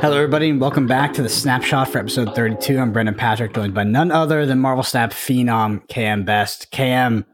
Hello, 0.00 0.16
everybody, 0.16 0.48
and 0.48 0.58
welcome 0.58 0.86
back 0.86 1.12
to 1.12 1.20
the 1.20 1.28
Snapshot 1.28 1.88
for 1.88 1.98
episode 1.98 2.34
32. 2.34 2.78
I'm 2.78 2.90
Brendan 2.90 3.16
Patrick, 3.16 3.52
joined 3.52 3.74
by 3.74 3.84
none 3.84 4.10
other 4.10 4.46
than 4.46 4.60
Marvel 4.60 4.82
Snap 4.82 5.10
Phenom 5.10 5.86
KM 5.88 6.24
Best. 6.24 6.72
KM, 6.72 7.26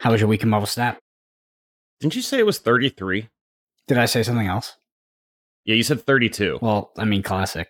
how 0.00 0.12
was 0.12 0.22
your 0.22 0.28
week 0.28 0.42
in 0.42 0.48
Marvel 0.48 0.66
Snap? 0.66 0.98
Didn't 2.00 2.16
you 2.16 2.22
say 2.22 2.38
it 2.38 2.46
was 2.46 2.56
33? 2.56 3.28
Did 3.86 3.98
I 3.98 4.06
say 4.06 4.22
something 4.22 4.46
else? 4.46 4.78
Yeah, 5.66 5.74
you 5.74 5.82
said 5.82 6.00
32. 6.00 6.60
Well, 6.62 6.90
I 6.96 7.04
mean, 7.04 7.22
classic. 7.22 7.68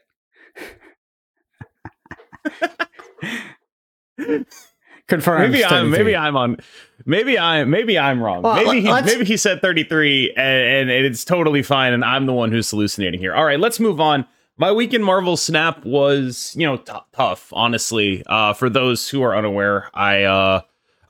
Confirmed. 5.07 5.53
maybe 5.53 5.65
I'm 5.65 5.91
maybe 5.91 6.17
I'm 6.17 6.37
on 6.37 6.57
maybe 7.05 7.39
I 7.39 7.65
maybe 7.65 7.99
I'm 7.99 8.23
wrong. 8.23 8.43
Well, 8.43 8.55
maybe 8.57 8.81
he 8.81 8.91
maybe 8.91 9.25
he 9.25 9.37
said 9.37 9.61
33 9.61 10.33
and, 10.37 10.91
and 10.91 11.05
it's 11.05 11.25
totally 11.25 11.63
fine 11.63 11.93
and 11.93 12.05
I'm 12.05 12.27
the 12.27 12.33
one 12.33 12.51
who's 12.51 12.71
hallucinating 12.71 13.21
here. 13.21 13.35
All 13.35 13.45
right, 13.45 13.61
let's 13.61 13.79
move 13.79 14.01
on. 14.01 14.27
My 14.57 14.73
week 14.73 14.95
in 14.95 15.03
Marvel 15.03 15.37
Snap 15.37 15.85
was, 15.85 16.55
you 16.57 16.65
know, 16.65 16.77
t- 16.79 16.93
tough, 17.13 17.53
honestly. 17.53 18.23
Uh 18.27 18.55
for 18.55 18.71
those 18.71 19.09
who 19.11 19.23
are 19.23 19.37
unaware, 19.37 19.91
I 19.93 20.23
uh 20.23 20.61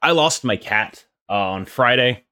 I 0.02 0.10
lost 0.10 0.44
my 0.44 0.56
cat 0.56 1.04
uh, 1.30 1.32
on 1.32 1.64
Friday. 1.64 2.24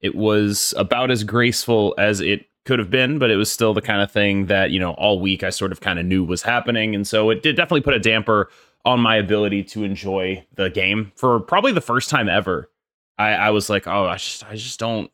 It 0.00 0.14
was 0.14 0.74
about 0.76 1.10
as 1.10 1.22
graceful 1.22 1.94
as 1.98 2.20
it 2.20 2.46
could 2.64 2.78
have 2.78 2.90
been, 2.90 3.18
but 3.18 3.30
it 3.30 3.36
was 3.36 3.52
still 3.52 3.74
the 3.74 3.80
kind 3.82 4.02
of 4.02 4.10
thing 4.10 4.46
that, 4.46 4.70
you 4.70 4.80
know, 4.80 4.92
all 4.92 5.20
week 5.20 5.42
I 5.42 5.50
sort 5.50 5.70
of 5.70 5.80
kind 5.80 5.98
of 5.98 6.06
knew 6.06 6.24
was 6.24 6.42
happening. 6.42 6.94
And 6.94 7.06
so 7.06 7.30
it 7.30 7.42
did 7.42 7.56
definitely 7.56 7.82
put 7.82 7.94
a 7.94 7.98
damper 7.98 8.48
on 8.84 9.00
my 9.00 9.16
ability 9.16 9.64
to 9.64 9.84
enjoy 9.84 10.44
the 10.54 10.70
game 10.70 11.12
for 11.16 11.40
probably 11.40 11.72
the 11.72 11.80
first 11.80 12.10
time 12.10 12.28
ever. 12.28 12.70
I, 13.18 13.30
I 13.30 13.50
was 13.50 13.70
like, 13.70 13.86
oh, 13.86 14.06
I 14.06 14.16
just, 14.16 14.44
I 14.44 14.54
just 14.54 14.78
don't, 14.78 15.10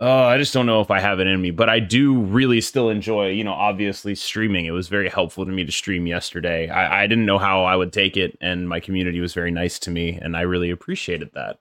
oh, 0.00 0.24
I 0.24 0.38
just 0.38 0.52
don't 0.52 0.66
know 0.66 0.80
if 0.80 0.90
I 0.90 1.00
have 1.00 1.18
it 1.18 1.26
in 1.26 1.40
me. 1.40 1.50
But 1.50 1.68
I 1.68 1.80
do 1.80 2.20
really 2.20 2.60
still 2.60 2.90
enjoy, 2.90 3.30
you 3.30 3.42
know, 3.42 3.54
obviously 3.54 4.14
streaming. 4.14 4.66
It 4.66 4.72
was 4.72 4.88
very 4.88 5.08
helpful 5.08 5.44
to 5.46 5.50
me 5.50 5.64
to 5.64 5.72
stream 5.72 6.06
yesterday. 6.06 6.68
I, 6.68 7.04
I 7.04 7.06
didn't 7.06 7.26
know 7.26 7.38
how 7.38 7.64
I 7.64 7.74
would 7.74 7.92
take 7.92 8.16
it, 8.16 8.36
and 8.40 8.68
my 8.68 8.80
community 8.80 9.20
was 9.20 9.34
very 9.34 9.50
nice 9.50 9.78
to 9.80 9.90
me, 9.90 10.18
and 10.20 10.36
I 10.36 10.42
really 10.42 10.70
appreciated 10.70 11.30
that. 11.34 11.58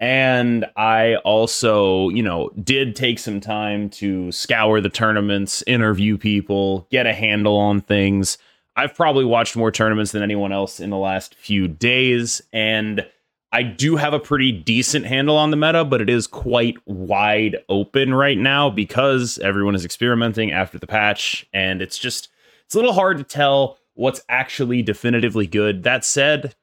And 0.00 0.64
I 0.74 1.16
also, 1.16 2.08
you 2.08 2.24
know, 2.24 2.50
did 2.60 2.96
take 2.96 3.20
some 3.20 3.38
time 3.38 3.88
to 3.90 4.32
scour 4.32 4.80
the 4.80 4.88
tournaments, 4.88 5.62
interview 5.68 6.18
people, 6.18 6.88
get 6.90 7.06
a 7.06 7.12
handle 7.12 7.56
on 7.56 7.82
things. 7.82 8.36
I've 8.76 8.94
probably 8.94 9.24
watched 9.24 9.56
more 9.56 9.70
tournaments 9.70 10.12
than 10.12 10.22
anyone 10.22 10.52
else 10.52 10.80
in 10.80 10.90
the 10.90 10.96
last 10.96 11.34
few 11.34 11.68
days, 11.68 12.40
and 12.52 13.06
I 13.52 13.62
do 13.62 13.96
have 13.96 14.14
a 14.14 14.18
pretty 14.18 14.50
decent 14.50 15.04
handle 15.04 15.36
on 15.36 15.50
the 15.50 15.58
meta, 15.58 15.84
but 15.84 16.00
it 16.00 16.08
is 16.08 16.26
quite 16.26 16.76
wide 16.86 17.58
open 17.68 18.14
right 18.14 18.38
now 18.38 18.70
because 18.70 19.38
everyone 19.40 19.74
is 19.74 19.84
experimenting 19.84 20.52
after 20.52 20.78
the 20.78 20.86
patch, 20.86 21.46
and 21.52 21.82
it's 21.82 21.98
just 21.98 22.30
it's 22.64 22.74
a 22.74 22.78
little 22.78 22.94
hard 22.94 23.18
to 23.18 23.24
tell 23.24 23.78
what's 23.94 24.22
actually 24.30 24.80
definitively 24.82 25.46
good. 25.46 25.82
That 25.82 26.02
said, 26.02 26.54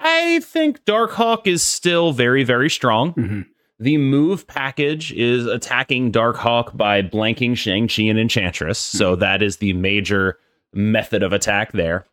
I 0.00 0.40
think 0.40 0.82
Darkhawk 0.86 1.46
is 1.46 1.62
still 1.62 2.12
very, 2.12 2.42
very 2.42 2.70
strong. 2.70 3.12
Mhm. 3.12 3.46
The 3.78 3.98
move 3.98 4.46
package 4.46 5.12
is 5.12 5.44
attacking 5.46 6.12
Darkhawk 6.12 6.74
by 6.74 7.02
blanking 7.02 7.54
Shang-Chi 7.54 8.04
and 8.04 8.18
Enchantress. 8.18 8.78
So 8.78 9.14
that 9.16 9.42
is 9.42 9.58
the 9.58 9.74
major 9.74 10.38
method 10.72 11.22
of 11.22 11.32
attack 11.32 11.72
there. 11.72 12.06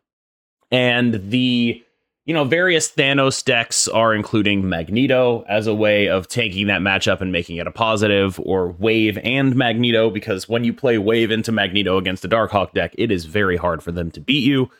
And 0.70 1.30
the 1.30 1.82
you 2.28 2.34
know, 2.34 2.44
various 2.44 2.90
Thanos 2.90 3.42
decks 3.42 3.88
are 3.88 4.14
including 4.14 4.68
Magneto 4.68 5.46
as 5.48 5.66
a 5.66 5.74
way 5.74 6.08
of 6.10 6.28
taking 6.28 6.66
that 6.66 6.82
matchup 6.82 7.22
and 7.22 7.32
making 7.32 7.56
it 7.56 7.66
a 7.66 7.70
positive, 7.70 8.38
or 8.40 8.68
Wave 8.72 9.18
and 9.24 9.56
Magneto, 9.56 10.10
because 10.10 10.46
when 10.46 10.62
you 10.62 10.74
play 10.74 10.98
Wave 10.98 11.30
into 11.30 11.52
Magneto 11.52 11.96
against 11.96 12.26
a 12.26 12.28
Darkhawk 12.28 12.74
deck, 12.74 12.94
it 12.98 13.10
is 13.10 13.24
very 13.24 13.56
hard 13.56 13.82
for 13.82 13.92
them 13.92 14.10
to 14.10 14.20
beat 14.20 14.44
you. 14.44 14.70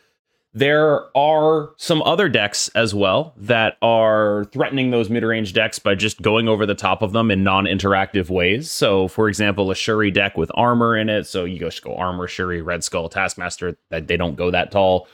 There 0.55 1.17
are 1.17 1.71
some 1.77 2.03
other 2.03 2.29
decks 2.29 2.69
as 2.71 2.95
well 2.95 3.35
that 3.37 3.77
are 3.83 4.47
threatening 4.47 4.91
those 4.91 5.11
mid 5.11 5.23
range 5.23 5.53
decks 5.53 5.79
by 5.79 5.95
just 5.95 6.23
going 6.23 6.49
over 6.49 6.65
the 6.65 6.75
top 6.75 7.03
of 7.03 7.13
them 7.13 7.31
in 7.31 7.45
non 7.45 7.65
interactive 7.65 8.31
ways. 8.31 8.71
So, 8.71 9.09
for 9.09 9.29
example, 9.29 9.71
a 9.71 9.75
Shuri 9.75 10.11
deck 10.11 10.37
with 10.37 10.51
armor 10.55 10.97
in 10.97 11.11
it. 11.11 11.27
So 11.27 11.45
you 11.45 11.59
just 11.59 11.83
go 11.83 11.95
armor, 11.97 12.27
Shuri, 12.27 12.63
Red 12.63 12.83
Skull, 12.83 13.09
Taskmaster, 13.09 13.77
that 13.91 14.09
they 14.09 14.17
don't 14.17 14.37
go 14.37 14.51
that 14.51 14.71
tall. 14.71 15.07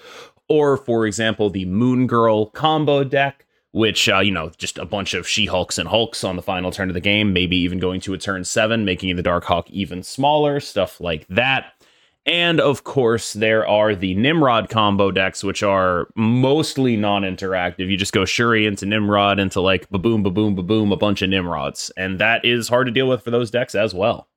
Or, 0.48 0.76
for 0.76 1.06
example, 1.06 1.50
the 1.50 1.64
Moon 1.64 2.06
Girl 2.06 2.46
combo 2.46 3.02
deck, 3.02 3.44
which, 3.72 4.08
uh, 4.08 4.20
you 4.20 4.30
know, 4.30 4.50
just 4.56 4.78
a 4.78 4.84
bunch 4.84 5.14
of 5.14 5.26
She 5.26 5.46
Hulks 5.46 5.78
and 5.78 5.88
Hulks 5.88 6.22
on 6.22 6.36
the 6.36 6.42
final 6.42 6.70
turn 6.70 6.90
of 6.90 6.94
the 6.94 7.00
game, 7.00 7.32
maybe 7.32 7.56
even 7.56 7.80
going 7.80 8.00
to 8.02 8.14
a 8.14 8.18
turn 8.18 8.44
seven, 8.44 8.84
making 8.84 9.16
the 9.16 9.22
Darkhawk 9.22 9.68
even 9.70 10.02
smaller, 10.02 10.60
stuff 10.60 11.00
like 11.00 11.26
that. 11.28 11.72
And 12.26 12.58
of 12.58 12.84
course, 12.84 13.34
there 13.34 13.66
are 13.68 13.94
the 13.94 14.14
Nimrod 14.14 14.70
combo 14.70 15.10
decks, 15.10 15.44
which 15.44 15.62
are 15.62 16.08
mostly 16.16 16.96
non 16.96 17.22
interactive. 17.22 17.90
You 17.90 17.98
just 17.98 18.14
go 18.14 18.24
Shuri 18.24 18.64
into 18.66 18.86
Nimrod 18.86 19.38
into 19.38 19.60
like 19.60 19.88
ba 19.90 19.98
boom, 19.98 20.22
ba 20.22 20.30
boom, 20.30 20.54
ba 20.54 20.62
boom, 20.62 20.90
a 20.90 20.96
bunch 20.96 21.20
of 21.20 21.28
Nimrods. 21.28 21.90
And 21.98 22.18
that 22.20 22.42
is 22.44 22.68
hard 22.68 22.86
to 22.86 22.92
deal 22.92 23.08
with 23.08 23.22
for 23.22 23.30
those 23.30 23.50
decks 23.50 23.74
as 23.74 23.92
well. 23.92 24.28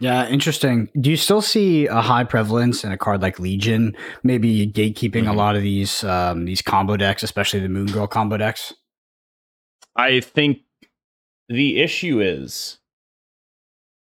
Yeah, 0.00 0.26
interesting. 0.28 0.88
Do 1.00 1.10
you 1.10 1.16
still 1.16 1.42
see 1.42 1.86
a 1.86 2.00
high 2.00 2.24
prevalence 2.24 2.82
in 2.84 2.90
a 2.90 2.98
card 2.98 3.20
like 3.22 3.38
Legion, 3.38 3.94
maybe 4.22 4.66
gatekeeping 4.66 5.28
a 5.28 5.32
Mhm. 5.32 5.36
lot 5.36 5.56
of 5.56 5.62
these 5.62 6.02
um, 6.04 6.46
these 6.46 6.62
combo 6.62 6.96
decks, 6.96 7.22
especially 7.22 7.60
the 7.60 7.68
Moon 7.68 7.86
Girl 7.86 8.06
combo 8.06 8.36
decks? 8.38 8.72
I 9.94 10.20
think 10.20 10.60
the 11.48 11.80
issue 11.80 12.20
is 12.20 12.78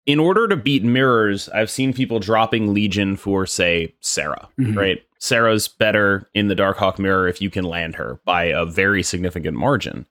in 0.06 0.18
order 0.18 0.48
to 0.48 0.56
beat 0.56 0.82
mirrors, 0.84 1.48
I've 1.50 1.70
seen 1.70 1.92
people 1.92 2.18
dropping 2.18 2.74
Legion 2.74 3.16
for, 3.16 3.46
say, 3.46 3.94
Sera, 4.00 4.48
Mhm. 4.58 4.76
right? 4.76 5.02
Sera's 5.18 5.68
better 5.68 6.28
in 6.34 6.48
the 6.48 6.56
Darkhawk 6.56 6.98
mirror 6.98 7.28
if 7.28 7.40
you 7.40 7.48
can 7.50 7.64
land 7.64 7.94
her 7.94 8.18
by 8.24 8.44
a 8.44 8.64
very 8.66 9.02
significant 9.04 9.56
margin. 9.56 10.06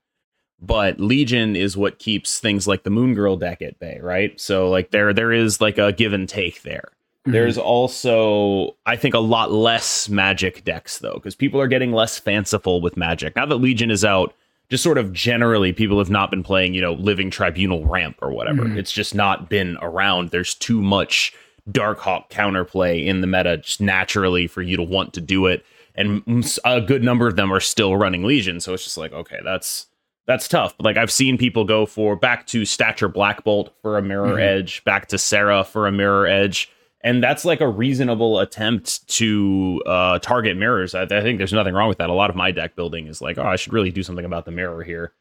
But 0.62 1.00
Legion 1.00 1.56
is 1.56 1.76
what 1.76 2.00
keeps 2.00 2.40
things 2.40 2.68
like 2.68 2.84
the 2.84 2.90
Moon 2.92 3.14
Girl 3.16 3.36
deck 3.36 3.62
at 3.62 3.80
bay, 3.80 4.00
right? 4.02 4.40
So 4.40 4.70
like 4.70 4.92
there 4.92 5.12
there 5.12 5.32
is 5.34 5.60
like 5.60 5.78
a 5.78 5.92
give 5.92 6.14
and 6.14 6.30
take 6.30 6.62
there. 6.62 6.90
Mhm. 7.28 7.32
There's 7.34 7.58
also, 7.58 8.76
I 8.86 8.96
think, 8.96 9.14
a 9.14 9.20
lot 9.20 9.52
less 9.52 10.08
magic 10.08 10.64
decks 10.64 11.00
though, 11.00 11.16
because 11.16 11.36
people 11.36 11.60
are 11.60 11.68
getting 11.68 11.92
less 11.92 12.18
fanciful 12.20 12.80
with 12.80 12.96
magic. 12.96 13.36
Now 13.36 13.46
that 13.48 13.56
Legion 13.58 13.92
is 13.92 14.06
out, 14.06 14.34
just 14.72 14.84
sort 14.84 14.98
of 14.98 15.14
generally, 15.14 15.72
people 15.74 16.00
have 16.00 16.10
not 16.10 16.32
been 16.32 16.42
playing, 16.42 16.74
you 16.74 16.82
know, 16.82 16.94
Living 16.94 17.30
Tribunal 17.30 17.86
Ramp 17.86 18.18
or 18.24 18.32
whatever. 18.32 18.64
Mhm. 18.64 18.78
It's 18.78 18.92
just 18.92 19.14
not 19.14 19.50
been 19.50 19.78
around. 19.82 20.30
There's 20.30 20.56
too 20.56 20.82
much 20.82 21.34
Darkhawk 21.70 22.30
counterplay 22.32 23.06
in 23.06 23.22
the 23.22 23.28
meta 23.28 23.58
just 23.58 23.82
naturally 23.82 24.48
for 24.48 24.62
you 24.64 24.78
to 24.78 24.84
want 24.84 25.14
to 25.14 25.22
do 25.22 25.46
it. 25.46 25.64
And 25.94 26.26
mm, 26.26 26.60
a 26.66 26.82
good 26.82 27.04
number 27.04 27.28
of 27.28 27.36
them 27.36 27.54
are 27.54 27.60
still 27.60 27.96
running 27.98 28.24
Legion. 28.24 28.60
So 28.62 28.74
it's 28.74 28.84
just 28.84 28.98
like, 28.98 29.14
okay, 29.14 29.40
that's 29.44 29.86
that's 30.26 30.48
tough. 30.48 30.76
But 30.78 30.86
like 30.86 30.98
I've 30.98 31.12
seen 31.12 31.38
people 31.38 31.66
go 31.66 31.86
for 31.86 32.16
back 32.16 32.48
to 32.48 32.64
Stature 32.64 33.10
Black 33.10 33.44
Bolt 33.44 33.74
for 33.82 33.98
a 33.98 34.02
mirror 34.02 34.38
Mhm. 34.38 34.42
edge, 34.42 34.84
back 34.86 35.08
to 35.10 35.18
Sera 35.18 35.64
for 35.66 35.86
a 35.86 35.92
mirror 35.92 36.26
edge. 36.26 36.70
And 37.04 37.24
that's 37.24 37.46
like 37.46 37.62
a 37.62 37.68
reasonable 37.68 38.40
attempt 38.40 39.08
to 39.16 39.82
uh, 39.86 40.20
target 40.20 40.58
mirrors. 40.58 40.94
I, 40.94 41.04
I 41.04 41.22
think 41.22 41.38
there's 41.38 41.54
nothing 41.54 41.74
wrong 41.74 41.90
with 41.90 41.98
that. 41.98 42.10
A 42.10 42.14
lot 42.14 42.30
of 42.30 42.36
my 42.36 42.52
deck 42.52 42.76
building 42.76 43.08
is 43.08 43.22
like, 43.22 43.38
oh, 43.38 43.44
I 43.44 43.56
should 43.56 43.74
really 43.74 43.92
do 43.92 44.04
something 44.04 44.26
about 44.26 44.46
the 44.46 44.52
mirror 44.52 44.84
here. 44.84 45.14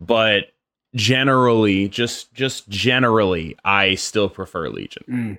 But 0.00 0.52
generally, 0.94 1.88
just 1.88 2.32
just 2.32 2.68
generally, 2.68 3.56
I 3.64 3.94
still 3.96 4.28
prefer 4.28 4.68
Legion. 4.68 5.04
Mm. 5.08 5.38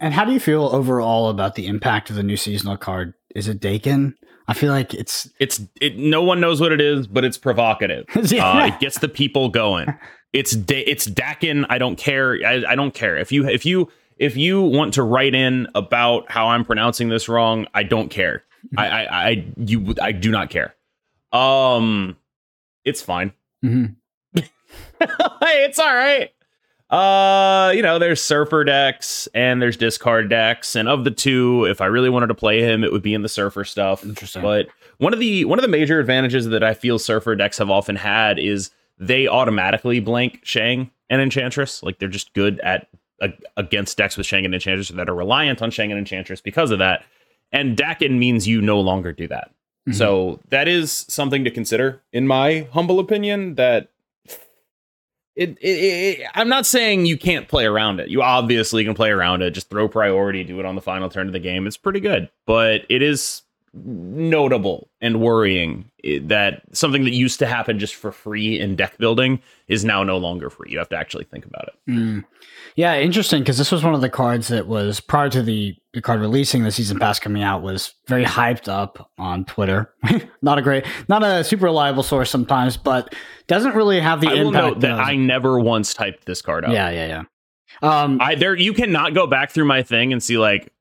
And 0.00 0.14
how 0.14 0.24
do 0.24 0.32
you 0.32 0.40
feel 0.40 0.64
overall 0.66 1.28
about 1.28 1.54
the 1.54 1.66
impact 1.66 2.10
of 2.10 2.16
the 2.16 2.22
new 2.22 2.36
seasonal 2.36 2.76
card? 2.76 3.14
Is 3.34 3.48
it 3.48 3.60
Daken? 3.60 4.14
I 4.46 4.54
feel 4.54 4.72
like 4.72 4.94
it's 4.94 5.28
It's 5.38 5.60
it. 5.80 5.96
No 5.96 6.22
one 6.22 6.40
knows 6.40 6.60
what 6.60 6.72
it 6.72 6.80
is, 6.80 7.06
but 7.06 7.24
it's 7.24 7.38
provocative. 7.38 8.06
Uh, 8.14 8.70
it 8.72 8.80
gets 8.80 8.98
the 8.98 9.08
people 9.08 9.48
going. 9.48 9.88
It's 10.32 10.52
da- 10.52 10.84
it's 10.84 11.06
Daken. 11.06 11.66
I 11.68 11.78
don't 11.78 11.96
care. 11.96 12.38
I, 12.44 12.64
I 12.70 12.74
don't 12.74 12.92
care 12.92 13.16
if 13.16 13.30
you 13.30 13.46
if 13.48 13.64
you 13.64 13.88
if 14.18 14.36
you 14.36 14.62
want 14.62 14.94
to 14.94 15.02
write 15.02 15.34
in 15.34 15.66
about 15.74 16.30
how 16.30 16.48
I'm 16.48 16.64
pronouncing 16.64 17.08
this 17.08 17.28
wrong. 17.28 17.66
I 17.74 17.82
don't 17.82 18.08
care. 18.08 18.44
I 18.76 18.88
I, 18.88 19.28
I 19.28 19.46
you 19.58 19.94
I 20.00 20.12
do 20.12 20.30
not 20.30 20.50
care. 20.50 20.74
Um, 21.32 22.16
it's 22.84 23.02
fine. 23.02 23.32
Mhm. 23.64 23.96
hey, 24.34 24.44
it's 25.64 25.78
all 25.78 25.94
right. 25.94 26.30
Uh, 26.90 27.72
you 27.74 27.82
know, 27.82 27.98
there's 27.98 28.22
surfer 28.22 28.62
decks 28.62 29.26
and 29.34 29.60
there's 29.60 29.76
discard 29.76 30.28
decks, 30.30 30.76
and 30.76 30.88
of 30.88 31.04
the 31.04 31.10
two, 31.10 31.64
if 31.64 31.80
I 31.80 31.86
really 31.86 32.10
wanted 32.10 32.28
to 32.28 32.34
play 32.34 32.60
him, 32.60 32.84
it 32.84 32.92
would 32.92 33.02
be 33.02 33.14
in 33.14 33.22
the 33.22 33.28
surfer 33.28 33.64
stuff. 33.64 34.04
Interesting. 34.04 34.42
But 34.42 34.68
one 34.98 35.12
of 35.12 35.18
the 35.18 35.44
one 35.46 35.58
of 35.58 35.62
the 35.62 35.68
major 35.68 35.98
advantages 35.98 36.46
that 36.46 36.62
I 36.62 36.74
feel 36.74 36.98
surfer 36.98 37.34
decks 37.34 37.58
have 37.58 37.70
often 37.70 37.96
had 37.96 38.38
is 38.38 38.70
they 38.98 39.26
automatically 39.26 39.98
blank 39.98 40.40
Shang 40.44 40.90
and 41.10 41.20
Enchantress. 41.20 41.82
Like 41.82 41.98
they're 41.98 42.08
just 42.08 42.32
good 42.32 42.60
at 42.60 42.86
against 43.56 43.96
decks 43.96 44.16
with 44.16 44.26
Shang 44.26 44.44
and 44.44 44.54
Enchantress 44.54 44.88
that 44.88 45.08
are 45.08 45.14
reliant 45.14 45.62
on 45.62 45.70
Shang 45.70 45.90
and 45.90 45.98
Enchantress 45.98 46.40
because 46.40 46.70
of 46.70 46.78
that. 46.80 47.04
And 47.52 47.76
Daken 47.76 48.18
means 48.18 48.48
you 48.48 48.60
no 48.60 48.80
longer 48.80 49.12
do 49.12 49.28
that. 49.28 49.52
Mhm. 49.88 49.94
So 49.94 50.40
that 50.48 50.66
is 50.66 50.90
something 51.08 51.44
to 51.44 51.50
consider, 51.50 52.02
in 52.12 52.26
my 52.26 52.66
humble 52.72 52.98
opinion. 52.98 53.54
That 53.54 53.90
it, 55.36 55.58
it, 55.60 55.68
it, 56.20 56.26
I'm 56.34 56.48
not 56.48 56.66
saying 56.66 57.06
you 57.06 57.18
can't 57.18 57.48
play 57.48 57.64
around 57.66 58.00
it. 58.00 58.08
You 58.08 58.22
obviously 58.22 58.84
can 58.84 58.94
play 58.94 59.10
around 59.10 59.42
it. 59.42 59.50
Just 59.50 59.68
throw 59.70 59.88
priority, 59.88 60.44
do 60.44 60.60
it 60.60 60.66
on 60.66 60.74
the 60.74 60.80
final 60.80 61.08
turn 61.08 61.26
of 61.26 61.32
the 61.32 61.38
game. 61.40 61.66
It's 61.66 61.76
pretty 61.76 62.00
good, 62.00 62.30
but 62.46 62.82
it 62.88 63.02
is 63.02 63.42
notable 63.74 64.88
and 65.00 65.20
worrying 65.20 65.90
that 66.22 66.62
something 66.72 67.04
that 67.04 67.10
used 67.10 67.38
to 67.40 67.46
happen 67.46 67.78
just 67.78 67.94
for 67.94 68.12
free 68.12 68.58
in 68.60 68.76
deck 68.76 68.96
building 68.98 69.40
is 69.68 69.84
now 69.84 70.04
no 70.04 70.16
longer 70.16 70.48
free. 70.48 70.70
You 70.70 70.78
have 70.78 70.88
to 70.90 70.96
actually 70.96 71.24
think 71.24 71.44
about 71.44 71.68
it. 71.68 71.90
Mm. 71.90 72.24
Yeah, 72.76 72.96
interesting 72.96 73.40
because 73.40 73.58
this 73.58 73.72
was 73.72 73.82
one 73.82 73.94
of 73.94 74.00
the 74.00 74.08
cards 74.08 74.48
that 74.48 74.66
was 74.66 75.00
prior 75.00 75.28
to 75.30 75.42
the, 75.42 75.76
the 75.92 76.00
card 76.00 76.20
releasing 76.20 76.62
the 76.62 76.70
season 76.70 76.98
pass 76.98 77.18
coming 77.18 77.42
out 77.42 77.62
was 77.62 77.94
very 78.06 78.24
hyped 78.24 78.68
up 78.68 79.10
on 79.18 79.44
Twitter. 79.44 79.92
not 80.42 80.58
a 80.58 80.62
great, 80.62 80.84
not 81.08 81.22
a 81.22 81.42
super 81.42 81.64
reliable 81.64 82.02
source 82.02 82.30
sometimes, 82.30 82.76
but 82.76 83.14
doesn't 83.46 83.74
really 83.74 84.00
have 84.00 84.20
the 84.20 84.28
I 84.28 84.34
impact. 84.34 84.80
that 84.80 84.92
I 84.92 85.16
never 85.16 85.58
once 85.58 85.94
typed 85.94 86.26
this 86.26 86.42
card 86.42 86.64
out. 86.64 86.72
Yeah, 86.72 86.90
yeah, 86.90 87.06
yeah. 87.06 87.22
Um, 87.82 88.18
I 88.20 88.36
there 88.36 88.54
you 88.54 88.72
cannot 88.72 89.14
go 89.14 89.26
back 89.26 89.50
through 89.50 89.64
my 89.64 89.82
thing 89.82 90.12
and 90.12 90.22
see 90.22 90.38
like 90.38 90.72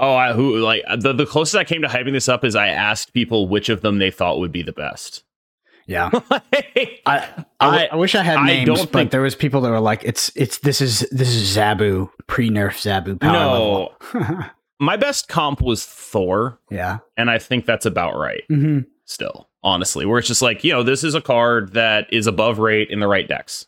Oh, 0.00 0.14
I, 0.14 0.32
who 0.32 0.56
like 0.56 0.82
the 0.98 1.12
the 1.12 1.26
closest 1.26 1.56
I 1.56 1.64
came 1.64 1.82
to 1.82 1.88
hyping 1.88 2.12
this 2.12 2.26
up 2.26 2.42
is 2.42 2.56
I 2.56 2.68
asked 2.68 3.12
people 3.12 3.48
which 3.48 3.68
of 3.68 3.82
them 3.82 3.98
they 3.98 4.10
thought 4.10 4.38
would 4.38 4.50
be 4.50 4.62
the 4.62 4.72
best. 4.72 5.24
Yeah, 5.86 6.08
I, 6.30 7.00
I, 7.04 7.28
I, 7.60 7.88
I, 7.92 7.96
wish 7.96 8.14
I 8.14 8.22
had 8.22 8.44
names, 8.46 8.70
I 8.70 8.84
but 8.84 8.92
think, 8.92 9.10
there 9.10 9.20
was 9.20 9.34
people 9.34 9.60
that 9.60 9.70
were 9.70 9.80
like, 9.80 10.02
"It's 10.04 10.30
it's 10.34 10.58
this 10.58 10.80
is 10.80 11.00
this 11.10 11.28
is 11.34 11.54
Zabu 11.54 12.10
pre 12.28 12.48
nerf 12.48 12.80
Zabu 12.80 13.20
power 13.20 13.32
no, 13.32 13.92
level." 14.12 14.46
my 14.78 14.96
best 14.96 15.28
comp 15.28 15.60
was 15.60 15.84
Thor. 15.84 16.58
Yeah, 16.70 16.98
and 17.18 17.30
I 17.30 17.38
think 17.38 17.66
that's 17.66 17.84
about 17.84 18.16
right. 18.16 18.44
Mm-hmm. 18.50 18.88
Still, 19.04 19.50
honestly, 19.62 20.06
where 20.06 20.18
it's 20.18 20.28
just 20.28 20.42
like 20.42 20.64
you 20.64 20.72
know, 20.72 20.82
this 20.82 21.04
is 21.04 21.14
a 21.14 21.20
card 21.20 21.74
that 21.74 22.10
is 22.10 22.26
above 22.26 22.58
rate 22.58 22.88
in 22.88 23.00
the 23.00 23.08
right 23.08 23.28
decks, 23.28 23.66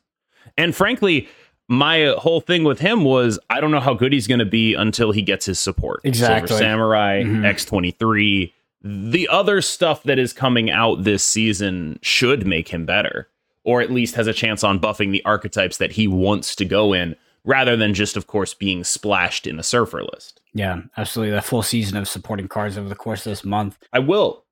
and 0.57 0.75
frankly, 0.75 1.29
my 1.69 2.15
whole 2.19 2.41
thing 2.41 2.65
with 2.65 2.81
him 2.81 3.05
was 3.05 3.39
I 3.51 3.61
don't 3.61 3.71
know 3.71 3.81
how 3.81 3.95
good 3.95 4.13
he's 4.13 4.27
going 4.27 4.41
to 4.41 4.45
be 4.45 4.75
until 4.75 5.13
he 5.13 5.23
gets 5.23 5.47
his 5.47 5.59
support. 5.59 6.01
Exactly. 6.05 6.49
Silver 6.49 6.63
Samurai, 6.63 7.23
mm-hmm. 7.23 7.45
X23, 7.45 8.53
the 8.83 9.29
other 9.29 9.61
stuff 9.63 10.03
that 10.05 10.19
is 10.19 10.33
coming 10.33 10.71
out 10.71 11.05
this 11.05 11.25
season 11.25 11.99
should 12.03 12.47
make 12.47 12.69
him 12.69 12.85
better, 12.85 13.29
or 13.65 13.81
at 13.81 13.91
least 13.91 14.17
has 14.17 14.27
a 14.27 14.33
chance 14.33 14.65
on 14.65 14.81
buffing 14.81 15.13
the 15.13 15.25
archetypes 15.25 15.77
that 15.77 15.93
he 15.93 16.09
wants 16.09 16.57
to 16.57 16.65
go 16.65 16.93
in, 16.93 17.15
rather 17.45 17.77
than 17.77 17.95
just, 17.95 18.17
of 18.17 18.27
course, 18.27 18.55
being 18.55 18.83
splashed 18.83 19.47
in 19.47 19.57
the 19.57 19.63
surfer 19.63 20.03
list. 20.13 20.41
Yeah, 20.53 20.83
absolutely. 20.97 21.35
The 21.35 21.43
full 21.43 21.63
season 21.63 21.97
of 21.97 22.09
supporting 22.09 22.49
cards 22.49 22.77
over 22.77 22.89
the 22.89 22.95
course 22.95 23.25
of 23.25 23.31
this 23.31 23.45
month. 23.45 23.79
I 23.93 24.01
will. 24.01 24.45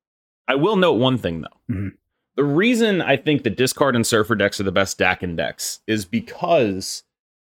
I 0.48 0.54
will 0.54 0.76
note 0.76 0.94
one 0.94 1.18
thing 1.18 1.42
though. 1.42 1.74
Mm-hmm. 1.74 1.88
The 2.40 2.46
reason 2.46 3.02
I 3.02 3.18
think 3.18 3.42
the 3.42 3.50
discard 3.50 3.94
and 3.94 4.06
surfer 4.06 4.34
decks 4.34 4.58
are 4.58 4.62
the 4.62 4.72
best 4.72 4.98
Daken 4.98 5.36
decks 5.36 5.80
is 5.86 6.06
because 6.06 7.02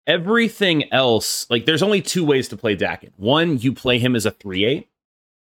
everything 0.07 0.91
else, 0.91 1.47
like 1.51 1.67
there's 1.67 1.83
only 1.83 2.01
two 2.01 2.25
ways 2.25 2.47
to 2.47 2.57
play 2.57 2.75
Daken. 2.75 3.11
One, 3.17 3.59
you 3.59 3.73
play 3.73 3.99
him 3.99 4.15
as 4.15 4.25
a 4.25 4.31
3 4.31 4.65
8. 4.65 4.89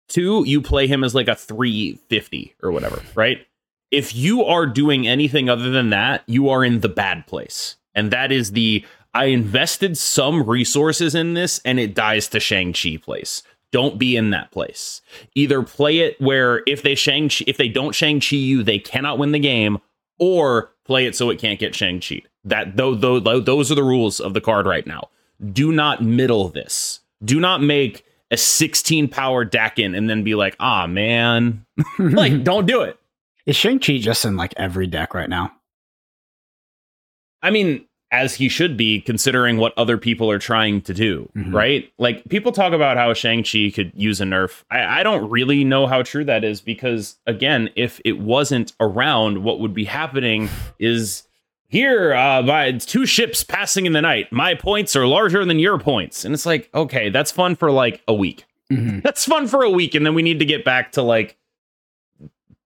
Two, 0.09 0.43
you 0.45 0.61
play 0.61 0.85
him 0.85 1.01
as 1.01 1.15
like 1.15 1.29
a 1.29 1.35
350 1.35 2.55
or 2.61 2.73
whatever, 2.73 3.01
right? 3.15 3.47
If 3.89 4.13
you 4.13 4.43
are 4.43 4.65
doing 4.65 5.07
anything 5.07 5.49
other 5.49 5.69
than 5.69 5.91
that, 5.91 6.23
you 6.27 6.49
are 6.49 6.65
in 6.65 6.81
the 6.81 6.89
bad 6.89 7.25
place. 7.25 7.77
And 7.95 8.11
that 8.11 8.33
is 8.33 8.51
the 8.51 8.83
I 9.13 9.27
invested 9.27 9.97
some 9.97 10.43
resources 10.43 11.15
in 11.15 11.35
this 11.35 11.61
and 11.63 11.79
it 11.79 11.95
dies 11.95 12.27
to 12.27 12.41
Shang-Chi 12.41 12.97
place. 13.01 13.43
Don't 13.71 13.97
be 13.97 14.15
in 14.15 14.31
that 14.31 14.51
place. 14.51 15.01
Either 15.35 15.63
play 15.63 15.99
it 15.99 16.19
where 16.19 16.61
if 16.67 16.83
they 16.83 16.95
Shang 16.95 17.29
if 17.47 17.57
they 17.57 17.69
don't 17.69 17.95
Shang-Chi 17.95 18.35
you, 18.35 18.63
they 18.63 18.79
cannot 18.79 19.17
win 19.17 19.31
the 19.31 19.39
game, 19.39 19.79
or 20.19 20.71
play 20.85 21.05
it 21.05 21.15
so 21.15 21.29
it 21.29 21.39
can't 21.39 21.59
get 21.59 21.75
Shang-Chi. 21.75 22.23
That 22.43 22.75
though, 22.75 22.95
though 22.95 23.39
those 23.39 23.71
are 23.71 23.75
the 23.75 23.83
rules 23.83 24.19
of 24.19 24.33
the 24.33 24.41
card 24.41 24.65
right 24.65 24.85
now. 24.85 25.09
Do 25.51 25.71
not 25.71 26.03
middle 26.03 26.49
this. 26.49 26.99
Do 27.23 27.39
not 27.39 27.61
make 27.61 28.05
a 28.29 28.37
16 28.37 29.07
power 29.07 29.45
Daken 29.45 29.97
and 29.97 30.09
then 30.09 30.23
be 30.23 30.35
like, 30.35 30.55
ah 30.59 30.87
man. 30.87 31.65
like, 31.99 32.43
don't 32.43 32.65
do 32.65 32.81
it. 32.81 32.97
Is 33.45 33.55
Shang-Chi 33.55 33.97
just 33.97 34.25
in 34.25 34.37
like 34.37 34.53
every 34.57 34.87
deck 34.87 35.13
right 35.13 35.29
now? 35.29 35.51
I 37.41 37.49
mean, 37.49 37.85
as 38.11 38.35
he 38.35 38.49
should 38.49 38.75
be 38.75 38.99
considering 38.99 39.57
what 39.57 39.73
other 39.77 39.97
people 39.97 40.29
are 40.29 40.39
trying 40.39 40.81
to 40.81 40.93
do, 40.93 41.29
mm-hmm. 41.35 41.55
right? 41.55 41.91
Like 41.97 42.27
people 42.27 42.51
talk 42.51 42.73
about 42.73 42.97
how 42.97 43.13
Shang-Chi 43.13 43.71
could 43.73 43.93
use 43.95 44.19
a 44.19 44.25
nerf. 44.25 44.63
I, 44.69 44.99
I, 44.99 45.03
don't 45.03 45.29
really 45.29 45.63
know 45.63 45.87
how 45.87 46.03
true 46.03 46.25
that 46.25 46.43
is 46.43 46.59
because 46.59 47.15
again, 47.25 47.69
if 47.75 48.01
it 48.03 48.19
wasn't 48.19 48.73
around, 48.81 49.43
what 49.43 49.61
would 49.61 49.73
be 49.73 49.85
happening 49.85 50.49
is 50.77 51.23
here, 51.69 52.13
uh, 52.13 52.43
by 52.43 52.73
two 52.73 53.05
ships 53.05 53.45
passing 53.45 53.85
in 53.85 53.93
the 53.93 54.01
night, 54.01 54.29
my 54.29 54.55
points 54.55 54.93
are 54.97 55.07
larger 55.07 55.45
than 55.45 55.57
your 55.57 55.79
points. 55.79 56.25
And 56.25 56.33
it's 56.33 56.45
like, 56.45 56.69
okay, 56.75 57.09
that's 57.09 57.31
fun 57.31 57.55
for 57.55 57.71
like 57.71 58.01
a 58.09 58.13
week. 58.13 58.45
Mm-hmm. 58.71 58.99
That's 59.03 59.25
fun 59.25 59.47
for 59.47 59.63
a 59.63 59.69
week, 59.69 59.95
and 59.95 60.05
then 60.05 60.13
we 60.13 60.21
need 60.21 60.39
to 60.39 60.45
get 60.45 60.63
back 60.63 60.93
to 60.93 61.01
like 61.01 61.37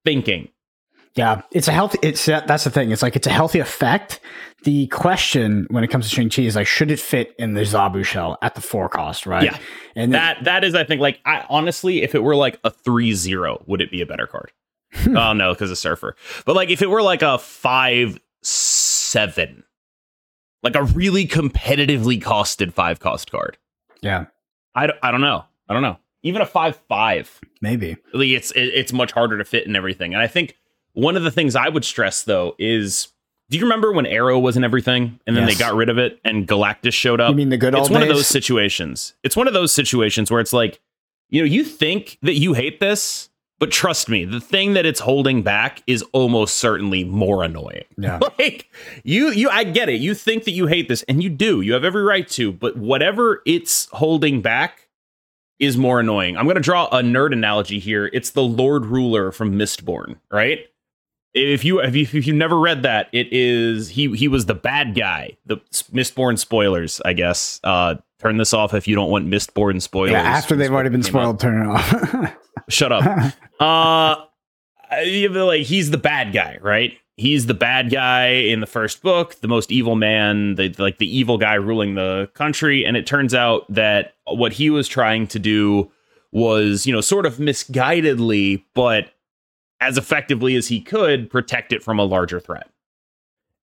thinking. 0.03 0.49
Yeah, 1.15 1.41
it's 1.51 1.67
a 1.67 1.71
healthy. 1.71 1.97
It's 2.01 2.25
that's 2.25 2.65
the 2.65 2.69
thing. 2.69 2.91
It's 2.91 3.01
like 3.01 3.15
it's 3.15 3.27
a 3.27 3.31
healthy 3.31 3.59
effect 3.59 4.19
the 4.65 4.87
question 4.87 5.67
when 5.69 5.83
it 5.83 5.89
comes 5.89 6.09
to 6.09 6.15
Shang 6.15 6.29
Chi 6.29 6.41
is 6.41 6.55
like, 6.55 6.65
should 6.65 6.89
it 6.89 6.99
fit 6.99 7.35
in 7.37 7.53
the 7.53 7.61
Zabu 7.61 8.03
shell 8.03 8.37
at 8.41 8.55
the 8.55 8.61
four 8.61 8.89
cost, 8.89 9.27
right? 9.27 9.43
Yeah, 9.43 9.57
and 9.95 10.13
that 10.13 10.43
that 10.43 10.63
is, 10.63 10.73
I 10.73 10.83
think, 10.83 10.99
like, 11.01 11.19
I 11.23 11.45
honestly, 11.49 12.01
if 12.01 12.15
it 12.15 12.23
were 12.23 12.35
like 12.35 12.59
a 12.63 12.71
three 12.71 13.13
zero, 13.13 13.63
would 13.67 13.79
it 13.79 13.91
be 13.91 14.01
a 14.01 14.05
better 14.05 14.27
card? 14.27 14.51
Hmm. 14.93 15.17
oh 15.17 15.33
no, 15.33 15.53
because 15.53 15.71
a 15.71 15.75
Surfer. 15.75 16.15
But 16.45 16.55
like, 16.55 16.69
if 16.69 16.81
it 16.81 16.89
were 16.89 17.03
like 17.03 17.21
a 17.21 17.37
five 17.37 18.19
seven, 18.41 19.63
like 20.63 20.75
a 20.75 20.83
really 20.83 21.27
competitively 21.27 22.21
costed 22.21 22.73
five 22.73 22.99
cost 22.99 23.31
card, 23.31 23.57
yeah, 24.01 24.25
I, 24.73 24.89
I 25.03 25.11
don't 25.11 25.21
know, 25.21 25.45
I 25.69 25.73
don't 25.73 25.83
know. 25.83 25.97
Even 26.23 26.41
a 26.41 26.45
five 26.45 26.75
five, 26.89 27.39
maybe. 27.61 27.97
Like 28.13 28.29
it's 28.29 28.51
it, 28.53 28.63
it's 28.73 28.91
much 28.91 29.11
harder 29.11 29.37
to 29.37 29.45
fit 29.45 29.67
in 29.67 29.75
everything, 29.75 30.15
and 30.15 30.23
I 30.23 30.27
think 30.27 30.55
one 30.95 31.15
of 31.15 31.23
the 31.23 31.31
things 31.31 31.55
I 31.55 31.69
would 31.69 31.85
stress 31.85 32.23
though 32.23 32.55
is 32.57 33.09
do 33.49 33.57
you 33.57 33.63
remember 33.63 33.91
when 33.91 34.07
Aero 34.07 34.39
wasn't 34.39 34.65
everything 34.65 35.19
and 35.27 35.35
then 35.35 35.47
yes. 35.47 35.57
they 35.57 35.63
got 35.63 35.75
rid 35.75 35.89
of 35.89 35.99
it 35.99 36.19
and 36.25 36.47
Galactus 36.47 36.93
showed 36.93 37.21
up? 37.21 37.29
You 37.29 37.35
mean 37.35 37.49
the 37.49 37.57
good 37.57 37.75
old 37.75 37.85
It's 37.85 37.91
one 37.91 38.01
days? 38.01 38.09
of 38.09 38.15
those 38.15 38.27
situations. 38.27 39.13
It's 39.23 39.35
one 39.35 39.47
of 39.47 39.53
those 39.53 39.71
situations 39.71 40.31
where 40.31 40.39
it's 40.39 40.53
like, 40.53 40.81
you 41.29 41.41
know, 41.41 41.45
you 41.45 41.63
think 41.63 42.17
that 42.23 42.35
you 42.35 42.53
hate 42.53 42.79
this, 42.79 43.29
but 43.59 43.71
trust 43.71 44.09
me, 44.09 44.25
the 44.25 44.41
thing 44.41 44.73
that 44.73 44.85
it's 44.85 44.99
holding 44.99 45.43
back 45.43 45.83
is 45.85 46.03
almost 46.11 46.55
certainly 46.57 47.03
more 47.03 47.43
annoying. 47.43 47.85
Yeah. 47.97 48.19
like 48.39 48.69
you 49.03 49.29
you 49.29 49.49
I 49.49 49.63
get 49.63 49.89
it. 49.89 50.01
You 50.01 50.15
think 50.15 50.45
that 50.45 50.51
you 50.51 50.65
hate 50.65 50.89
this 50.89 51.03
and 51.03 51.21
you 51.21 51.29
do. 51.29 51.61
You 51.61 51.73
have 51.73 51.83
every 51.83 52.03
right 52.03 52.27
to, 52.29 52.51
but 52.51 52.77
whatever 52.77 53.43
it's 53.45 53.85
holding 53.91 54.41
back 54.41 54.87
is 55.59 55.77
more 55.77 55.99
annoying. 55.99 56.35
I'm 56.35 56.45
going 56.45 56.55
to 56.55 56.61
draw 56.61 56.87
a 56.87 57.01
nerd 57.01 57.31
analogy 57.31 57.79
here. 57.79 58.09
It's 58.11 58.31
the 58.31 58.43
Lord 58.43 58.87
Ruler 58.87 59.31
from 59.31 59.53
Mistborn, 59.53 60.17
right? 60.31 60.67
If 61.35 61.65
you 61.65 61.79
if 61.81 61.95
you 61.95 62.03
if 62.03 62.25
you've 62.25 62.35
never 62.35 62.57
read 62.57 62.83
that, 62.83 63.09
it 63.11 63.27
is 63.31 63.89
he 63.89 64.15
he 64.15 64.27
was 64.27 64.45
the 64.45 64.55
bad 64.55 64.95
guy. 64.95 65.37
The 65.45 65.57
Mistborn 65.93 66.39
spoilers, 66.39 67.01
I 67.03 67.13
guess. 67.13 67.59
Uh, 67.63 67.95
turn 68.19 68.37
this 68.37 68.53
off 68.53 68.73
if 68.73 68.87
you 68.87 68.95
don't 68.95 69.11
want 69.11 69.27
Mistborn 69.27 69.81
spoilers. 69.81 70.13
Yeah, 70.13 70.21
after 70.21 70.55
they've 70.55 70.71
already 70.71 70.89
been 70.89 71.03
spoiled, 71.03 71.39
turn 71.39 71.61
it 71.61 71.67
off. 71.67 72.33
Shut 72.69 72.91
up. 72.91 73.33
uh, 73.59 74.25
like 74.91 75.63
he's 75.63 75.91
the 75.91 75.97
bad 75.97 76.33
guy, 76.33 76.57
right? 76.61 76.97
He's 77.17 77.45
the 77.45 77.53
bad 77.53 77.91
guy 77.91 78.27
in 78.27 78.61
the 78.61 78.67
first 78.67 79.01
book, 79.01 79.35
the 79.41 79.47
most 79.47 79.71
evil 79.71 79.95
man, 79.95 80.55
the 80.55 80.73
like 80.77 80.99
the 80.99 81.17
evil 81.17 81.37
guy 81.37 81.55
ruling 81.55 81.95
the 81.95 82.29
country. 82.33 82.85
And 82.85 82.95
it 82.95 83.05
turns 83.05 83.33
out 83.33 83.65
that 83.73 84.15
what 84.25 84.53
he 84.53 84.69
was 84.69 84.87
trying 84.87 85.27
to 85.27 85.39
do 85.39 85.91
was, 86.31 86.85
you 86.85 86.93
know, 86.93 87.01
sort 87.01 87.25
of 87.25 87.37
misguidedly, 87.37 88.63
but 88.73 89.11
as 89.81 89.97
effectively 89.97 90.55
as 90.55 90.67
he 90.67 90.81
could 90.81 91.29
protect 91.29 91.73
it 91.73 91.83
from 91.83 91.99
a 91.99 92.03
larger 92.03 92.39
threat. 92.39 92.69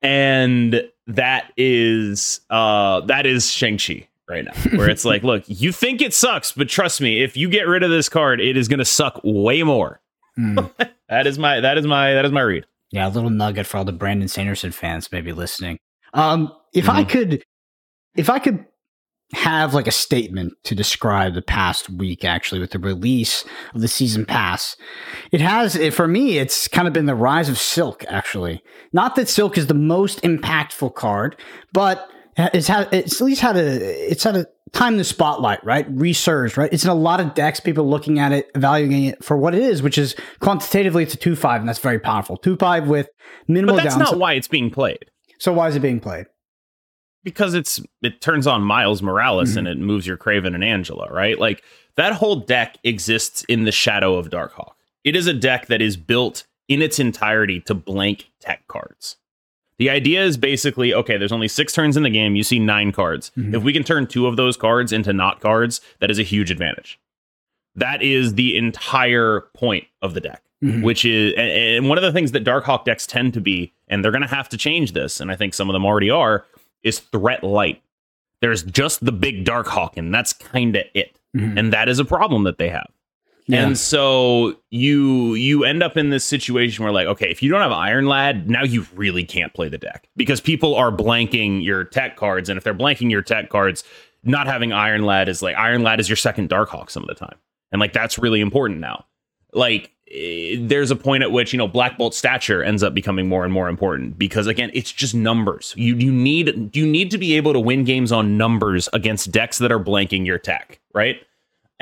And 0.03 0.89
that 1.07 1.53
is 1.57 2.41
uh 2.51 3.01
that 3.03 3.27
is 3.27 3.51
Shang-Chi 3.51 4.09
right 4.29 4.45
now. 4.45 4.53
Where 4.77 4.91
it's 4.91 5.05
like, 5.05 5.23
look, 5.23 5.45
you 5.47 5.73
think 5.73 6.01
it 6.01 6.15
sucks, 6.15 6.53
but 6.53 6.69
trust 6.69 7.01
me, 7.01 7.23
if 7.23 7.37
you 7.37 7.49
get 7.49 7.67
rid 7.67 7.83
of 7.83 7.91
this 7.91 8.09
card, 8.09 8.41
it 8.41 8.57
is 8.57 8.69
gonna 8.69 8.85
suck 8.85 9.21
way 9.25 9.63
more. 9.63 10.01
Mm. 10.39 10.71
that 11.09 11.27
is 11.27 11.39
my 11.39 11.61
that 11.61 11.79
is 11.79 11.87
my 11.87 12.15
that 12.15 12.25
is 12.25 12.33
my 12.33 12.43
read. 12.43 12.67
Yeah, 12.91 13.09
a 13.09 13.11
little 13.11 13.31
nugget 13.31 13.67
for 13.67 13.79
all 13.79 13.85
the 13.85 13.93
Brandon 13.93 14.29
Sanderson 14.29 14.73
fans 14.73 15.11
maybe 15.13 15.33
listening. 15.33 15.79
Um 16.15 16.53
if 16.73 16.87
mm-hmm. 16.87 16.97
I 16.97 17.05
could 17.05 17.45
if 18.17 18.29
I 18.29 18.39
could 18.39 18.65
have 19.33 19.73
like 19.73 19.87
a 19.87 19.93
statement 19.93 20.53
to 20.65 20.75
describe 20.75 21.35
the 21.35 21.43
past 21.43 21.89
week 21.89 22.25
actually 22.25 22.61
with 22.61 22.71
the 22.71 22.79
release 22.79 23.45
of 23.75 23.81
the 23.81 23.89
season 23.89 24.27
pass. 24.27 24.77
It 25.31 25.41
has 25.41 25.77
for 25.95 26.07
me 26.07 26.39
it's 26.39 26.69
kind 26.69 26.87
of 26.87 26.93
been 26.93 27.07
the 27.07 27.15
rise 27.15 27.49
of 27.49 27.59
silk 27.59 28.05
actually. 28.09 28.63
Not 28.93 29.17
that 29.17 29.29
silk 29.29 29.57
is 29.57 29.69
the 29.69 29.75
most 29.75 30.21
impactful 30.23 30.95
card 30.95 31.37
but 31.73 32.11
it's 32.37 32.69
had 32.69 32.93
it's 32.93 33.21
at 33.21 33.25
least 33.25 33.41
had 33.41 33.57
a 33.57 34.11
it's 34.11 34.25
had 34.25 34.37
a 34.37 34.47
time 34.73 34.95
in 34.95 34.99
the 34.99 35.05
spotlight 35.05 35.65
right? 35.65 35.87
Resurged 35.91 36.59
right? 36.59 36.73
It's 36.73 36.85
in 36.85 36.91
a 36.91 36.95
lot 36.95 37.19
of 37.19 37.33
decks. 37.33 37.59
People 37.59 37.89
looking 37.89 38.19
at 38.19 38.33
it 38.33 38.51
evaluating 38.55 39.07
it 39.07 39.25
for 39.25 39.39
what 39.39 39.55
it 39.55 39.63
is 39.63 39.83
which 39.83 39.97
is 39.97 40.15
quantitatively 40.41 41.05
it's 41.05 41.15
a 41.15 41.19
2-5 41.19 41.61
and 41.61 41.69
that's 41.69 41.79
very 41.79 41.99
powerful. 41.99 42.37
2-5 42.39 42.87
with 42.87 43.09
minimal 43.49 43.77
but 43.77 43.85
that's 43.85 43.97
downside. 43.97 44.13
not 44.13 44.21
why 44.21 44.35
it's 44.35 44.49
being 44.49 44.71
played. 44.71 45.07
So 45.39 45.55
why 45.55 45.69
is 45.69 45.77
it 45.77 45.81
being 45.81 46.01
played? 46.01 46.27
Because 47.25 47.55
it's 47.55 47.81
it 48.03 48.21
turns 48.21 48.47
on 48.47 48.63
Miles 48.63 49.03
Morales 49.03 49.51
mm-hmm. 49.51 49.59
and 49.59 49.69
it 49.69 49.79
moves 49.79 50.07
your 50.07 50.17
Kraven 50.17 50.55
and 50.55 50.65
Angela, 50.65 51.09
right? 51.13 51.39
Like 51.39 51.63
that 51.97 52.15
whole 52.15 52.37
deck 52.37 52.79
exists 52.85 53.45
in 53.45 53.65
the 53.65 53.73
shadow 53.73 54.17
of 54.17 54.31
Darkhawk. 54.31 54.73
It 55.05 55.15
is 55.15 55.27
a 55.27 55.35
deck 55.35 55.67
that 55.67 55.81
is 55.81 55.97
built 55.97 56.45
in 56.69 56.83
its 56.83 56.99
entirety 56.99 57.61
to 57.61 57.75
blank 57.75 58.31
tech 58.41 58.67
cards. 58.67 59.17
The 59.79 59.91
idea 59.91 60.25
is 60.25 60.37
basically 60.37 60.95
okay, 60.95 61.17
there's 61.17 61.33
only 61.33 61.49
six 61.49 61.73
turns 61.73 61.97
in 61.97 62.03
the 62.03 62.11
game. 62.11 62.37
You 62.37 62.45
see 62.45 62.59
nine 62.59 62.93
cards. 62.93 63.31
Mm-hmm. 63.37 63.55
If 63.55 63.63
we 63.63 63.73
can 63.73 63.85
turn 63.85 64.07
two 64.07 64.27
of 64.27 64.37
those 64.37 64.57
cards 64.57 64.93
into 64.93 65.13
not 65.13 65.41
cards, 65.41 65.81
that 66.01 66.11
is 66.11 66.19
a 66.19 66.25
huge 66.25 66.51
advantage. 66.51 66.99
That 67.75 68.03
is 68.03 68.35
the 68.35 68.57
entire 68.57 69.49
point 69.55 69.87
of 70.03 70.15
the 70.15 70.21
deck, 70.21 70.43
mm-hmm. 70.63 70.83
which 70.83 71.05
is, 71.05 71.33
and, 71.37 71.51
and 71.51 71.89
one 71.89 71.97
of 71.97 72.03
the 72.03 72.13
things 72.13 72.33
that 72.33 72.45
Darkhawk 72.45 72.85
decks 72.85 73.07
tend 73.07 73.33
to 73.35 73.41
be, 73.41 73.73
and 73.89 74.05
they're 74.05 74.13
going 74.13 74.23
to 74.23 74.29
have 74.29 74.49
to 74.51 74.59
change 74.59 74.93
this, 74.93 75.21
and 75.21 75.31
I 75.31 75.37
think 75.37 75.55
some 75.55 75.71
of 75.71 75.73
them 75.73 75.87
already 75.87 76.11
are, 76.11 76.45
is 76.83 77.01
threat 77.01 77.45
light. 77.45 77.83
There's 78.41 78.63
just 78.63 79.05
the 79.05 79.13
big 79.13 79.45
Darkhawk, 79.45 79.97
and 79.97 80.13
that's 80.13 80.33
kind 80.33 80.77
of 80.77 80.85
it. 80.95 81.17
Mm-hmm. 81.37 81.59
And 81.59 81.73
that 81.73 81.89
is 81.89 81.99
a 81.99 82.05
problem 82.05 82.45
that 82.45 82.59
they 82.59 82.69
have. 82.69 82.91
Yeah. 83.47 83.67
And 83.67 83.79
so 83.79 84.57
you 84.71 85.35
you 85.35 85.65
end 85.65 85.83
up 85.83 85.97
in 85.97 86.11
this 86.11 86.25
situation 86.25 86.85
where 86.85 86.93
like, 86.93 87.07
okay, 87.09 87.29
if 87.29 87.43
you 87.43 87.51
don't 87.51 87.61
have 87.61 87.73
Iron 87.73 88.07
Lad, 88.07 88.49
now 88.49 88.63
you 88.63 88.87
really 88.95 89.25
can't 89.25 89.53
play 89.53 89.69
the 89.69 89.79
deck 89.79 90.09
because 90.17 90.41
people 90.41 90.75
are 90.75 90.93
blanking 90.93 91.65
your 91.65 91.85
tech 91.85 92.17
cards, 92.17 92.49
and 92.49 92.57
if 92.57 92.65
they're 92.65 92.75
blanking 92.75 93.11
your 93.11 93.23
tech 93.23 93.49
cards, 93.49 93.83
not 94.23 94.47
having 94.47 94.73
Iron 94.73 95.05
Lad 95.05 95.29
is 95.29 95.43
like 95.43 95.57
Iron 95.57 95.83
Lad 95.83 95.99
is 95.99 96.09
your 96.09 96.17
second 96.17 96.51
Darkhawk 96.51 96.89
some 96.89 97.03
of 97.03 97.09
the 97.09 97.15
time, 97.15 97.37
and 97.73 97.81
like 97.81 97.93
that's 97.93 98.17
really 98.19 98.41
important 98.41 98.81
now. 98.81 99.07
Like 99.53 99.91
there's 100.61 100.91
a 100.91 100.97
point 100.97 101.23
at 101.23 101.33
which 101.33 101.53
you 101.53 101.57
know 101.57 101.69
Black 101.69 101.97
Bolt 101.97 102.15
stature 102.15 102.63
ends 102.63 102.83
up 102.83 102.95
becoming 102.95 103.29
more 103.29 103.45
and 103.45 103.53
more 103.53 103.69
important 103.69 104.19
because 104.19 104.47
again 104.47 104.71
it's 104.75 104.93
just 104.93 105.15
numbers 105.15 105.73
you 105.77 105.97
you 105.97 106.13
need 106.13 106.77
you 106.77 106.87
need 106.87 107.11
to 107.11 107.19
be 107.19 107.35
able 107.35 107.53
to 107.53 107.61
win 107.61 107.85
games 107.85 108.13
on 108.13 108.37
numbers 108.37 108.89
against 108.93 109.31
decks 109.31 109.59
that 109.59 109.73
are 109.73 109.81
blanking 109.81 110.27
your 110.27 110.39
tech 110.39 110.81
right 110.93 111.23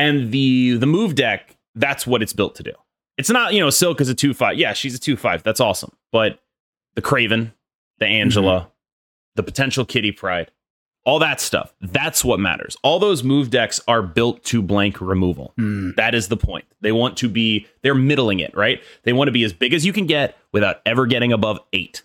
and 0.01 0.33
the 0.33 0.79
the 0.79 0.87
move 0.87 1.15
deck, 1.15 1.57
that's 1.75 2.07
what 2.07 2.23
it's 2.23 2.33
built 2.33 2.55
to 2.57 2.63
do. 2.63 2.73
It's 3.19 3.29
not, 3.29 3.53
you 3.53 3.61
know, 3.61 3.69
Silk 3.69 4.01
is 4.01 4.09
a 4.09 4.15
2 4.15 4.33
5. 4.33 4.57
Yeah, 4.57 4.73
she's 4.73 4.95
a 4.95 4.99
2 4.99 5.15
5. 5.17 5.43
That's 5.43 5.61
awesome. 5.61 5.93
But 6.11 6.41
the 6.95 7.03
Kraven, 7.03 7.53
the 7.99 8.07
Angela, 8.07 8.61
mm-hmm. 8.61 8.71
the 9.37 9.43
potential 9.43 9.85
Kitty 9.85 10.11
Pryde, 10.11 10.51
all 11.11 11.19
that 11.19 11.41
stuff, 11.41 11.75
that's 11.81 12.25
what 12.25 12.39
matters. 12.39 12.77
All 12.85 13.01
those 13.01 13.25
move 13.25 13.51
decks 13.51 13.81
are 13.89 14.01
built 14.01 14.45
to 14.45 14.63
blank 14.63 15.01
removal. 15.01 15.53
Mm. 15.59 15.97
That 15.97 16.15
is 16.15 16.29
the 16.29 16.37
point. 16.37 16.67
They 16.83 16.93
want 16.93 17.17
to 17.17 17.29
be, 17.29 17.67
they're 17.83 17.97
middling 17.97 18.39
it, 18.39 18.57
right? 18.57 18.81
They 19.03 19.13
want 19.13 19.27
to 19.27 19.33
be 19.33 19.43
as 19.43 19.53
big 19.53 19.75
as 19.75 19.85
you 19.85 19.93
can 19.93 20.07
get 20.07 20.39
without 20.53 20.81
ever 20.87 21.07
getting 21.07 21.33
above 21.33 21.59
eight. 21.73 22.05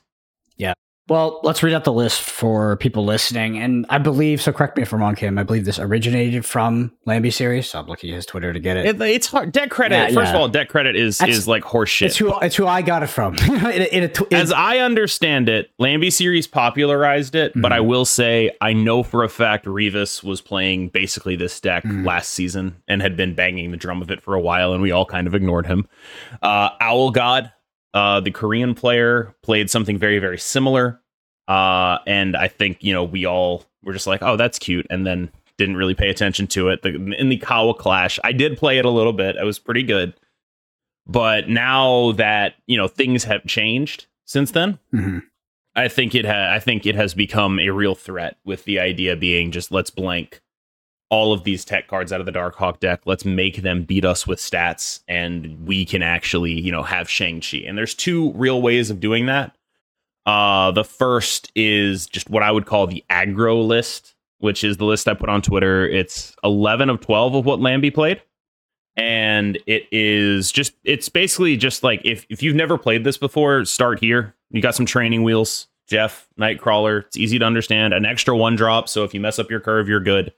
Well, 1.07 1.39
let's 1.43 1.61
read 1.61 1.75
out 1.75 1.83
the 1.83 1.93
list 1.93 2.19
for 2.19 2.77
people 2.77 3.05
listening. 3.05 3.59
And 3.59 3.85
I 3.89 3.99
believe, 3.99 4.41
so 4.41 4.51
correct 4.51 4.75
me 4.75 4.81
if 4.81 4.91
I'm 4.91 4.99
wrong, 4.99 5.15
KM, 5.15 5.39
I 5.39 5.43
believe 5.43 5.63
this 5.63 5.77
originated 5.77 6.45
from 6.45 6.91
Lambie 7.05 7.29
series. 7.29 7.69
So 7.69 7.79
I'm 7.79 7.85
looking 7.85 8.09
at 8.09 8.15
his 8.15 8.25
Twitter 8.25 8.51
to 8.51 8.59
get 8.59 8.75
it. 8.75 8.87
it 8.87 9.01
it's 9.01 9.27
hard. 9.27 9.51
Deck 9.51 9.69
credit, 9.69 9.95
yeah, 9.95 10.05
first 10.07 10.29
yeah. 10.29 10.29
of 10.29 10.35
all, 10.35 10.47
deck 10.49 10.67
credit 10.67 10.95
is 10.95 11.19
That's, 11.19 11.31
is 11.31 11.47
like 11.47 11.63
horseshit. 11.63 12.07
It's 12.07 12.17
who, 12.17 12.35
it's 12.39 12.55
who 12.55 12.65
I 12.65 12.81
got 12.81 13.03
it 13.03 13.07
from. 13.07 13.35
it, 13.39 13.93
it, 13.93 14.19
it, 14.19 14.33
As 14.33 14.51
I 14.51 14.79
understand 14.79 15.47
it, 15.47 15.69
Lambie 15.77 16.09
series 16.09 16.47
popularized 16.47 17.35
it, 17.35 17.51
mm-hmm. 17.51 17.61
but 17.61 17.71
I 17.71 17.81
will 17.81 18.05
say 18.05 18.55
I 18.59 18.73
know 18.73 19.03
for 19.03 19.23
a 19.23 19.29
fact 19.29 19.65
Revis 19.65 20.23
was 20.23 20.41
playing 20.41 20.89
basically 20.89 21.35
this 21.35 21.59
deck 21.59 21.83
mm-hmm. 21.83 22.03
last 22.03 22.31
season 22.31 22.77
and 22.87 23.03
had 23.03 23.15
been 23.15 23.35
banging 23.35 23.69
the 23.69 23.77
drum 23.77 24.01
of 24.01 24.09
it 24.09 24.23
for 24.23 24.33
a 24.33 24.41
while, 24.41 24.73
and 24.73 24.81
we 24.81 24.89
all 24.89 25.05
kind 25.05 25.27
of 25.27 25.35
ignored 25.35 25.67
him. 25.67 25.87
Uh, 26.41 26.69
Owl 26.81 27.11
God 27.11 27.51
uh, 27.95 28.19
the 28.19 28.29
Korean 28.29 28.75
player 28.75 29.33
played 29.41 29.71
something 29.71 29.97
very, 29.97 30.19
very 30.19 30.37
similar. 30.37 31.01
Uh, 31.47 31.99
and 32.05 32.35
I 32.35 32.49
think, 32.49 32.83
you 32.83 32.93
know, 32.93 33.05
we 33.05 33.25
all 33.25 33.63
were 33.83 33.93
just 33.93 34.05
like, 34.05 34.21
oh, 34.21 34.35
that's 34.35 34.59
cute. 34.59 34.85
And 34.89 35.07
then 35.07 35.31
didn't 35.57 35.77
really 35.77 35.95
pay 35.95 36.09
attention 36.09 36.47
to 36.47 36.67
it. 36.67 36.81
The, 36.81 36.95
in 37.17 37.29
the 37.29 37.37
Kawa 37.37 37.73
Clash, 37.73 38.19
I 38.25 38.33
did 38.33 38.57
play 38.57 38.77
it 38.77 38.85
a 38.85 38.89
little 38.89 39.13
bit. 39.13 39.37
It 39.37 39.45
was 39.45 39.57
pretty 39.57 39.83
good. 39.83 40.13
But 41.07 41.47
now 41.47 42.11
that, 42.13 42.55
you 42.67 42.75
know, 42.77 42.89
things 42.89 43.23
have 43.23 43.45
changed 43.45 44.07
since 44.25 44.51
then, 44.51 44.77
mm-hmm. 44.93 45.19
I 45.75 45.87
think 45.87 46.15
it 46.15 46.25
ha- 46.25 46.51
I 46.51 46.59
think 46.59 46.85
it 46.85 46.95
has 46.95 47.13
become 47.13 47.59
a 47.59 47.69
real 47.69 47.95
threat 47.95 48.37
with 48.43 48.65
the 48.65 48.79
idea 48.79 49.15
being 49.15 49.51
just 49.51 49.71
let's 49.71 49.89
blank 49.89 50.41
all 51.09 51.33
of 51.33 51.43
these 51.43 51.63
tech 51.63 51.87
cards 51.87 52.11
out 52.11 52.19
of 52.19 52.25
the 52.25 52.31
Darkhawk 52.31 52.79
deck. 52.79 53.01
Let's 53.05 53.25
make 53.25 53.61
them 53.61 53.83
beat 53.83 54.05
us 54.05 54.25
with 54.25 54.39
stats, 54.39 55.01
and 55.07 55.65
we 55.65 55.85
can 55.85 56.01
actually, 56.01 56.53
you 56.53 56.71
know, 56.71 56.83
have 56.83 57.09
Shang 57.09 57.41
Chi. 57.41 57.57
And 57.65 57.77
there's 57.77 57.93
two 57.93 58.31
real 58.33 58.61
ways 58.61 58.89
of 58.89 58.99
doing 58.99 59.27
that. 59.27 59.55
Uh, 60.25 60.71
the 60.71 60.83
first 60.83 61.51
is 61.55 62.07
just 62.07 62.29
what 62.29 62.43
I 62.43 62.51
would 62.51 62.65
call 62.65 62.87
the 62.87 63.03
aggro 63.09 63.65
list, 63.65 64.15
which 64.39 64.63
is 64.63 64.77
the 64.77 64.85
list 64.85 65.07
I 65.07 65.13
put 65.13 65.29
on 65.29 65.41
Twitter. 65.41 65.87
It's 65.87 66.35
11 66.43 66.89
of 66.89 66.99
12 66.99 67.35
of 67.35 67.45
what 67.45 67.59
Lambie 67.59 67.91
played. 67.91 68.21
And 68.97 69.59
it 69.67 69.87
is 69.91 70.51
just, 70.51 70.73
it's 70.83 71.09
basically 71.09 71.57
just 71.57 71.83
like 71.83 72.01
if, 72.05 72.25
if 72.29 72.41
you've 72.41 72.55
never 72.55 72.77
played 72.77 73.03
this 73.03 73.17
before, 73.17 73.65
start 73.65 73.99
here. 73.99 74.35
You 74.51 74.61
got 74.61 74.73
some 74.73 74.85
training 74.85 75.23
wheels, 75.23 75.67
Jeff, 75.87 76.27
Nightcrawler. 76.39 77.05
It's 77.05 77.17
easy 77.17 77.37
to 77.37 77.45
understand. 77.45 77.93
An 77.93 78.05
extra 78.05 78.35
one 78.35 78.55
drop. 78.55 78.87
So 78.87 79.03
if 79.03 79.13
you 79.13 79.19
mess 79.19 79.37
up 79.37 79.51
your 79.51 79.59
curve, 79.59 79.89
you're 79.89 79.99
good. 79.99 80.33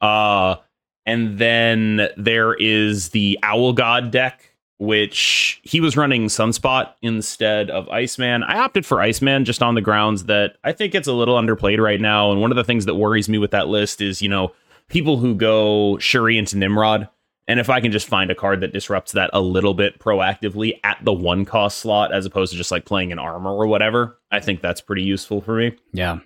Uh, 0.00 0.56
and 1.04 1.38
then 1.38 2.08
there 2.16 2.54
is 2.54 3.10
the 3.10 3.38
Owl 3.42 3.72
God 3.72 4.10
deck, 4.10 4.52
which 4.78 5.60
he 5.62 5.80
was 5.80 5.96
running 5.96 6.26
Sunspot 6.26 6.92
instead 7.00 7.70
of 7.70 7.88
Iceman. 7.88 8.42
I 8.42 8.58
opted 8.58 8.84
for 8.84 9.00
Iceman 9.00 9.44
just 9.44 9.62
on 9.62 9.74
the 9.74 9.80
grounds 9.80 10.24
that 10.24 10.56
I 10.64 10.72
think 10.72 10.94
it's 10.94 11.08
a 11.08 11.12
little 11.12 11.36
underplayed 11.36 11.78
right 11.78 12.00
now. 12.00 12.32
And 12.32 12.40
one 12.40 12.50
of 12.50 12.56
the 12.56 12.64
things 12.64 12.84
that 12.86 12.96
worries 12.96 13.28
me 13.28 13.38
with 13.38 13.52
that 13.52 13.68
list 13.68 14.00
is, 14.00 14.20
you 14.20 14.28
know, 14.28 14.52
people 14.88 15.16
who 15.18 15.34
go 15.34 15.98
Shuri 15.98 16.36
into 16.36 16.58
Nimrod. 16.58 17.08
And 17.48 17.60
if 17.60 17.70
I 17.70 17.80
can 17.80 17.92
just 17.92 18.08
find 18.08 18.30
a 18.30 18.34
card 18.34 18.60
that 18.60 18.72
disrupts 18.72 19.12
that 19.12 19.30
a 19.32 19.40
little 19.40 19.72
bit 19.72 20.00
proactively 20.00 20.80
at 20.82 20.98
the 21.04 21.12
one 21.12 21.44
cost 21.44 21.78
slot, 21.78 22.12
as 22.12 22.26
opposed 22.26 22.50
to 22.50 22.58
just 22.58 22.72
like 22.72 22.84
playing 22.84 23.12
an 23.12 23.20
armor 23.20 23.52
or 23.52 23.68
whatever, 23.68 24.18
I 24.32 24.40
think 24.40 24.60
that's 24.60 24.80
pretty 24.80 25.04
useful 25.04 25.40
for 25.40 25.56
me. 25.56 25.76
Yeah. 25.92 26.18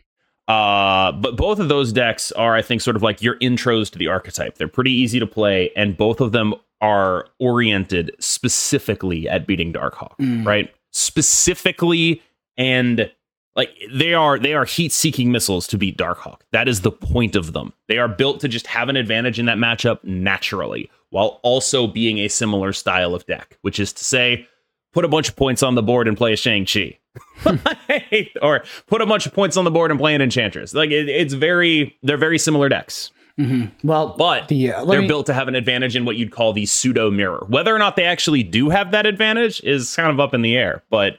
Uh, 0.51 1.13
but 1.13 1.37
both 1.37 1.61
of 1.61 1.69
those 1.69 1.93
decks 1.93 2.33
are, 2.33 2.57
I 2.57 2.63
think, 2.63 2.81
sort 2.81 2.97
of 2.97 3.03
like 3.03 3.23
your 3.23 3.39
intros 3.39 3.89
to 3.93 3.99
the 3.99 4.09
archetype. 4.09 4.59
They're 4.59 4.67
pretty 4.67 4.91
easy 4.91 5.21
to 5.21 5.27
play, 5.27 5.71
and 5.77 5.97
both 5.97 6.21
of 6.21 6.33
them 6.33 6.55
are 6.81 7.29
oriented 7.39 8.11
specifically 8.19 9.29
at 9.29 9.47
beating 9.47 9.73
Darkhawk, 9.73 10.17
mm. 10.19 10.45
right? 10.45 10.75
Specifically, 10.91 12.21
and 12.57 13.09
like 13.55 13.71
they 13.93 14.13
are 14.13 14.41
they 14.41 14.55
are 14.55 14.65
heat-seeking 14.65 15.31
missiles 15.31 15.69
to 15.69 15.79
beat 15.79 15.97
Darkhawk. 15.97 16.41
That 16.51 16.67
is 16.67 16.81
the 16.81 16.91
point 16.91 17.37
of 17.37 17.53
them. 17.53 17.73
They 17.87 17.99
are 17.99 18.09
built 18.09 18.41
to 18.41 18.49
just 18.49 18.67
have 18.67 18.89
an 18.89 18.97
advantage 18.97 19.39
in 19.39 19.47
that 19.47 19.59
matchup 19.59 20.03
naturally, 20.03 20.91
while 21.11 21.39
also 21.45 21.87
being 21.87 22.19
a 22.19 22.29
similar 22.29 22.73
style 22.73 23.15
of 23.15 23.25
deck, 23.27 23.57
which 23.63 23.79
is 23.79 23.93
to 23.93 24.03
say, 24.03 24.49
put 24.93 25.05
a 25.05 25.09
bunch 25.09 25.29
of 25.29 25.37
points 25.37 25.63
on 25.63 25.75
the 25.75 25.83
board 25.83 26.09
and 26.09 26.17
play 26.17 26.33
a 26.33 26.37
Shang-Chi. 26.37 26.99
or 28.43 28.65
put 28.87 29.03
a 29.03 29.07
bunch 29.07 29.27
of 29.27 29.35
points 29.35 29.57
on 29.57 29.65
the 29.65 29.71
board 29.71 29.91
and 29.91 29.99
play 29.99 30.15
an 30.15 30.23
Enchantress. 30.23 30.75
Like 30.75 30.91
it, 30.91 31.09
it's 31.09 31.35
very, 31.35 31.97
they're 32.03 32.17
very 32.17 32.39
similar 32.39 32.69
decks. 32.69 33.11
Mm-hmm. 33.39 33.87
Well, 33.87 34.15
but 34.19 34.49
the, 34.49 34.73
uh, 34.73 34.85
they're 34.85 35.03
me... 35.03 35.09
built 35.09 35.27
to 35.27 35.35
have 35.35 35.49
an 35.49 35.55
advantage 35.55 35.97
in 35.97 36.05
what 36.05 36.17
you'd 36.17 36.31
call 36.31 36.53
the 36.53 36.67
pseudo 36.67 37.11
mirror. 37.11 37.45
Whether 37.49 37.75
or 37.75 37.79
not 37.79 37.97
they 37.97 38.05
actually 38.05 38.43
do 38.43 38.69
have 38.69 38.91
that 38.91 39.07
advantage 39.07 39.63
is 39.65 39.95
kind 39.97 40.11
of 40.11 40.21
up 40.21 40.35
in 40.35 40.43
the 40.43 40.57
air. 40.57 40.83
But 40.91 41.19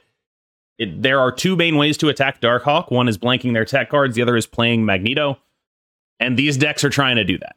it, 0.78 1.02
there 1.02 1.20
are 1.20 1.32
two 1.32 1.56
main 1.56 1.76
ways 1.76 1.96
to 1.98 2.08
attack 2.08 2.40
Darkhawk. 2.40 2.90
One 2.90 3.08
is 3.08 3.18
blanking 3.18 3.54
their 3.54 3.64
tech 3.64 3.90
cards. 3.90 4.14
The 4.14 4.22
other 4.22 4.36
is 4.36 4.46
playing 4.46 4.84
Magneto. 4.84 5.38
And 6.20 6.36
these 6.36 6.56
decks 6.56 6.84
are 6.84 6.90
trying 6.90 7.16
to 7.16 7.24
do 7.24 7.38
that 7.38 7.56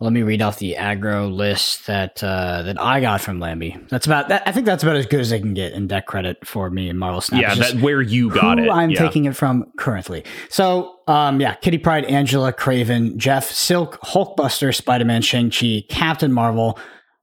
let 0.00 0.12
me 0.12 0.22
read 0.22 0.42
off 0.42 0.58
the 0.58 0.76
aggro 0.78 1.32
list 1.32 1.86
that 1.86 2.22
uh, 2.22 2.62
that 2.62 2.80
I 2.80 3.00
got 3.00 3.20
from 3.20 3.40
Lambie. 3.40 3.76
That's 3.88 4.06
about 4.06 4.28
that. 4.28 4.46
I 4.46 4.52
think 4.52 4.64
that's 4.64 4.82
about 4.82 4.96
as 4.96 5.06
good 5.06 5.20
as 5.20 5.32
I 5.32 5.40
can 5.40 5.54
get 5.54 5.72
in 5.72 5.88
deck 5.88 6.06
credit 6.06 6.46
for 6.46 6.70
me 6.70 6.88
and 6.88 6.98
Marvel 6.98 7.20
Snap. 7.20 7.40
Yeah, 7.40 7.54
that 7.56 7.80
where 7.82 8.00
you 8.00 8.30
got 8.30 8.60
it. 8.60 8.70
I'm 8.70 8.90
yeah. 8.90 9.00
taking 9.00 9.24
it 9.24 9.34
from 9.34 9.72
currently. 9.76 10.24
So, 10.50 11.00
um, 11.08 11.40
yeah, 11.40 11.54
Kitty 11.54 11.78
Pryde, 11.78 12.04
Angela, 12.04 12.52
Kraven, 12.52 13.16
Jeff, 13.16 13.50
Silk, 13.50 14.00
Hulkbuster, 14.02 14.74
Spider 14.74 15.04
Man, 15.04 15.20
Shang 15.20 15.50
Chi, 15.50 15.82
Captain 15.88 16.32
Marvel, 16.32 16.78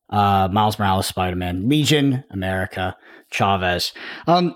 uh, 0.10 0.50
Miles 0.52 0.78
Morales, 0.78 1.08
Spider 1.08 1.38
Man, 1.38 1.70
Legion, 1.70 2.26
America, 2.30 2.98
Chavez. 3.32 3.94
Um, 4.28 4.54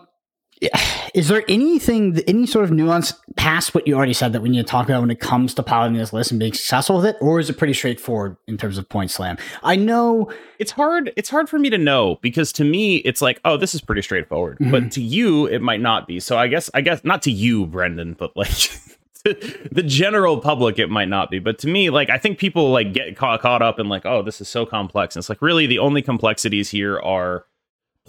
is 1.13 1.27
there 1.27 1.43
anything, 1.47 2.19
any 2.27 2.45
sort 2.45 2.65
of 2.65 2.71
nuance 2.71 3.13
past 3.35 3.73
what 3.73 3.87
you 3.87 3.95
already 3.95 4.13
said 4.13 4.33
that 4.33 4.41
we 4.41 4.49
need 4.49 4.57
to 4.57 4.63
talk 4.63 4.87
about 4.87 5.01
when 5.01 5.11
it 5.11 5.19
comes 5.19 5.53
to 5.53 5.63
piloting 5.63 5.97
this 5.97 6.11
list 6.11 6.31
and 6.31 6.39
being 6.39 6.53
successful 6.53 6.97
with 6.97 7.05
it, 7.05 7.17
or 7.21 7.39
is 7.39 7.49
it 7.49 7.57
pretty 7.57 7.73
straightforward 7.73 8.37
in 8.47 8.57
terms 8.57 8.77
of 8.77 8.87
point 8.89 9.11
slam? 9.11 9.37
I 9.63 9.75
know 9.75 10.31
it's 10.57 10.71
hard. 10.71 11.11
It's 11.15 11.29
hard 11.29 11.49
for 11.49 11.59
me 11.59 11.69
to 11.69 11.77
know 11.77 12.19
because 12.21 12.51
to 12.53 12.63
me 12.63 12.97
it's 12.97 13.21
like, 13.21 13.39
oh, 13.45 13.57
this 13.57 13.73
is 13.73 13.81
pretty 13.81 14.01
straightforward, 14.01 14.59
mm-hmm. 14.59 14.71
but 14.71 14.91
to 14.93 15.01
you 15.01 15.45
it 15.47 15.61
might 15.61 15.81
not 15.81 16.07
be. 16.07 16.19
So 16.19 16.37
I 16.37 16.47
guess, 16.47 16.69
I 16.73 16.81
guess 16.81 17.03
not 17.03 17.21
to 17.23 17.31
you, 17.31 17.65
Brendan, 17.65 18.13
but 18.13 18.35
like. 18.35 18.49
the 19.25 19.83
general 19.85 20.39
public 20.39 20.79
it 20.79 20.89
might 20.89 21.09
not 21.09 21.29
be 21.29 21.39
but 21.39 21.59
to 21.59 21.67
me 21.67 21.89
like 21.89 22.09
i 22.09 22.17
think 22.17 22.39
people 22.39 22.71
like 22.71 22.93
get 22.93 23.17
caught, 23.17 23.41
caught 23.41 23.61
up 23.61 23.77
in 23.77 23.89
like 23.89 24.05
oh 24.05 24.23
this 24.23 24.39
is 24.39 24.47
so 24.47 24.65
complex 24.65 25.13
and 25.13 25.21
it's 25.21 25.27
like 25.27 25.41
really 25.41 25.67
the 25.67 25.77
only 25.77 26.01
complexities 26.01 26.69
here 26.69 26.97
are 27.01 27.43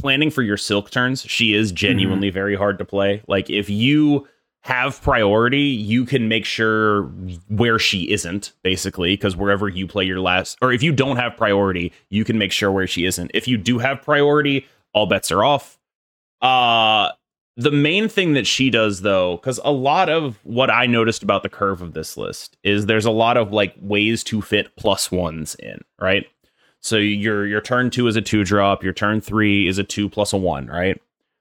planning 0.00 0.30
for 0.30 0.42
your 0.42 0.56
silk 0.56 0.90
turns, 0.90 1.22
she 1.22 1.54
is 1.54 1.72
genuinely 1.72 2.28
mm-hmm. 2.28 2.34
very 2.34 2.56
hard 2.56 2.78
to 2.78 2.84
play. 2.84 3.22
Like 3.28 3.50
if 3.50 3.68
you 3.70 4.26
have 4.62 5.00
priority, 5.00 5.62
you 5.62 6.04
can 6.04 6.28
make 6.28 6.44
sure 6.44 7.04
where 7.48 7.78
she 7.78 8.10
isn't, 8.10 8.52
basically, 8.62 9.14
because 9.14 9.36
wherever 9.36 9.68
you 9.68 9.86
play 9.86 10.04
your 10.04 10.20
last, 10.20 10.58
or 10.60 10.72
if 10.72 10.82
you 10.82 10.92
don't 10.92 11.16
have 11.16 11.36
priority, 11.36 11.92
you 12.10 12.24
can 12.24 12.36
make 12.36 12.52
sure 12.52 12.70
where 12.70 12.86
she 12.86 13.04
isn't. 13.04 13.30
If 13.32 13.48
you 13.48 13.56
do 13.56 13.78
have 13.78 14.02
priority, 14.02 14.66
all 14.92 15.06
bets 15.06 15.30
are 15.30 15.44
off. 15.44 15.78
Uh, 16.42 17.10
the 17.56 17.70
main 17.70 18.08
thing 18.08 18.34
that 18.34 18.46
she 18.46 18.70
does, 18.70 19.00
though, 19.00 19.36
because 19.36 19.60
a 19.64 19.72
lot 19.72 20.08
of 20.08 20.38
what 20.44 20.70
I 20.70 20.86
noticed 20.86 21.22
about 21.22 21.42
the 21.42 21.48
curve 21.48 21.82
of 21.82 21.94
this 21.94 22.16
list 22.16 22.56
is 22.62 22.86
there's 22.86 23.06
a 23.06 23.10
lot 23.10 23.36
of 23.36 23.52
like 23.52 23.74
ways 23.80 24.22
to 24.24 24.42
fit 24.42 24.76
plus 24.76 25.10
ones 25.10 25.56
in, 25.56 25.80
right? 26.00 26.26
So 26.80 26.96
your 26.96 27.46
your 27.46 27.60
turn 27.60 27.90
two 27.90 28.06
is 28.06 28.16
a 28.16 28.22
two 28.22 28.44
drop, 28.44 28.82
your 28.82 28.92
turn 28.92 29.20
three 29.20 29.68
is 29.68 29.78
a 29.78 29.84
two 29.84 30.08
plus 30.08 30.32
a 30.32 30.36
one, 30.36 30.66
right? 30.66 31.00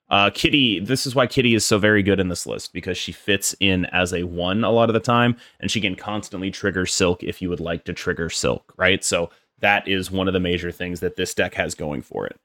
Uh, 0.10 0.32
Kitty, 0.32 0.80
this 0.80 1.06
is 1.06 1.14
why 1.14 1.28
Kitty 1.28 1.54
is 1.54 1.66
so 1.66 1.78
very 1.78 2.02
good 2.02 2.20
in 2.20 2.30
this 2.30 2.48
list 2.48 2.74
because 2.74 2.98
she 2.98 3.12
fits 3.12 3.56
in 3.60 3.86
as 3.86 4.12
a 4.12 4.24
one 4.24 4.64
a 4.64 4.72
lot 4.72 4.90
of 4.90 4.96
the 4.96 5.00
time, 5.00 5.38
and 5.60 5.70
she 5.70 5.80
can 5.80 5.96
constantly 5.96 6.50
trigger 6.50 6.86
Silk 6.86 7.24
if 7.24 7.42
you 7.42 7.50
would 7.50 7.60
like 7.60 7.84
to 7.86 7.94
trigger 7.94 8.30
Silk, 8.30 8.74
right? 8.76 9.04
So 9.04 9.30
that 9.60 9.88
is 9.88 10.10
one 10.10 10.28
of 10.28 10.34
the 10.34 10.40
major 10.40 10.72
things 10.72 11.00
that 11.02 11.16
this 11.16 11.34
deck 11.34 11.54
has 11.54 11.76
going 11.76 12.02
for 12.02 12.26
it. 12.26 12.40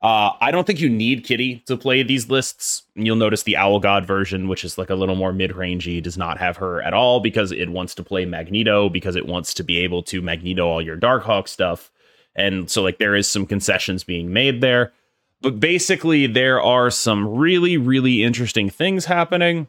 Uh, 0.00 0.30
I 0.40 0.52
don't 0.52 0.64
think 0.64 0.80
you 0.80 0.88
need 0.88 1.24
Kitty 1.24 1.64
to 1.66 1.76
play 1.76 2.04
these 2.04 2.30
lists. 2.30 2.84
You'll 2.94 3.16
notice 3.16 3.42
the 3.42 3.56
Owl 3.56 3.80
God 3.80 4.06
version, 4.06 4.46
which 4.46 4.64
is 4.64 4.78
like 4.78 4.90
a 4.90 4.94
little 4.94 5.16
more 5.16 5.32
mid 5.32 5.50
rangey, 5.50 6.00
does 6.00 6.16
not 6.16 6.38
have 6.38 6.56
her 6.58 6.80
at 6.82 6.94
all 6.94 7.18
because 7.18 7.50
it 7.50 7.68
wants 7.68 7.96
to 7.96 8.04
play 8.04 8.24
Magneto, 8.24 8.88
because 8.88 9.16
it 9.16 9.26
wants 9.26 9.52
to 9.54 9.64
be 9.64 9.78
able 9.78 10.04
to 10.04 10.22
Magneto 10.22 10.68
all 10.68 10.80
your 10.80 10.96
Darkhawk 10.96 11.48
stuff. 11.48 11.90
And 12.38 12.70
so, 12.70 12.82
like, 12.82 12.98
there 12.98 13.14
is 13.14 13.28
some 13.28 13.44
concessions 13.46 14.04
being 14.04 14.32
made 14.32 14.60
there. 14.60 14.92
But 15.40 15.60
basically, 15.60 16.26
there 16.26 16.60
are 16.60 16.90
some 16.90 17.28
really, 17.28 17.76
really 17.76 18.24
interesting 18.24 18.70
things 18.70 19.04
happening 19.04 19.68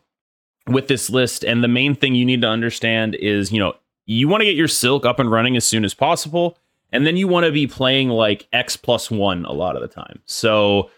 with 0.68 0.88
this 0.88 1.10
list. 1.10 1.44
And 1.44 1.64
the 1.64 1.68
main 1.68 1.96
thing 1.96 2.16
you 2.16 2.26
need 2.26 2.42
to 2.42 2.48
understand 2.48 3.16
is, 3.16 3.52
you 3.52 3.60
know, 3.60 3.74
you 4.06 4.28
want 4.28 4.42
to 4.42 4.46
get 4.46 4.56
your 4.56 4.68
silk 4.68 5.06
up 5.06 5.20
and 5.20 5.32
running 5.32 5.56
as 5.56 5.66
soon 5.66 5.86
as 5.86 5.94
possible. 5.94 6.58
And 6.92 7.06
then 7.06 7.18
you 7.18 7.28
want 7.28 7.46
to 7.46 7.52
be 7.52 7.68
playing 7.68 8.10
like 8.10 8.48
X 8.52 8.76
plus 8.76 9.12
one 9.12 9.46
a 9.46 9.52
lot 9.52 9.76
of 9.76 9.82
the 9.82 9.88
time. 9.88 10.22
So, 10.26 10.90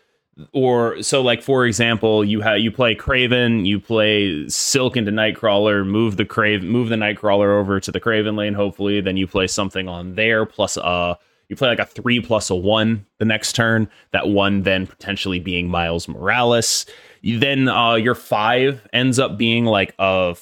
or 0.54 1.01
so 1.04 1.22
like 1.22 1.42
for 1.42 1.66
example, 1.66 2.24
you 2.24 2.40
have 2.40 2.60
you 2.60 2.72
play 2.72 2.96
Kraven, 2.96 3.66
you 3.66 3.80
play 3.80 4.48
Silk 4.48 4.96
into 4.96 5.12
Nightcrawler, 5.12 5.86
move 5.86 6.16
the 6.16 6.25
Crave, 6.25 6.63
move 6.63 6.88
the 6.88 6.96
Nightcrawler 6.96 7.60
over 7.60 7.82
to 7.82 7.92
the 7.92 8.00
Kraven 8.00 8.38
lane. 8.38 8.54
Hopefully, 8.54 9.01
then 9.01 9.18
you 9.18 9.28
play 9.28 9.48
something 9.48 9.90
on 9.90 10.16
there 10.16 10.46
plus 10.46 10.78
uh 10.78 11.16
you 11.51 11.58
play 11.58 11.67
like 11.67 11.79
a 11.79 11.86
three 11.86 12.22
plus 12.22 12.50
a 12.50 12.55
one 12.55 13.05
the 13.17 13.25
next 13.25 13.53
turn. 13.58 13.89
That 14.12 14.29
one 14.29 14.63
then 14.63 14.88
potentially 14.88 15.38
being 15.38 15.67
Miles 15.67 16.08
Morales. 16.08 16.86
You, 17.20 17.39
then 17.39 17.67
uh, 17.67 17.96
your 17.96 18.15
five 18.15 18.88
ends 18.93 19.20
up 19.20 19.38
being 19.38 19.65
like 19.65 19.93
a 20.00 20.34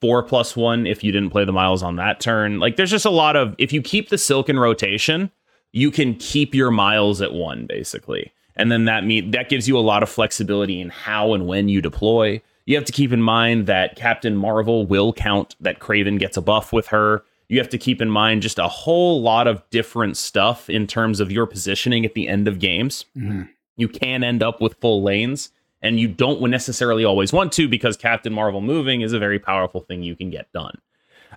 four 0.00 0.22
plus 0.22 0.56
one 0.56 0.86
if 0.86 1.02
you 1.02 1.10
didn't 1.10 1.30
play 1.30 1.44
the 1.44 1.50
Miles 1.50 1.82
on 1.82 1.96
that 1.96 2.20
turn. 2.20 2.60
Like 2.60 2.76
there's 2.76 2.92
just 2.92 3.04
a 3.04 3.10
lot 3.10 3.34
of 3.34 3.56
if 3.58 3.72
you 3.72 3.82
keep 3.82 4.10
the 4.10 4.16
Silk 4.16 4.48
in 4.48 4.56
rotation, 4.56 5.32
you 5.72 5.90
can 5.90 6.14
keep 6.14 6.54
your 6.54 6.70
Miles 6.70 7.20
at 7.20 7.32
one 7.32 7.66
basically, 7.66 8.32
and 8.54 8.70
then 8.70 8.84
that 8.84 9.04
mean 9.04 9.32
that 9.32 9.48
gives 9.48 9.66
you 9.66 9.76
a 9.76 9.80
lot 9.80 10.04
of 10.04 10.08
flexibility 10.08 10.80
in 10.80 10.88
how 10.88 11.34
and 11.34 11.48
when 11.48 11.68
you 11.68 11.82
deploy. 11.82 12.40
You 12.64 12.76
have 12.76 12.84
to 12.84 12.92
keep 12.92 13.12
in 13.12 13.20
mind 13.20 13.66
that 13.66 13.96
Captain 13.96 14.36
Marvel 14.36 14.86
will 14.86 15.12
count 15.12 15.56
that 15.60 15.80
Kraven 15.80 16.18
gets 16.18 16.36
a 16.36 16.40
buff 16.40 16.72
with 16.72 16.86
her 16.86 17.24
you 17.48 17.58
have 17.58 17.68
to 17.70 17.78
keep 17.78 18.00
in 18.00 18.10
mind 18.10 18.42
just 18.42 18.58
a 18.58 18.68
whole 18.68 19.20
lot 19.20 19.46
of 19.46 19.62
different 19.70 20.16
stuff 20.16 20.70
in 20.70 20.86
terms 20.86 21.20
of 21.20 21.30
your 21.30 21.46
positioning 21.46 22.04
at 22.04 22.14
the 22.14 22.28
end 22.28 22.48
of 22.48 22.58
games. 22.58 23.04
Mm-hmm. 23.16 23.42
You 23.76 23.88
can 23.88 24.22
end 24.22 24.42
up 24.42 24.60
with 24.60 24.80
full 24.80 25.02
lanes, 25.02 25.50
and 25.82 26.00
you 26.00 26.08
don't 26.08 26.40
necessarily 26.50 27.04
always 27.04 27.32
want 27.32 27.52
to 27.52 27.68
because 27.68 27.96
Captain 27.96 28.32
Marvel 28.32 28.60
moving 28.60 29.02
is 29.02 29.12
a 29.12 29.18
very 29.18 29.38
powerful 29.38 29.80
thing 29.80 30.02
you 30.02 30.16
can 30.16 30.30
get 30.30 30.50
done. 30.52 30.78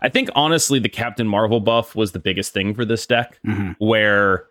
I 0.01 0.09
think 0.09 0.29
honestly, 0.35 0.79
the 0.79 0.89
Captain 0.89 1.27
Marvel 1.27 1.59
buff 1.59 1.95
was 1.95 2.11
the 2.11 2.19
biggest 2.19 2.53
thing 2.53 2.73
for 2.73 2.85
this 2.85 3.05
deck, 3.05 3.39
mm-hmm. 3.45 3.71
where 3.83 4.45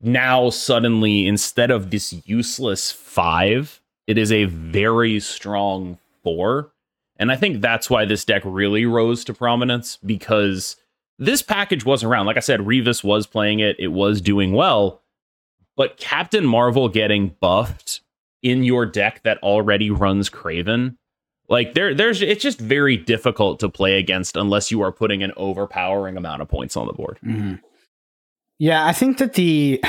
now 0.00 0.50
suddenly 0.50 1.26
instead 1.26 1.70
of 1.70 1.90
this 1.90 2.14
useless 2.26 2.92
five, 2.92 3.80
it 4.06 4.18
is 4.18 4.30
a 4.30 4.44
very 4.44 5.18
strong 5.20 5.98
four. 6.22 6.70
And 7.16 7.30
I 7.30 7.36
think 7.36 7.60
that's 7.60 7.88
why 7.88 8.04
this 8.04 8.24
deck 8.24 8.42
really 8.44 8.86
rose 8.86 9.24
to 9.24 9.34
prominence 9.34 9.98
because 10.04 10.76
this 11.18 11.42
package 11.42 11.84
was 11.84 12.02
around. 12.02 12.26
Like 12.26 12.36
I 12.36 12.40
said, 12.40 12.60
Revis 12.60 13.04
was 13.04 13.26
playing 13.26 13.60
it, 13.60 13.76
it 13.78 13.88
was 13.88 14.20
doing 14.20 14.52
well, 14.52 15.02
but 15.76 15.96
Captain 15.96 16.44
Marvel 16.44 16.88
getting 16.88 17.36
buffed 17.40 18.00
in 18.42 18.62
your 18.62 18.84
deck 18.86 19.22
that 19.24 19.38
already 19.38 19.90
runs 19.90 20.28
Kraven, 20.28 20.96
like 21.48 21.74
there, 21.74 21.94
there's 21.94 22.22
it's 22.22 22.42
just 22.42 22.58
very 22.58 22.96
difficult 22.96 23.60
to 23.60 23.68
play 23.68 23.98
against 23.98 24.36
unless 24.36 24.70
you 24.70 24.80
are 24.82 24.92
putting 24.92 25.22
an 25.22 25.32
overpowering 25.36 26.16
amount 26.16 26.42
of 26.42 26.48
points 26.48 26.76
on 26.76 26.86
the 26.86 26.92
board. 26.92 27.18
Mm-hmm. 27.24 27.54
Yeah, 28.58 28.86
I 28.86 28.92
think 28.92 29.18
that 29.18 29.34
the 29.34 29.82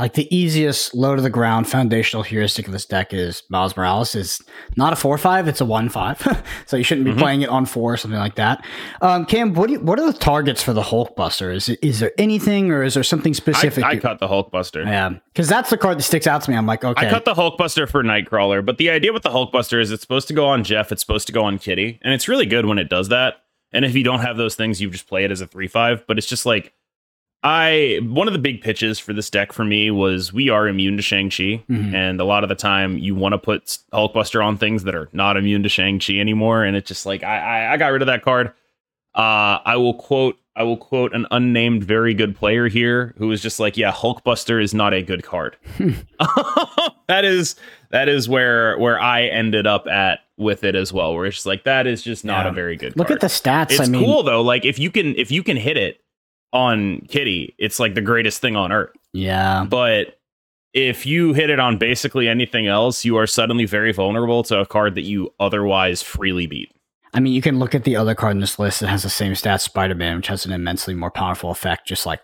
like 0.00 0.14
the 0.14 0.34
easiest 0.34 0.94
low 0.94 1.14
to 1.14 1.20
the 1.20 1.30
ground 1.30 1.68
foundational 1.68 2.22
heuristic 2.22 2.66
of 2.66 2.72
this 2.72 2.86
deck 2.86 3.12
is 3.12 3.42
Miles 3.50 3.76
Morales 3.76 4.14
is 4.14 4.40
not 4.76 4.94
a 4.94 4.96
four 4.96 5.18
five, 5.18 5.46
it's 5.46 5.60
a 5.60 5.64
one 5.64 5.90
five. 5.90 6.18
so 6.66 6.76
you 6.76 6.82
shouldn't 6.82 7.04
be 7.04 7.10
mm-hmm. 7.10 7.20
playing 7.20 7.42
it 7.42 7.50
on 7.50 7.66
four 7.66 7.92
or 7.92 7.96
something 7.98 8.18
like 8.18 8.36
that. 8.36 8.64
Um, 9.02 9.26
KM, 9.26 9.54
what 9.54 9.68
you, 9.68 9.78
what 9.80 10.00
are 10.00 10.10
the 10.10 10.18
targets 10.18 10.62
for 10.62 10.72
the 10.72 10.82
Hulkbuster? 10.82 11.54
Is 11.54 11.68
is 11.68 12.00
there 12.00 12.12
anything 12.16 12.70
or 12.70 12.82
is 12.82 12.94
there 12.94 13.02
something 13.02 13.34
specific? 13.34 13.84
I, 13.84 13.90
I 13.90 13.96
cut 13.98 14.20
the 14.20 14.28
Hulkbuster. 14.28 14.86
Yeah, 14.86 15.10
because 15.32 15.48
that's 15.48 15.68
the 15.68 15.76
card 15.76 15.98
that 15.98 16.02
sticks 16.02 16.26
out 16.26 16.42
to 16.42 16.50
me. 16.50 16.56
I'm 16.56 16.66
like, 16.66 16.82
okay, 16.82 17.06
I 17.06 17.10
cut 17.10 17.26
the 17.26 17.34
Hulkbuster 17.34 17.88
for 17.88 18.02
Nightcrawler, 18.02 18.64
but 18.64 18.78
the 18.78 18.88
idea 18.88 19.12
with 19.12 19.22
the 19.22 19.30
Hulkbuster 19.30 19.80
is 19.80 19.90
it's 19.90 20.02
supposed 20.02 20.28
to 20.28 20.34
go 20.34 20.46
on 20.46 20.64
Jeff, 20.64 20.92
it's 20.92 21.02
supposed 21.02 21.26
to 21.26 21.32
go 21.32 21.44
on 21.44 21.58
Kitty, 21.58 22.00
and 22.02 22.14
it's 22.14 22.26
really 22.26 22.46
good 22.46 22.64
when 22.64 22.78
it 22.78 22.88
does 22.88 23.08
that. 23.08 23.42
And 23.72 23.84
if 23.84 23.94
you 23.94 24.02
don't 24.02 24.20
have 24.20 24.36
those 24.36 24.56
things, 24.56 24.80
you 24.80 24.90
just 24.90 25.06
play 25.06 25.24
it 25.24 25.30
as 25.30 25.40
a 25.40 25.46
three 25.46 25.68
five. 25.68 26.06
But 26.06 26.16
it's 26.18 26.26
just 26.26 26.46
like 26.46 26.72
I 27.42 28.00
one 28.02 28.26
of 28.26 28.34
the 28.34 28.38
big 28.38 28.60
pitches 28.60 28.98
for 28.98 29.12
this 29.12 29.30
deck 29.30 29.52
for 29.52 29.64
me 29.64 29.90
was 29.90 30.32
we 30.32 30.50
are 30.50 30.68
immune 30.68 30.96
to 30.96 31.02
Shang 31.02 31.30
Chi, 31.30 31.64
mm-hmm. 31.70 31.94
and 31.94 32.20
a 32.20 32.24
lot 32.24 32.42
of 32.42 32.48
the 32.48 32.54
time 32.54 32.98
you 32.98 33.14
want 33.14 33.32
to 33.32 33.38
put 33.38 33.78
Hulkbuster 33.92 34.44
on 34.44 34.58
things 34.58 34.84
that 34.84 34.94
are 34.94 35.08
not 35.12 35.38
immune 35.38 35.62
to 35.62 35.68
Shang 35.68 35.98
Chi 36.00 36.18
anymore, 36.18 36.64
and 36.64 36.76
it's 36.76 36.88
just 36.88 37.06
like 37.06 37.22
I, 37.22 37.38
I, 37.38 37.72
I 37.72 37.76
got 37.78 37.88
rid 37.88 38.02
of 38.02 38.06
that 38.06 38.22
card. 38.22 38.48
Uh, 39.14 39.58
I 39.64 39.76
will 39.76 39.94
quote 39.94 40.36
I 40.54 40.64
will 40.64 40.76
quote 40.76 41.14
an 41.14 41.26
unnamed 41.30 41.82
very 41.82 42.12
good 42.12 42.36
player 42.36 42.68
here 42.68 43.14
who 43.16 43.28
was 43.28 43.40
just 43.40 43.58
like, 43.58 43.78
yeah, 43.78 43.90
Hulkbuster 43.90 44.62
is 44.62 44.74
not 44.74 44.92
a 44.92 45.00
good 45.00 45.22
card. 45.22 45.56
that 45.78 47.24
is 47.24 47.56
that 47.90 48.10
is 48.10 48.28
where 48.28 48.78
where 48.78 49.00
I 49.00 49.22
ended 49.22 49.66
up 49.66 49.86
at 49.86 50.20
with 50.36 50.62
it 50.62 50.74
as 50.74 50.92
well, 50.92 51.14
where 51.14 51.24
it's 51.24 51.36
just 51.36 51.46
like 51.46 51.64
that 51.64 51.86
is 51.86 52.02
just 52.02 52.22
not 52.22 52.44
yeah. 52.44 52.50
a 52.50 52.52
very 52.52 52.76
good. 52.76 52.98
Look 52.98 53.08
card. 53.08 53.16
at 53.16 53.20
the 53.22 53.28
stats. 53.28 53.70
It's 53.70 53.80
I 53.80 53.86
mean, 53.86 54.04
cool 54.04 54.22
though. 54.22 54.42
Like 54.42 54.66
if 54.66 54.78
you 54.78 54.90
can 54.90 55.16
if 55.16 55.30
you 55.30 55.42
can 55.42 55.56
hit 55.56 55.78
it 55.78 56.02
on 56.52 57.00
Kitty, 57.08 57.54
it's 57.58 57.78
like 57.78 57.94
the 57.94 58.00
greatest 58.00 58.40
thing 58.40 58.56
on 58.56 58.72
earth. 58.72 58.90
Yeah. 59.12 59.64
But 59.68 60.18
if 60.72 61.06
you 61.06 61.32
hit 61.32 61.50
it 61.50 61.58
on 61.58 61.78
basically 61.78 62.28
anything 62.28 62.66
else, 62.66 63.04
you 63.04 63.16
are 63.16 63.26
suddenly 63.26 63.64
very 63.64 63.92
vulnerable 63.92 64.42
to 64.44 64.58
a 64.58 64.66
card 64.66 64.94
that 64.94 65.02
you 65.02 65.32
otherwise 65.40 66.02
freely 66.02 66.46
beat. 66.46 66.72
I 67.12 67.20
mean, 67.20 67.32
you 67.32 67.42
can 67.42 67.58
look 67.58 67.74
at 67.74 67.84
the 67.84 67.96
other 67.96 68.14
card 68.14 68.36
in 68.36 68.40
this 68.40 68.58
list 68.58 68.80
that 68.80 68.88
has 68.88 69.02
the 69.02 69.10
same 69.10 69.32
stats, 69.32 69.62
Spider 69.62 69.96
Man, 69.96 70.16
which 70.16 70.28
has 70.28 70.46
an 70.46 70.52
immensely 70.52 70.94
more 70.94 71.10
powerful 71.10 71.50
effect, 71.50 71.88
just 71.88 72.06
like 72.06 72.20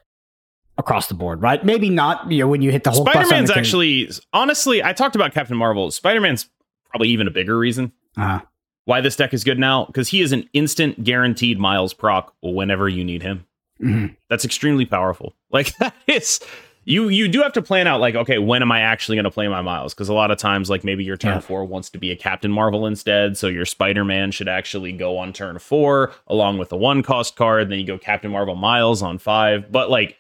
across 0.79 1.09
the 1.09 1.15
board, 1.15 1.43
right? 1.43 1.65
Maybe 1.65 1.91
not, 1.91 2.31
you 2.31 2.39
know, 2.41 2.49
when 2.49 2.63
you 2.63 2.71
hit 2.71 2.85
the 2.85 2.93
whole 2.93 3.05
Spider 3.05 3.29
Man's 3.29 3.51
actually, 3.51 4.11
honestly, 4.33 4.85
I 4.85 4.93
talked 4.93 5.17
about 5.17 5.33
Captain 5.33 5.57
Marvel. 5.57 5.91
Spider 5.91 6.21
Man's 6.21 6.49
probably 6.91 7.09
even 7.09 7.27
a 7.27 7.33
bigger 7.33 7.59
reason 7.59 7.93
uh-huh. 8.17 8.43
why 8.85 9.01
this 9.01 9.17
deck 9.17 9.35
is 9.35 9.43
good 9.43 9.59
now, 9.59 9.87
because 9.87 10.09
he 10.09 10.21
is 10.21 10.31
an 10.31 10.49
instant 10.53 11.03
guaranteed 11.03 11.59
miles 11.59 11.93
proc 11.93 12.33
whenever 12.43 12.89
you 12.89 13.05
need 13.05 13.23
him. 13.23 13.45
Mm-hmm. 13.81 14.15
That's 14.29 14.45
extremely 14.45 14.87
powerful. 14.87 15.35
Like 15.57 15.75
that 15.79 15.95
is 16.07 16.41
you 16.87 17.09
you 17.09 17.29
do 17.29 17.43
have 17.43 17.53
to 17.53 17.61
plan 17.61 17.87
out 17.87 18.01
like 18.01 18.15
okay 18.15 18.39
when 18.39 18.63
am 18.63 18.73
I 18.73 18.81
actually 18.81 19.17
going 19.17 19.25
to 19.25 19.31
play 19.31 19.49
my 19.49 19.61
miles 19.61 19.93
because 19.93 20.09
a 20.09 20.15
lot 20.15 20.31
of 20.31 20.39
times 20.39 20.71
like 20.71 20.85
maybe 20.85 21.05
your 21.05 21.17
turn 21.17 21.35
yeah. 21.35 21.41
four 21.41 21.65
wants 21.65 21.91
to 21.91 21.99
be 21.99 22.11
a 22.11 22.17
Captain 22.17 22.51
Marvel 22.51 22.87
instead 22.87 23.37
so 23.37 23.49
your 23.49 23.67
Spider 23.67 24.05
Man 24.05 24.31
should 24.31 24.49
actually 24.49 24.93
go 24.93 25.19
on 25.19 25.33
turn 25.33 25.59
four 25.59 26.13
along 26.29 26.59
with 26.59 26.71
the 26.71 26.77
one 26.77 27.03
cost 27.03 27.37
card 27.37 27.63
and 27.63 27.73
then 27.73 27.81
you 27.81 27.87
go 27.87 27.99
Captain 27.99 28.31
Marvel 28.31 28.55
Miles 28.55 29.03
on 29.03 29.19
five 29.19 29.71
but 29.71 29.91
like 29.91 30.17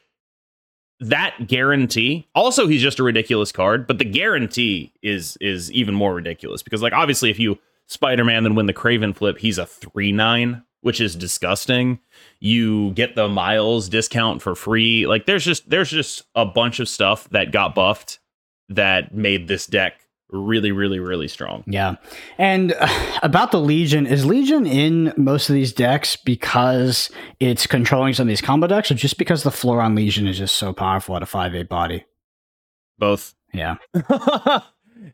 that 0.99 1.47
guarantee 1.47 2.27
also 2.35 2.66
he's 2.66 2.83
just 2.83 2.99
a 2.99 3.05
ridiculous 3.05 3.53
card 3.53 3.87
but 3.87 3.99
the 3.99 4.05
guarantee 4.05 4.92
is 5.03 5.38
is 5.40 5.71
even 5.73 5.95
more 5.95 6.14
ridiculous 6.14 6.62
because 6.62 6.83
like 6.83 6.92
obviously 6.92 7.31
if 7.31 7.38
you 7.38 7.59
Spider 7.87 8.25
Man 8.25 8.42
then 8.42 8.57
win 8.57 8.66
the 8.66 8.75
Kraven 8.75 9.14
flip 9.14 9.38
he's 9.38 9.59
a 9.59 9.66
three 9.66 10.11
nine 10.11 10.64
which 10.87 11.01
is 11.01 11.16
disgusting. 11.16 11.99
You 12.38 12.92
get 12.92 13.16
the 13.16 13.27
miles 13.29 13.88
discount 13.88 14.40
for 14.40 14.55
free. 14.55 15.05
Like 15.05 15.27
there's 15.27 15.44
just 15.44 15.68
there's 15.68 15.90
just 15.90 16.22
a 16.37 16.46
bunch 16.46 16.79
of 16.79 16.88
stuff 16.88 17.29
that 17.31 17.51
got 17.51 17.75
buffed 17.75 18.20
that 18.68 19.12
made 19.12 19.49
this 19.49 19.66
deck 19.66 19.94
really 20.31 20.70
really 20.70 21.01
really 21.01 21.27
strong. 21.27 21.64
Yeah. 21.66 21.96
And 22.38 22.72
uh, 22.79 23.18
about 23.25 23.51
the 23.51 23.59
Legion, 23.59 24.07
is 24.07 24.25
Legion 24.25 24.64
in 24.64 25.12
most 25.16 25.49
of 25.51 25.55
these 25.57 25.72
decks 25.72 26.14
because 26.14 27.11
it's 27.40 27.66
controlling 27.66 28.14
some 28.14 28.22
of 28.22 28.29
these 28.29 28.40
combo 28.40 28.68
decks 28.68 28.88
or 28.88 28.94
just 28.94 29.18
because 29.18 29.42
the 29.42 29.51
floor 29.51 29.81
on 29.81 29.96
Legion 29.96 30.29
is 30.29 30.38
just 30.38 30.55
so 30.55 30.72
powerful 30.72 31.16
at 31.16 31.22
a 31.25 31.27
5-8 31.27 31.66
body? 31.68 32.05
Both. 32.96 33.35
Yeah. 33.53 33.79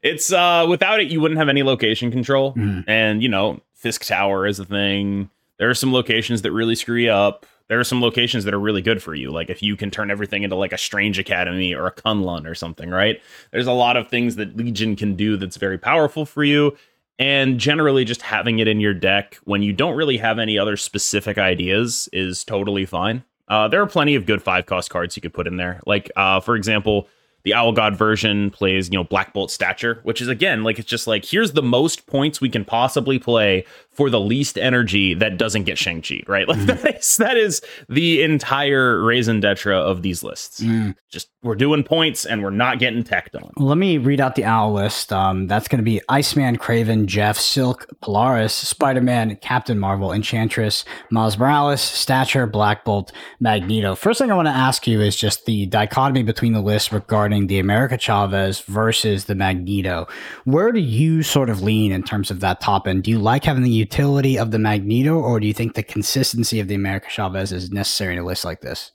it's 0.03 0.31
uh 0.35 0.67
without 0.69 1.01
it 1.01 1.09
you 1.09 1.23
wouldn't 1.23 1.39
have 1.39 1.49
any 1.49 1.63
location 1.63 2.11
control. 2.11 2.53
Mhm. 2.57 2.85
And 2.87 3.23
you 3.23 3.31
know, 3.31 3.63
Fisk 3.73 4.05
Tower 4.05 4.47
is 4.47 4.59
a 4.61 4.67
thing. 4.67 5.31
There 5.63 5.71
are 5.71 5.75
some 5.75 5.93
locations 5.93 6.43
that 6.43 6.51
really 6.51 6.75
screw 6.75 6.97
you 6.97 7.13
up. 7.13 7.47
There 7.69 7.79
are 7.79 7.85
some 7.85 8.03
locations 8.03 8.43
that 8.43 8.53
are 8.53 8.59
really 8.59 8.83
good 8.83 9.01
for 9.01 9.15
you. 9.15 9.31
Like 9.31 9.49
if 9.49 9.63
you 9.63 9.77
can 9.77 9.93
turn 9.93 10.11
everything 10.11 10.43
into 10.43 10.57
like 10.57 10.73
a 10.73 10.77
Strange 10.77 11.21
Academy 11.21 11.73
or 11.73 11.87
a 11.87 11.93
Kunlun 11.93 12.51
or 12.51 12.57
something, 12.57 12.91
right? 12.91 13.23
There's 13.53 13.69
a 13.69 13.73
lot 13.73 13.97
of 13.97 14.09
things 14.09 14.35
that 14.35 14.57
Legion 14.57 14.97
can 14.97 15.15
do 15.15 15.37
that's 15.37 15.59
very 15.59 15.79
powerful 15.79 16.27
for 16.27 16.43
you. 16.43 16.77
And 17.21 17.61
generally, 17.61 18.05
just 18.05 18.23
having 18.23 18.59
it 18.59 18.67
in 18.67 18.81
your 18.81 18.93
deck 18.93 19.37
when 19.45 19.63
you 19.63 19.73
don't 19.73 19.95
really 19.95 20.17
have 20.17 20.41
any 20.41 20.59
other 20.59 20.77
specific 20.77 21.39
ideas 21.39 22.09
is 22.13 22.43
totally 22.43 22.85
fine. 22.85 23.23
Uh, 23.47 23.69
there 23.69 23.81
are 23.81 23.87
plenty 23.87 24.17
of 24.17 24.27
good 24.27 24.43
five 24.43 24.67
cost 24.67 24.91
cards 24.91 25.15
you 25.15 25.23
could 25.23 25.33
put 25.33 25.47
in 25.47 25.59
there. 25.59 25.81
Like, 25.87 26.11
uh, 26.17 26.41
for 26.41 26.57
example, 26.57 27.07
the 27.45 27.55
Owl 27.55 27.73
God 27.73 27.97
version 27.97 28.51
plays, 28.51 28.89
you 28.89 28.99
know, 28.99 29.05
Black 29.05 29.33
Bolt 29.33 29.51
Stature, 29.51 30.01
which 30.05 30.21
is 30.21 30.29
again 30.29 30.63
like 30.65 30.79
it's 30.79 30.89
just 30.89 31.07
like 31.07 31.25
here's 31.25 31.53
the 31.53 31.63
most 31.63 32.07
points 32.07 32.41
we 32.41 32.49
can 32.49 32.65
possibly 32.65 33.19
play 33.19 33.65
for 33.91 34.11
the 34.11 34.21
least 34.21 34.59
energy 34.59 35.15
that 35.15 35.39
doesn't 35.39 35.65
get 35.65 35.79
Shang 35.79 36.03
Chi, 36.03 36.23
right? 36.27 36.49
Like 36.49 36.61
that 36.67 36.97
is 36.99 37.17
that 37.17 37.37
is 37.37 37.63
the 37.89 38.23
entire 38.23 39.03
raison 39.03 39.41
d'etre 39.41 39.75
of 39.75 40.03
these 40.03 40.23
lists. 40.23 40.61
Mm. 40.61 40.95
Just 41.11 41.29
we're 41.43 41.57
doing 41.57 41.83
points 41.83 42.25
and 42.25 42.43
we're 42.43 42.51
not 42.51 42.79
getting 42.79 43.03
teched 43.03 43.35
on. 43.35 43.51
Let 43.57 43.77
me 43.77 43.99
read 43.99 44.21
out 44.21 44.37
the 44.37 44.45
owl 44.45 44.73
list. 44.75 45.13
Um, 45.13 45.49
that's 45.49 45.67
going 45.67 45.81
to 45.81 45.85
be 45.85 46.01
Iceman, 46.09 46.57
Kraven, 46.57 47.07
Jeff, 47.07 47.37
Silk, 47.37 47.87
Polaris, 48.01 48.55
Spider 48.55 49.01
Man, 49.01 49.35
Captain 49.37 49.79
Marvel, 49.79 50.13
Enchantress, 50.13 50.85
Miles 51.11 51.37
Morales, 51.37 51.81
Stature, 51.81 52.47
Black 52.47 52.85
Bolt, 52.85 53.13
Magneto. 53.41 53.97
First 53.97 54.21
thing 54.21 54.31
I 54.31 54.37
want 54.37 54.47
to 54.47 54.53
ask 54.53 54.87
you 54.87 55.01
is 55.01 55.17
just 55.17 55.45
the 55.45 55.67
dichotomy 55.67 56.23
between 56.23 56.53
the 56.53 56.61
lists 56.61 56.93
regarding 56.93 57.49
the 57.49 57.59
America 57.59 57.99
Chavez 57.99 58.61
versus 58.61 59.25
the 59.25 59.35
Magneto. 59.35 60.07
Where 60.45 60.71
do 60.71 60.81
you 60.81 61.25
sort 61.25 61.51
of 61.51 61.63
lean 61.63 61.91
in 61.91 62.05
terms 62.05 62.31
of 62.31 62.39
that 62.41 62.61
top 62.61 62.87
end? 62.87 63.03
Do 63.03 63.11
you 63.11 63.19
like 63.19 63.45
having 63.45 63.65
the 63.65 63.71
utility 63.71 64.39
of 64.39 64.53
the 64.53 64.61
Magneto, 64.61 65.19
or 65.19 65.41
do 65.41 65.47
you 65.49 65.55
think 65.55 65.75
the 65.75 65.83
consistency 65.83 66.61
of 66.61 66.69
the 66.69 66.77
America 66.77 67.09
Chavez 67.11 67.51
is 67.51 67.73
necessary 67.73 68.15
in 68.15 68.21
a 68.21 68.25
list 68.25 68.45
like 68.45 68.61
this? 68.61 68.93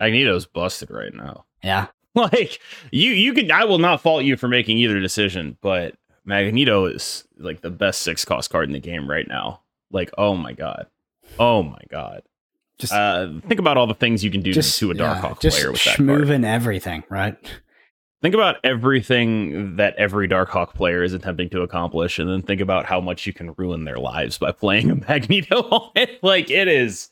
Magneto's 0.00 0.46
busted 0.46 0.90
right 0.90 1.14
now. 1.14 1.44
Yeah. 1.62 1.86
like 2.14 2.58
you 2.90 3.12
you 3.12 3.32
can 3.32 3.52
I 3.52 3.64
will 3.64 3.78
not 3.78 4.00
fault 4.00 4.24
you 4.24 4.36
for 4.36 4.48
making 4.48 4.78
either 4.78 4.98
decision, 4.98 5.56
but 5.60 5.94
Magneto 6.24 6.86
is 6.86 7.24
like 7.38 7.60
the 7.60 7.70
best 7.70 8.00
six 8.00 8.24
cost 8.24 8.50
card 8.50 8.64
in 8.68 8.72
the 8.72 8.80
game 8.80 9.08
right 9.08 9.28
now. 9.28 9.60
Like, 9.92 10.10
oh 10.18 10.34
my 10.34 10.52
god. 10.52 10.86
Oh 11.38 11.62
my 11.62 11.80
god. 11.88 12.22
Just, 12.78 12.92
Uh 12.92 13.34
think 13.46 13.60
about 13.60 13.76
all 13.76 13.86
the 13.86 13.94
things 13.94 14.24
you 14.24 14.30
can 14.30 14.42
do 14.42 14.52
just 14.52 14.78
to 14.80 14.90
a 14.90 14.94
Dark 14.94 15.18
Hawk 15.18 15.40
player 15.40 15.70
with 15.70 15.84
that 15.84 15.96
card. 15.96 16.08
everything, 16.44 17.04
right? 17.08 17.36
Think 18.22 18.34
about 18.34 18.56
everything 18.64 19.76
that 19.76 19.94
every 19.96 20.28
Darkhawk 20.28 20.74
player 20.74 21.02
is 21.02 21.14
attempting 21.14 21.48
to 21.50 21.62
accomplish, 21.62 22.18
and 22.18 22.28
then 22.28 22.42
think 22.42 22.60
about 22.60 22.84
how 22.84 23.00
much 23.00 23.26
you 23.26 23.32
can 23.32 23.54
ruin 23.56 23.84
their 23.84 23.96
lives 23.96 24.36
by 24.36 24.52
playing 24.52 24.90
a 24.90 24.94
Magneto 25.08 25.60
on 25.62 25.90
it. 25.94 26.22
Like 26.22 26.50
it 26.50 26.68
is 26.68 27.08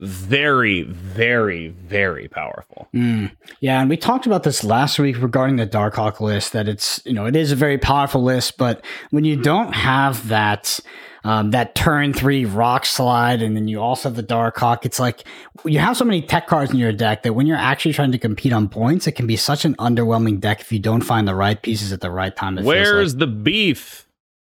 very, 0.00 0.82
very, 0.82 1.68
very 1.68 2.28
powerful. 2.28 2.88
Mm. 2.94 3.32
Yeah, 3.60 3.80
and 3.80 3.90
we 3.90 3.96
talked 3.96 4.26
about 4.26 4.44
this 4.44 4.64
last 4.64 4.98
week 4.98 5.20
regarding 5.20 5.56
the 5.56 5.66
Darkhawk 5.66 6.20
list. 6.20 6.52
That 6.52 6.68
it's 6.68 7.02
you 7.04 7.12
know 7.12 7.26
it 7.26 7.36
is 7.36 7.52
a 7.52 7.56
very 7.56 7.78
powerful 7.78 8.22
list, 8.22 8.56
but 8.56 8.84
when 9.10 9.24
you 9.24 9.36
don't 9.36 9.74
have 9.74 10.28
that 10.28 10.80
um, 11.24 11.50
that 11.50 11.74
turn 11.74 12.14
three 12.14 12.46
rock 12.46 12.86
slide, 12.86 13.42
and 13.42 13.54
then 13.54 13.68
you 13.68 13.80
also 13.80 14.08
have 14.08 14.16
the 14.16 14.22
Darkhawk, 14.22 14.86
it's 14.86 14.98
like 14.98 15.24
you 15.64 15.78
have 15.78 15.96
so 15.96 16.04
many 16.04 16.22
tech 16.22 16.46
cards 16.46 16.70
in 16.70 16.78
your 16.78 16.92
deck 16.92 17.22
that 17.24 17.34
when 17.34 17.46
you're 17.46 17.58
actually 17.58 17.92
trying 17.92 18.12
to 18.12 18.18
compete 18.18 18.52
on 18.52 18.68
points, 18.68 19.06
it 19.06 19.12
can 19.12 19.26
be 19.26 19.36
such 19.36 19.64
an 19.66 19.74
underwhelming 19.76 20.40
deck 20.40 20.60
if 20.60 20.72
you 20.72 20.78
don't 20.78 21.02
find 21.02 21.28
the 21.28 21.34
right 21.34 21.60
pieces 21.60 21.92
at 21.92 22.00
the 22.00 22.10
right 22.10 22.34
time. 22.34 22.56
Where's 22.56 23.14
like. 23.14 23.20
the 23.20 23.26
beef? 23.26 24.06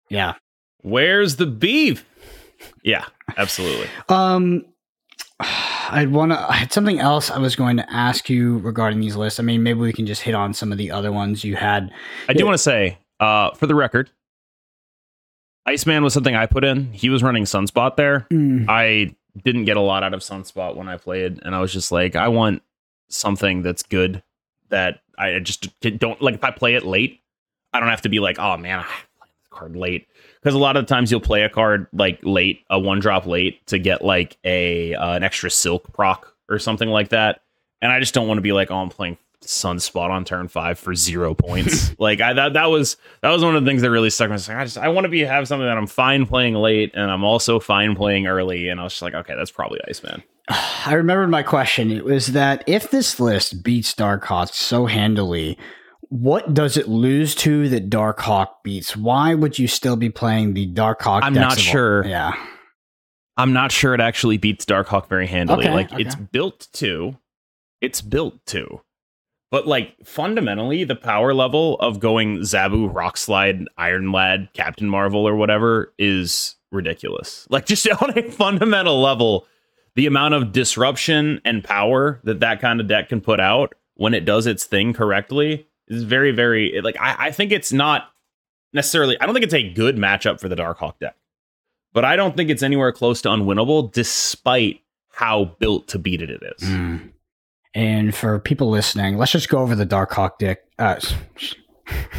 yeah? 0.10 0.33
Where's 0.81 1.36
the 1.38 1.45
beef? 1.45 2.05
Yeah, 2.83 3.05
absolutely. 3.38 3.88
Um, 4.10 4.65
I'd 5.39 6.12
want 6.12 6.32
to. 6.32 6.39
I 6.39 6.54
had 6.54 6.73
something 6.73 7.00
else 7.00 7.30
I 7.30 7.38
was 7.38 7.56
going 7.56 7.78
to 7.78 7.91
ask 7.91 8.30
you 8.30 8.58
regarding 8.60 9.00
these 9.00 9.15
lists. 9.15 9.39
I 9.39 9.43
mean, 9.43 9.63
maybe 9.63 9.80
we 9.80 9.93
can 9.93 10.06
just 10.06 10.21
hit 10.23 10.36
on 10.36 10.54
some 10.54 10.71
of 10.71 10.78
the 10.78 10.91
other 10.91 11.12
ones 11.12 11.43
you 11.43 11.56
had. 11.56 11.91
I 12.28 12.34
do 12.34 12.45
want 12.45 12.56
to 12.56 12.63
say, 12.63 12.97
uh, 13.19 13.52
for 13.52 13.67
the 13.67 13.76
record, 13.76 14.10
Iceman 15.65 16.04
was 16.04 16.13
something 16.13 16.36
I 16.36 16.45
put 16.45 16.63
in. 16.63 16.91
He 16.93 17.10
was 17.10 17.21
running 17.23 17.43
Sunspot 17.43 17.95
there. 17.97 18.26
I 18.69 19.15
didn't 19.43 19.65
get 19.65 19.78
a 19.78 19.82
lot 19.82 20.04
out 20.04 20.13
of 20.13 20.21
Sunspot 20.21 20.76
when 20.76 20.89
I 20.89 20.97
played, 20.97 21.39
and 21.43 21.54
I 21.54 21.62
was 21.62 21.71
just 21.71 21.91
like, 21.91 22.15
I 22.15 22.30
want 22.30 22.63
something 23.10 23.62
that's 23.62 23.84
good 23.84 24.23
that 24.69 25.02
I 25.17 25.39
just 25.39 25.67
don't 26.00 26.21
like. 26.21 26.36
If 26.36 26.43
I 26.43 26.52
play 26.52 26.76
it 26.76 26.86
late, 26.86 27.21
I 27.73 27.80
don't 27.80 27.89
have 27.89 28.02
to 28.02 28.10
be 28.10 28.19
like, 28.19 28.39
oh 28.39 28.58
man, 28.58 28.80
I 28.80 28.84
played 28.84 29.30
this 29.30 29.47
card 29.50 29.76
late. 29.76 30.08
Because 30.41 30.56
a 30.56 30.60
lot 30.60 30.78
of 30.78 30.86
times 30.86 31.12
you'll 31.12 31.19
play 31.19 31.43
a 31.43 31.50
card 31.50 31.88
like 31.93 32.19
late, 32.23 32.63
a 32.69 32.80
one 32.80 33.00
drop 33.00 33.26
late 33.26 33.65
to 33.67 33.80
get 33.80 34.04
like 34.04 34.38
a 34.43 34.93
uh, 34.93 35.13
an 35.13 35.23
extra 35.23 35.50
silk 35.50 35.91
proc 35.93 36.34
or 36.50 36.60
something 36.60 36.89
like 36.89 37.10
that, 37.10 37.41
and 37.82 37.91
I 37.91 38.00
just 38.00 38.13
don't 38.13 38.28
want 38.28 38.38
to 38.38 38.43
be 38.43 38.54
like, 38.54 38.71
oh, 38.71 38.78
I'm 38.78 38.89
playing 38.89 39.17
Sunspot 39.43 40.10
on 40.10 40.26
turn 40.26 40.47
five 40.47 40.80
for 40.80 40.95
zero 40.95 41.34
points. 41.34 41.93
like 42.00 42.21
I 42.21 42.34
that 42.34 42.54
that 42.54 42.65
was 42.65 42.97
that 43.21 43.30
was 43.30 43.43
one 43.43 43.56
of 43.56 43.63
the 43.63 43.69
things 43.69 43.82
that 43.82 43.91
really 43.91 44.10
stuck. 44.10 44.30
with 44.30 44.32
me. 44.32 44.34
I 44.34 44.36
was 44.36 44.47
like, 44.47 44.58
I 44.58 44.63
just 44.63 44.78
I 44.78 44.88
want 44.89 45.06
to 45.06 45.10
be 45.10 45.21
have 45.21 45.47
something 45.47 45.65
that 45.65 45.78
I'm 45.78 45.88
fine 45.88 46.26
playing 46.26 46.56
late, 46.56 46.91
and 46.93 47.10
I'm 47.10 47.23
also 47.23 47.60
fine 47.60 47.95
playing 47.95 48.28
early. 48.28 48.67
And 48.67 48.80
I 48.80 48.84
was 48.84 48.93
just 48.93 49.02
like, 49.02 49.13
okay, 49.13 49.36
that's 49.36 49.52
probably 49.52 49.80
Iceman. 49.88 50.23
I 50.50 50.93
remembered 50.93 51.30
my 51.30 51.43
question. 51.43 51.91
It 51.91 52.04
was 52.04 52.28
that 52.28 52.63
if 52.67 52.91
this 52.91 53.19
list 53.19 53.63
beats 53.63 53.93
Dark 53.93 54.26
Darkhawk 54.26 54.54
so 54.54 54.86
handily, 54.86 55.58
what 56.10 56.54
does 56.54 56.78
it 56.78 56.88
lose 56.88 57.36
to 57.36 57.70
that 57.70 57.89
Darkhawk 57.89 58.48
beats? 58.63 58.96
Why 58.96 59.34
would 59.34 59.60
you 59.60 59.67
still 59.67 59.96
be 59.96 60.10
playing 60.10 60.54
the 60.54 60.67
Darkhawk? 60.67 61.22
I'm 61.24 61.34
decks 61.34 61.56
not 61.56 61.60
sure. 61.60 62.06
Yeah. 62.06 62.34
I'm 63.38 63.54
not 63.54 63.72
sure 63.72 63.93
it 63.93 64.02
actually 64.02 64.38
beats 64.38 64.65
Darkhawk 64.65 65.08
very 65.08 65.28
handily. 65.28 65.65
Okay, 65.65 65.74
like 65.74 65.93
okay. 65.93 66.02
it's 66.02 66.15
built 66.15 66.67
to, 66.74 67.17
it's 67.82 68.02
built 68.02 68.43
to. 68.48 68.82
But 69.52 69.67
like 69.67 69.96
fundamentally, 70.04 70.84
the 70.84 70.96
power 70.96 71.34
level 71.34 71.80
of 71.80 72.00
going 72.00 72.39
Zabu, 72.39 72.91
Rockslide, 72.91 73.65
Iron 73.78 74.12
Lad, 74.12 74.50
Captain 74.54 74.89
Marvel, 74.89 75.28
or 75.28 75.36
whatever 75.36 75.93
is 75.98 76.56
ridiculous. 76.72 77.48
Like 77.50 77.65
just 77.65 77.88
on 78.02 78.17
a 78.17 78.24
fundamental 78.32 79.02
level, 79.02 79.46
the 79.96 80.08
amount 80.08 80.34
of 80.34 80.52
disruption 80.52 81.39
and 81.46 81.63
power 81.63 82.20
that 82.24 82.39
that 82.39 82.60
kind 82.60 82.82
of 82.82 82.88
deck 82.88 83.10
can 83.10 83.22
put 83.22 83.39
out 83.39 83.74
when 83.96 84.13
it 84.13 84.26
does 84.26 84.48
its 84.48 84.63
thing 84.63 84.93
correctly 84.93 85.67
is 85.88 86.04
very, 86.04 86.32
very 86.32 86.82
like 86.82 86.97
I, 87.00 87.28
I 87.28 87.32
think 87.32 87.52
it's 87.52 87.73
not 87.73 88.12
necessarily. 88.73 89.19
I 89.19 89.26
don't 89.26 89.34
think 89.34 89.45
it's 89.45 89.54
a 89.54 89.69
good 89.73 89.97
matchup 89.97 90.39
for 90.39 90.50
the 90.50 90.56
Darkhawk 90.56 91.00
deck 91.00 91.15
but 91.97 92.06
I 92.06 92.15
don't 92.15 92.38
think 92.38 92.52
it's 92.52 92.62
anywhere 92.62 92.91
close 92.91 93.23
to 93.23 93.30
unwinnable, 93.30 93.91
despite 93.91 94.82
how 95.10 95.56
built 95.58 95.88
to 95.88 95.97
beat 95.97 96.21
it 96.21 96.30
it 96.30 96.43
is. 96.43 96.69
Mm. 96.69 97.10
And 97.73 98.13
for 98.13 98.38
people 98.38 98.69
listening, 98.69 99.17
let's 99.17 99.32
just 99.32 99.50
go 99.50 99.58
over 99.58 99.73
the 99.73 99.84
Darkhawk 99.84 100.38
deck. 100.38 100.60
Uh, 100.78 101.00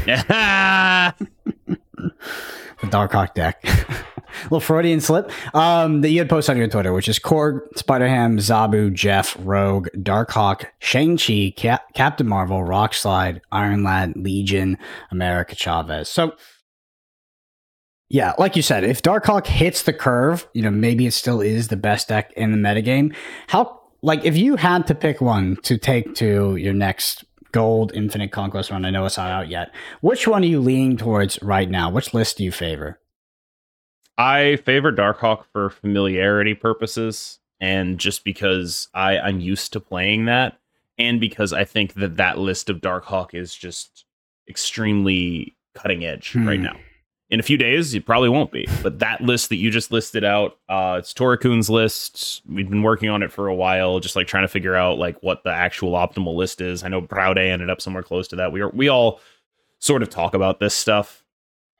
the 2.80 2.86
Darkhawk 2.86 3.34
deck. 3.34 3.64
little 4.44 4.60
Freudian 4.60 5.00
slip. 5.00 5.30
Um, 5.54 6.00
that 6.02 6.10
you 6.10 6.18
had 6.18 6.28
posted 6.28 6.52
on 6.52 6.58
your 6.58 6.68
Twitter, 6.68 6.92
which 6.92 7.08
is 7.08 7.18
Korg, 7.18 7.60
Spider-Ham, 7.76 8.38
Zabu, 8.38 8.92
Jeff, 8.92 9.36
Rogue, 9.40 9.88
Darkhawk, 9.96 10.66
Shang-Chi, 10.78 11.54
Cap- 11.56 11.92
Captain 11.94 12.26
Marvel, 12.26 12.60
Rockslide, 12.60 13.40
Iron 13.52 13.82
Lad, 13.82 14.14
Legion, 14.16 14.78
America 15.10 15.54
Chavez. 15.54 16.08
So, 16.08 16.34
yeah, 18.08 18.34
like 18.38 18.56
you 18.56 18.62
said, 18.62 18.84
if 18.84 19.02
Darkhawk 19.02 19.46
hits 19.46 19.82
the 19.82 19.92
curve, 19.92 20.48
you 20.54 20.62
know, 20.62 20.70
maybe 20.70 21.06
it 21.06 21.12
still 21.12 21.40
is 21.40 21.68
the 21.68 21.76
best 21.76 22.08
deck 22.08 22.32
in 22.32 22.52
the 22.52 22.58
metagame. 22.58 23.14
How, 23.48 23.80
like, 24.02 24.24
if 24.24 24.36
you 24.36 24.56
had 24.56 24.86
to 24.86 24.94
pick 24.94 25.20
one 25.20 25.56
to 25.64 25.76
take 25.76 26.14
to 26.16 26.56
your 26.56 26.72
next 26.72 27.24
gold 27.52 27.92
infinite 27.94 28.30
conquest 28.32 28.70
run, 28.70 28.84
I 28.84 28.90
know 28.90 29.04
it's 29.06 29.16
not 29.16 29.30
out 29.30 29.48
yet. 29.48 29.74
Which 30.00 30.26
one 30.28 30.42
are 30.42 30.46
you 30.46 30.60
leaning 30.60 30.96
towards 30.96 31.40
right 31.42 31.68
now? 31.68 31.90
Which 31.90 32.12
list 32.14 32.38
do 32.38 32.44
you 32.44 32.52
favor? 32.52 33.00
I 34.16 34.56
favor 34.64 34.92
Darkhawk 34.92 35.44
for 35.52 35.70
familiarity 35.70 36.54
purposes, 36.54 37.38
and 37.60 37.98
just 37.98 38.24
because 38.24 38.88
I 38.94 39.18
I'm 39.18 39.40
used 39.40 39.72
to 39.74 39.80
playing 39.80 40.24
that, 40.24 40.58
and 40.98 41.20
because 41.20 41.52
I 41.52 41.64
think 41.64 41.94
that 41.94 42.16
that 42.16 42.38
list 42.38 42.68
of 42.68 42.78
Darkhawk 42.80 43.34
is 43.34 43.54
just 43.54 44.04
extremely 44.48 45.56
cutting 45.74 46.04
edge 46.04 46.32
Hmm. 46.32 46.48
right 46.48 46.60
now. 46.60 46.76
In 47.30 47.40
a 47.40 47.42
few 47.42 47.58
days, 47.58 47.92
it 47.92 48.06
probably 48.06 48.30
won't 48.30 48.50
be, 48.50 48.66
but 48.82 49.00
that 49.00 49.20
list 49.20 49.50
that 49.50 49.56
you 49.56 49.70
just 49.70 49.92
listed 49.92 50.24
out, 50.24 50.56
uh, 50.70 50.96
it's 50.98 51.12
Torakun's 51.12 51.68
list. 51.68 52.40
We've 52.48 52.70
been 52.70 52.82
working 52.82 53.10
on 53.10 53.22
it 53.22 53.30
for 53.30 53.48
a 53.48 53.54
while, 53.54 54.00
just 54.00 54.16
like 54.16 54.26
trying 54.26 54.44
to 54.44 54.48
figure 54.48 54.74
out 54.74 54.96
like 54.96 55.22
what 55.22 55.44
the 55.44 55.50
actual 55.50 55.92
optimal 55.92 56.34
list 56.34 56.62
is. 56.62 56.82
I 56.82 56.88
know 56.88 57.02
Proude 57.02 57.36
ended 57.36 57.68
up 57.68 57.82
somewhere 57.82 58.02
close 58.02 58.28
to 58.28 58.36
that. 58.36 58.50
We 58.50 58.62
are 58.62 58.70
we 58.70 58.88
all 58.88 59.20
sort 59.78 60.02
of 60.02 60.08
talk 60.08 60.32
about 60.32 60.58
this 60.58 60.74
stuff. 60.74 61.22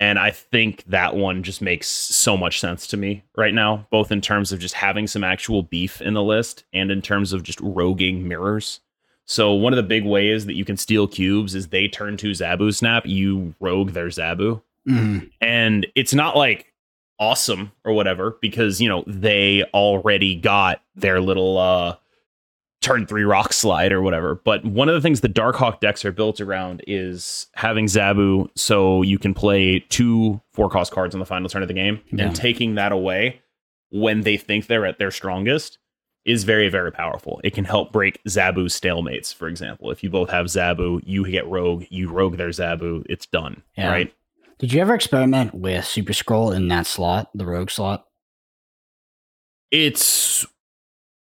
And 0.01 0.19
I 0.19 0.31
think 0.31 0.85
that 0.85 1.17
one 1.17 1.43
just 1.43 1.61
makes 1.61 1.89
so 1.89 2.37
much 2.37 2.61
sense 2.61 2.87
to 2.89 2.97
me 2.97 3.25
right 3.37 3.55
now, 3.55 3.87
both 3.91 4.13
in 4.13 4.21
terms 4.21 4.53
of 4.53 4.61
just 4.61 4.75
having 4.75 5.07
some 5.07 5.25
actual 5.25 5.63
beef 5.63 6.01
in 6.01 6.15
the 6.15 6.23
list 6.23 6.65
and 6.73 6.91
in 6.91 7.03
terms 7.03 7.33
of 7.33 7.43
just 7.43 7.59
roguing 7.61 8.23
mirrors. 8.23 8.81
So 9.25 9.53
one 9.53 9.73
of 9.73 9.77
the 9.77 9.83
big 9.83 10.05
ways 10.05 10.47
that 10.47 10.55
you 10.55 10.65
can 10.65 10.77
steal 10.77 11.09
cubes 11.09 11.55
is 11.55 11.69
they 11.69 11.89
turn 11.89 12.17
to 12.19 12.31
Zabu 12.31 12.73
Snap, 12.75 13.07
you 13.07 13.55
rogue 13.61 13.91
their 13.91 14.07
Zabu. 14.07 14.63
Mm-hmm. 14.89 15.27
And 15.41 15.87
it's 15.95 16.15
not 16.15 16.37
like 16.37 16.73
awesome 17.21 17.73
or 17.85 17.93
whatever 17.93 18.37
because, 18.41 18.81
you 18.81 18.89
know, 18.89 19.05
they 19.07 19.65
already 19.75 20.35
got 20.37 20.81
their 20.95 21.21
little 21.21 21.59
uh 21.59 21.97
turn 22.81 23.05
three 23.07 23.25
rock 23.25 23.53
slide 23.53 23.91
or 23.93 24.01
whatever. 24.01 24.37
But 24.45 24.65
one 24.65 24.89
of 24.89 24.95
the 24.95 25.01
things 25.01 25.21
the 25.21 25.29
Darkhawk 25.29 25.81
decks 25.81 26.05
are 26.05 26.13
built 26.13 26.41
around 26.41 26.83
is 26.87 27.49
having 27.57 27.87
Zabu 27.87 28.49
so 28.55 29.03
you 29.03 29.19
can 29.19 29.35
play 29.35 29.81
two 29.89 30.41
four 30.53 30.71
cost 30.71 30.93
cards 30.93 31.15
on 31.15 31.19
the 31.19 31.27
final 31.27 31.49
turn 31.49 31.63
of 31.63 31.69
the 31.69 31.75
game 31.75 32.01
Yeah. 32.13 32.27
and 32.27 32.37
taking 32.37 32.77
that 32.77 32.93
away 32.93 33.41
when 33.91 34.21
they 34.21 34.37
think 34.37 34.67
they're 34.69 34.87
at 34.87 34.99
their 34.99 35.11
strongest 35.11 35.79
is 36.25 36.45
very, 36.45 36.69
very 36.69 36.93
powerful. 36.93 37.41
It 37.43 37.55
can 37.55 37.65
help 37.65 37.91
break 37.91 38.23
Zabu 38.29 38.67
stalemates, 38.67 39.35
for 39.35 39.49
example. 39.49 39.91
If 39.91 40.05
you 40.05 40.11
both 40.11 40.29
have 40.31 40.47
Zabu, 40.47 41.01
you 41.05 41.29
get 41.29 41.47
Rogue, 41.49 41.85
you 41.91 42.11
Rogue 42.11 42.37
their 42.37 42.51
Zabu, 42.51 43.03
it's 43.09 43.27
done. 43.27 43.63
Yeah. 43.77 43.89
Right? 43.91 44.15
Did 44.59 44.73
you 44.73 44.81
ever 44.81 44.95
experiment 44.95 45.55
with 45.55 45.85
Super 45.85 46.13
Skrull 46.13 46.55
in 46.55 46.69
that 46.69 46.87
slot, 46.87 47.31
the 47.35 47.47
rogue 47.47 47.71
slot? 47.71 48.07
It's 49.71 50.45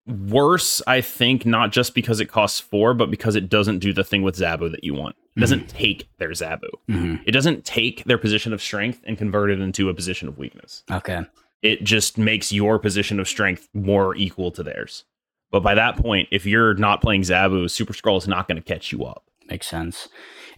worse, 0.06 0.82
I 0.86 1.00
think, 1.00 1.44
not 1.44 1.72
just 1.72 1.94
because 1.94 2.20
it 2.20 2.26
costs 2.26 2.60
four, 2.60 2.94
but 2.94 3.10
because 3.10 3.34
it 3.34 3.48
doesn't 3.48 3.78
do 3.78 3.92
the 3.92 4.04
thing 4.04 4.22
with 4.22 4.36
Zabu 4.36 4.70
that 4.70 4.84
you 4.84 4.94
want. 4.94 5.16
It 5.36 5.40
doesn't 5.40 5.68
take 5.68 6.08
their 6.18 6.30
Zabu. 6.30 6.68
Mm-hmm. 6.88 7.16
It 7.26 7.32
doesn't 7.32 7.64
take 7.64 8.04
their 8.04 8.18
position 8.18 8.52
of 8.52 8.62
strength 8.62 9.00
and 9.04 9.18
convert 9.18 9.50
it 9.50 9.60
into 9.60 9.88
a 9.88 9.94
position 9.94 10.28
of 10.28 10.38
weakness. 10.38 10.84
Okay. 10.90 11.22
It 11.62 11.82
just 11.82 12.18
makes 12.18 12.52
your 12.52 12.78
position 12.78 13.18
of 13.18 13.26
strength 13.26 13.68
more 13.74 14.14
equal 14.14 14.52
to 14.52 14.62
theirs. 14.62 15.04
But 15.50 15.60
by 15.64 15.74
that 15.74 15.96
point, 15.96 16.28
if 16.30 16.46
you're 16.46 16.74
not 16.74 17.00
playing 17.00 17.22
Zabu, 17.22 17.68
Super 17.68 17.94
Skrull 17.94 18.18
is 18.18 18.28
not 18.28 18.46
going 18.46 18.56
to 18.56 18.62
catch 18.62 18.92
you 18.92 19.04
up. 19.04 19.24
Makes 19.48 19.66
sense. 19.66 20.08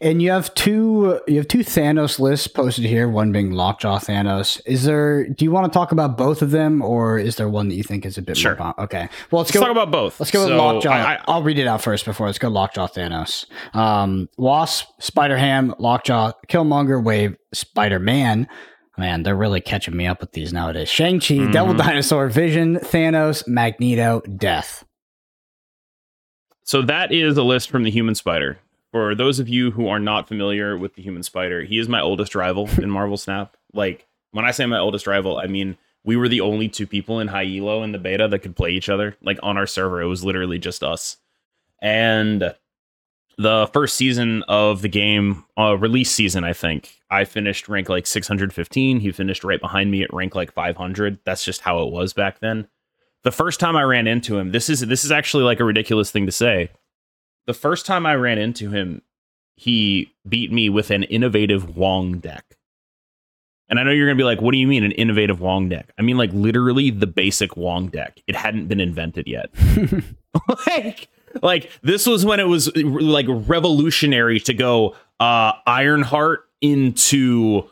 And 0.01 0.21
you 0.21 0.31
have 0.31 0.53
two 0.55 1.21
you 1.27 1.37
have 1.39 1.49
two 1.49 1.61
Thanos 1.61 2.19
lists 2.19 2.47
posted 2.47 2.85
here, 2.85 3.09
one 3.09 3.33
being 3.33 3.51
Lockjaw 3.53 3.99
Thanos. 3.99 4.61
Is 4.67 4.85
there 4.85 5.27
do 5.29 5.45
you 5.45 5.51
want 5.51 5.73
to 5.73 5.77
talk 5.77 5.91
about 5.93 6.19
both 6.19 6.43
of 6.43 6.51
them 6.51 6.83
or 6.83 7.19
is 7.19 7.37
there 7.37 7.49
one 7.49 7.69
that 7.69 7.75
you 7.77 7.83
think 7.83 8.05
is 8.05 8.19
a 8.19 8.23
bit 8.23 8.37
Sure. 8.37 8.57
more 8.57 8.75
okay. 8.83 9.09
Well 9.31 9.41
let's, 9.43 9.51
Let's 9.51 9.53
go 9.53 9.61
talk 9.61 9.71
about 9.71 9.91
both. 9.91 10.21
Let's 10.21 10.31
go 10.31 10.47
with 10.47 10.57
Lockjaw. 10.57 10.91
I- 10.91 11.15
I- 11.15 11.21
I'll 11.29 11.43
read 11.43 11.59
it 11.59 11.67
out 11.67 11.81
first 11.83 12.05
before 12.05 12.27
let's 12.27 12.39
go 12.39 12.49
Lockjaw 12.49 12.89
Thanos. 12.89 13.47
Um, 13.75 14.29
Wasp, 14.37 14.87
Spider 15.01 15.37
Ham, 15.39 15.75
Lockjaw, 15.79 16.33
Killmonger, 16.49 17.03
Wave, 17.03 17.37
Spider 17.55 17.99
Man. 17.99 18.49
Man, 18.99 19.23
they're 19.25 19.37
really 19.37 19.61
catching 19.61 19.95
me 19.97 20.07
up 20.07 20.21
with 20.21 20.33
these 20.33 20.53
nowadays. 20.55 20.89
Shang-Chi, 20.89 21.51
Devil 21.53 21.75
Mhm. 21.75 21.79
Dinosaur, 21.79 22.29
Vision, 22.29 22.77
Thanos, 22.77 23.47
Magneto, 23.47 24.23
Death. 24.23 24.85
So 26.65 26.83
that 26.83 27.13
is 27.13 27.37
a 27.37 27.43
list 27.43 27.71
from 27.71 27.83
the 27.85 27.91
Human 27.91 28.15
Spider. 28.15 28.59
For 28.93 29.15
those 29.15 29.39
of 29.39 29.49
you 29.49 29.73
who 29.73 29.89
are 29.89 29.99
not 29.99 30.29
familiar 30.29 30.77
with 30.77 30.95
the 30.95 31.03
Human 31.03 31.23
Spider, 31.23 31.65
he 31.65 31.79
is 31.79 31.89
my 31.89 32.01
oldest 32.01 32.35
rival 32.35 32.69
in 32.79 32.91
Marvel 32.91 33.17
Snap. 33.17 33.57
Like 33.73 34.07
when 34.33 34.45
I 34.45 34.51
say 34.51 34.67
my 34.67 34.79
oldest 34.79 35.07
rival, 35.07 35.39
I 35.39 35.47
mean 35.47 35.77
we 36.05 36.17
were 36.17 36.29
the 36.29 36.41
only 36.41 36.69
two 36.69 36.87
people 36.87 37.21
in 37.21 37.29
high 37.29 37.57
elo 37.57 37.83
in 37.83 37.93
the 37.93 37.99
beta 37.99 38.29
that 38.29 38.39
could 38.39 38.57
play 38.57 38.71
each 38.71 38.89
other. 38.89 39.17
Like 39.23 39.39
on 39.43 39.57
our 39.57 39.67
server, 39.67 40.01
it 40.01 40.07
was 40.07 40.25
literally 40.25 40.59
just 40.59 40.85
us. 40.85 41.17
And 41.83 42.55
the 43.39 43.69
first 43.73 43.97
season 43.97 44.45
of 44.45 44.83
the 44.83 44.89
game, 44.89 45.45
uh, 45.59 45.77
release 45.77 46.11
season, 46.11 46.45
I 46.45 46.53
think 46.53 47.01
I 47.11 47.25
finished 47.25 47.69
rank 47.69 47.89
like 47.89 48.07
615. 48.07 49.01
He 49.01 49.13
finished 49.13 49.45
right 49.45 49.61
behind 49.61 49.91
me 49.91 50.03
at 50.03 50.15
rank 50.15 50.35
like 50.35 50.53
500. 50.53 51.19
That's 51.25 51.45
just 51.45 51.61
how 51.61 51.83
it 51.83 51.93
was 51.93 52.13
back 52.13 52.39
then 52.39 52.69
the 53.27 53.33
first 53.33 53.59
time 53.59 53.75
I 53.75 53.83
ran 53.83 54.07
into 54.07 54.39
him, 54.39 54.53
this 54.53 54.71
is 54.71 54.81
this 54.83 55.05
is 55.05 55.11
actually 55.11 55.43
like 55.43 55.59
a 55.59 55.65
ridiculous 55.65 56.13
thing 56.13 56.27
to 56.27 56.33
say. 56.33 56.71
The 57.47 57.55
first 57.55 57.87
time 57.87 58.07
I 58.07 58.15
ran 58.17 58.39
into 58.39 58.71
him, 58.71 59.03
he 59.57 60.13
beat 60.29 60.53
me 60.53 60.69
with 60.69 60.91
an 60.91 61.05
innovative 61.05 61.77
Wong 61.77 62.19
deck. 62.19 62.57
And 63.69 63.81
I 63.81 63.83
know 63.83 63.91
you're 63.91 64.07
gonna 64.07 64.17
be 64.17 64.25
like, 64.25 64.41
what 64.41 64.53
do 64.53 64.59
you 64.59 64.67
mean 64.67 64.85
an 64.85 64.93
innovative 64.93 65.41
Wong 65.41 65.69
deck? 65.69 65.93
I 65.99 66.03
mean 66.03 66.17
like 66.17 66.31
literally 66.33 66.91
the 66.91 67.07
basic 67.07 67.57
Wong 67.57 67.89
deck. 67.89 68.21
It 68.27 68.37
hadn't 68.37 68.69
been 68.69 68.81
invented 68.81 69.27
yet. 69.27 69.51
like 70.67 71.09
like 71.43 71.71
this 71.83 72.07
was 72.07 72.25
when 72.25 72.41
it 72.41 72.47
was 72.47 72.75
like 72.77 73.27
revolutionary 73.29 74.41
to 74.41 74.55
go 74.55 74.95
uh 75.19 75.53
Ironheart 75.67 76.49
into 76.61 77.69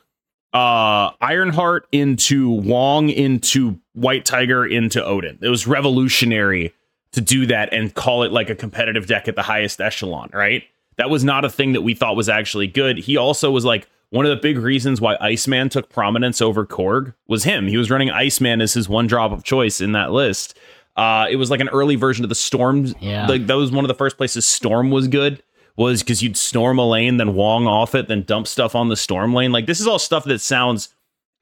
uh 0.52 1.10
Ironheart 1.20 1.86
into 1.92 2.50
Wong 2.50 3.08
into 3.08 3.78
White 3.92 4.24
Tiger 4.24 4.66
into 4.66 5.04
Odin. 5.04 5.38
It 5.42 5.48
was 5.48 5.66
revolutionary 5.66 6.72
to 7.14 7.20
do 7.20 7.46
that 7.46 7.72
and 7.72 7.94
call 7.94 8.22
it 8.24 8.32
like 8.32 8.50
a 8.50 8.54
competitive 8.54 9.06
deck 9.06 9.28
at 9.28 9.36
the 9.36 9.42
highest 9.42 9.80
echelon, 9.80 10.30
right? 10.32 10.64
That 10.96 11.10
was 11.10 11.24
not 11.24 11.44
a 11.44 11.50
thing 11.50 11.72
that 11.72 11.82
we 11.82 11.94
thought 11.94 12.16
was 12.16 12.28
actually 12.28 12.66
good. 12.66 12.98
He 12.98 13.16
also 13.16 13.50
was 13.50 13.64
like 13.64 13.88
one 14.10 14.26
of 14.26 14.30
the 14.30 14.40
big 14.40 14.58
reasons 14.58 15.00
why 15.00 15.16
Iceman 15.20 15.68
took 15.68 15.88
prominence 15.88 16.40
over 16.40 16.66
Korg 16.66 17.14
was 17.26 17.44
him. 17.44 17.66
He 17.66 17.76
was 17.76 17.90
running 17.90 18.10
Iceman 18.10 18.60
as 18.60 18.74
his 18.74 18.88
one 18.88 19.06
drop 19.06 19.32
of 19.32 19.42
choice 19.42 19.80
in 19.80 19.92
that 19.92 20.12
list. 20.12 20.56
Uh, 20.96 21.26
it 21.28 21.36
was 21.36 21.50
like 21.50 21.60
an 21.60 21.68
early 21.70 21.96
version 21.96 22.24
of 22.24 22.28
the 22.28 22.36
Storm. 22.36 22.86
Yeah. 23.00 23.26
Like 23.26 23.46
that 23.46 23.54
was 23.54 23.72
one 23.72 23.84
of 23.84 23.88
the 23.88 23.94
first 23.94 24.16
places 24.16 24.44
Storm 24.44 24.90
was 24.90 25.08
good. 25.08 25.42
Was 25.76 26.04
because 26.04 26.22
you'd 26.22 26.36
storm 26.36 26.78
a 26.78 26.88
lane, 26.88 27.16
then 27.16 27.34
Wong 27.34 27.66
off 27.66 27.96
it, 27.96 28.06
then 28.06 28.22
dump 28.22 28.46
stuff 28.46 28.76
on 28.76 28.90
the 28.90 28.96
storm 28.96 29.34
lane. 29.34 29.50
Like 29.50 29.66
this 29.66 29.80
is 29.80 29.88
all 29.88 29.98
stuff 29.98 30.22
that 30.26 30.38
sounds 30.38 30.94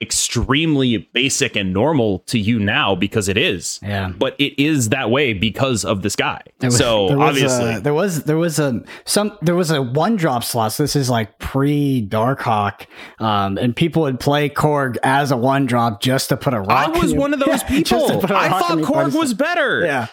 extremely 0.02 0.98
basic 1.14 1.56
and 1.56 1.72
normal 1.72 2.18
to 2.20 2.38
you 2.38 2.58
now 2.58 2.94
because 2.94 3.28
it 3.28 3.38
is. 3.38 3.80
Yeah. 3.82 4.08
But 4.18 4.34
it 4.38 4.60
is 4.62 4.88
that 4.90 5.10
way 5.10 5.32
because 5.32 5.84
of 5.84 6.02
this 6.02 6.16
guy. 6.16 6.42
Was- 6.60 6.76
so 6.76 7.08
there 7.10 7.20
obviously, 7.20 7.74
a, 7.74 7.80
there 7.80 7.94
was 7.94 8.24
there 8.24 8.36
was 8.36 8.58
a 8.58 8.82
some 9.04 9.38
there 9.40 9.54
was 9.54 9.70
a 9.70 9.80
one 9.80 10.16
drop 10.16 10.44
slot. 10.44 10.72
So 10.72 10.82
this 10.82 10.96
is 10.96 11.08
like 11.08 11.38
pre 11.38 12.06
Darkhawk, 12.06 12.86
um, 13.18 13.56
and 13.58 13.74
people 13.74 14.02
would 14.02 14.20
play 14.20 14.48
Korg 14.50 14.96
as 15.02 15.30
a 15.30 15.36
one 15.36 15.66
drop 15.66 16.02
just 16.02 16.28
to 16.30 16.36
put 16.36 16.52
a 16.52 16.58
I 16.58 16.60
rock. 16.60 16.96
in 16.96 17.00
was 17.02 17.14
one 17.14 17.32
of 17.32 17.40
those 17.40 17.62
Yeah, 17.70 17.80
just 17.82 18.08
to 18.08 18.18
people. 18.18 18.36
I 18.36 18.48
thought 18.48 18.78
Korg 18.78 19.14
was 19.14 19.32
better. 19.34 19.84
Yeah, 19.84 20.06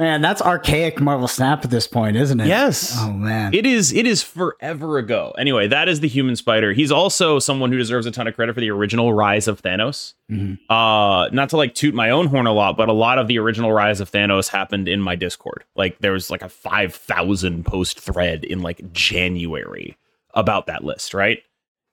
man, 0.00 0.20
that's 0.22 0.42
archaic 0.42 1.00
Marvel 1.00 1.28
Snap 1.28 1.64
at 1.64 1.70
this 1.70 1.86
point, 1.86 2.16
isn't 2.16 2.40
it? 2.40 2.48
Yes. 2.48 2.96
Oh 2.98 3.12
man. 3.12 3.54
It 3.54 3.64
is 3.66 3.92
it 3.92 4.06
is 4.06 4.22
forever 4.22 4.98
ago. 4.98 5.32
Anyway, 5.38 5.68
that 5.68 5.88
is 5.88 6.00
the 6.00 6.08
human 6.08 6.34
spider. 6.34 6.72
He's 6.72 6.90
also 6.90 7.38
someone 7.38 7.70
who 7.70 7.78
deserves 7.78 8.06
a 8.06 8.10
ton 8.10 8.26
of 8.26 8.34
credit 8.34 8.54
for 8.54 8.60
the 8.60 8.70
original 8.70 9.12
Rise 9.12 9.46
of 9.46 9.62
Thanos. 9.62 10.14
Mhm. 10.30 10.58
Uh 10.68 11.28
not 11.32 11.50
to 11.50 11.56
like 11.56 11.74
toot 11.74 11.94
my 11.94 12.10
own 12.10 12.26
horn 12.26 12.46
a 12.46 12.52
lot, 12.52 12.76
but 12.76 12.88
a 12.88 12.92
lot 12.92 13.18
of 13.18 13.28
the 13.28 13.38
original 13.38 13.70
Rise 13.72 14.00
of 14.00 14.10
Thanos 14.10 14.48
happened 14.48 14.88
in 14.88 15.00
my 15.00 15.14
Discord. 15.14 15.64
Like 15.76 15.98
there 16.00 16.12
was 16.12 16.30
like 16.30 16.42
a 16.42 16.48
5000 16.48 17.64
post 17.64 18.00
thread 18.00 18.42
in 18.44 18.62
like 18.62 18.92
January 18.92 19.96
about 20.34 20.66
that 20.66 20.82
list, 20.82 21.14
right? 21.14 21.42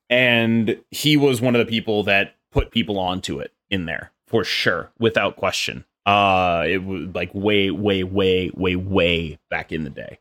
And 0.09 0.77
he 0.91 1.17
was 1.17 1.41
one 1.41 1.55
of 1.55 1.59
the 1.59 1.69
people 1.69 2.03
that 2.03 2.35
put 2.51 2.71
people 2.71 2.97
onto 2.97 3.39
it 3.39 3.51
in 3.69 3.85
there 3.85 4.11
for 4.25 4.43
sure, 4.43 4.91
without 4.99 5.35
question. 5.35 5.83
Uh 6.07 6.63
it 6.67 6.83
was 6.83 7.09
like 7.13 7.29
way 7.35 7.69
way 7.69 8.03
way 8.03 8.49
way 8.55 8.75
way 8.75 9.37
back 9.51 9.71
in 9.71 9.83
the 9.83 9.91
day. 9.91 10.17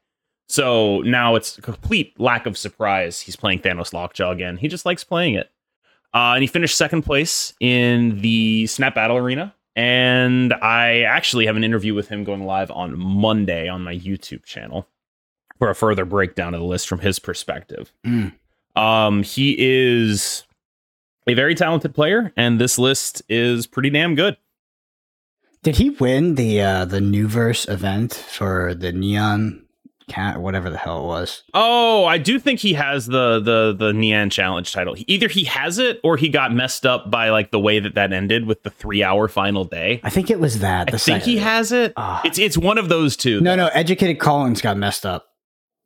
So 0.49 1.01
now 1.01 1.35
it's 1.35 1.57
a 1.59 1.62
complete 1.62 2.18
lack 2.20 2.46
of 2.46 2.59
surprise. 2.59 3.20
He's 3.20 3.37
playing 3.37 3.61
Thanos 3.61 3.92
Lockjaw 3.92 4.31
again. 4.31 4.59
He 4.59 4.68
just 4.68 4.85
likes 4.85 5.03
playing 5.03 5.35
it. 5.35 5.51
Uh, 6.14 6.35
and 6.35 6.42
he 6.42 6.46
finished 6.46 6.77
second 6.77 7.03
place 7.03 7.53
in 7.61 8.20
the 8.20 8.66
Snap 8.68 8.94
Battle 8.94 9.16
Arena. 9.16 9.55
And 9.75 10.55
I 10.55 11.03
actually 11.03 11.46
have 11.46 11.57
an 11.57 11.64
interview 11.64 11.94
with 11.94 12.09
him 12.09 12.25
going 12.25 12.44
live 12.44 12.70
on 12.70 12.99
Monday 12.99 13.68
on 13.68 13.83
my 13.83 13.94
YouTube 13.94 14.44
channel 14.44 14.88
for 15.59 15.68
a 15.68 15.75
further 15.75 16.05
breakdown 16.05 16.55
of 16.55 16.61
the 16.61 16.66
list 16.66 16.88
from 16.88 17.01
his 17.01 17.18
perspective. 17.18 17.92
Mm. 18.07 18.33
Um, 18.75 19.22
he 19.22 19.57
is 19.59 20.44
a 21.27 21.35
very 21.35 21.55
talented 21.55 21.94
player, 21.94 22.33
and 22.37 22.59
this 22.59 22.79
list 22.79 23.20
is 23.29 23.66
pretty 23.66 23.90
damn 23.90 24.14
good. 24.14 24.37
Did 25.67 25.77
he 25.79 25.91
win 25.91 26.37
the 26.37 26.61
uh, 26.61 26.85
the 26.85 27.01
Nuverse 27.01 27.69
event 27.69 28.15
for 28.15 28.73
the 28.73 28.93
Neon 28.93 29.65
Cat 30.09 30.41
whatever 30.41 30.71
the 30.71 30.79
hell 30.79 31.01
it 31.03 31.07
was? 31.09 31.43
Oh, 31.55 32.05
I 32.05 32.19
do 32.19 32.39
think 32.39 32.61
he 32.61 32.75
has 32.75 33.07
the 33.07 33.41
the 33.41 33.75
the 33.77 33.93
Neon 33.93 34.31
Challenge 34.31 34.73
title. 34.73 34.95
He- 34.95 35.05
Either 35.09 35.27
he 35.27 35.43
has 35.43 35.81
it 35.81 35.99
or 36.05 36.17
he 36.17 36.29
got 36.29 36.53
messed 36.55 36.87
up 36.87 37.11
by 37.11 37.31
like 37.31 37.51
the 37.51 37.59
way 37.59 37.81
that 37.81 37.97
that 37.97 38.13
ended 38.13 38.47
with 38.47 38.63
the 38.63 38.71
three 38.71 39.03
hour 39.03 39.27
final 39.27 39.65
day. 39.65 40.01
I 40.05 40.11
think 40.11 40.31
it 40.31 40.39
was 40.39 40.61
that. 40.61 40.95
I 40.95 40.99
think 40.99 41.25
he 41.25 41.39
has 41.39 41.73
it. 41.73 41.95
Ah. 41.97 42.21
It's 42.25 42.39
it's 42.39 42.57
one 42.57 42.79
of 42.79 42.89
those 42.89 43.17
two. 43.17 43.41
No, 43.41 43.57
no, 43.57 43.67
Educated 43.67 44.21
Collins 44.21 44.61
got 44.61 44.77
messed 44.77 45.05
up. 45.05 45.27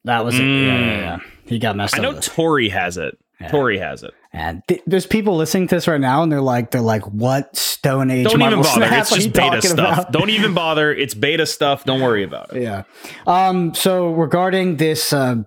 That 0.04 0.26
was 0.26 0.38
it. 0.38 0.42
Yeah, 0.42 0.46
yeah, 0.46 0.76
Mm. 0.82 1.00
yeah. 1.00 1.18
He 1.46 1.58
got 1.58 1.74
messed 1.76 1.94
I 1.94 1.98
up. 1.98 2.02
know 2.02 2.20
Tori 2.20 2.68
has 2.68 2.98
it. 2.98 3.16
Tori 3.48 3.78
has 3.78 4.02
it. 4.02 4.12
And 4.32 4.62
th- 4.68 4.82
there's 4.86 5.06
people 5.06 5.36
listening 5.36 5.66
to 5.68 5.74
this 5.74 5.88
right 5.88 6.00
now, 6.00 6.22
and 6.22 6.30
they're 6.30 6.40
like, 6.40 6.70
they're 6.70 6.80
like, 6.80 7.02
what 7.02 7.56
Stone 7.56 8.10
Age? 8.12 8.26
Don't 8.28 8.40
even 8.40 8.62
bother. 8.62 8.86
Snap 8.86 9.00
It's 9.00 9.10
just 9.10 9.32
beta 9.32 9.60
stuff. 9.60 9.98
about? 9.98 10.12
Don't 10.12 10.30
even 10.30 10.54
bother. 10.54 10.94
It's 10.94 11.14
beta 11.14 11.46
stuff. 11.46 11.84
Don't 11.84 12.00
worry 12.00 12.22
about 12.22 12.54
it. 12.54 12.62
Yeah. 12.62 12.84
Um. 13.26 13.74
So 13.74 14.12
regarding 14.12 14.76
this, 14.76 15.12
uh, 15.12 15.42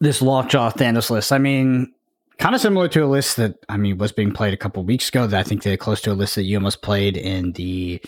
this 0.00 0.20
Lockjaw 0.20 0.70
Thanos 0.72 1.08
list, 1.10 1.32
I 1.32 1.38
mean, 1.38 1.94
kind 2.40 2.54
of 2.54 2.60
similar 2.60 2.88
to 2.88 3.04
a 3.04 3.06
list 3.06 3.36
that 3.36 3.64
I 3.68 3.76
mean 3.76 3.98
was 3.98 4.10
being 4.10 4.32
played 4.32 4.54
a 4.54 4.56
couple 4.56 4.82
weeks 4.82 5.08
ago. 5.10 5.26
That 5.26 5.38
I 5.38 5.42
think 5.42 5.62
they're 5.62 5.76
close 5.76 6.00
to 6.02 6.12
a 6.12 6.14
list 6.14 6.34
that 6.34 6.42
you 6.42 6.56
almost 6.56 6.82
played 6.82 7.16
in 7.16 7.52
the 7.52 8.02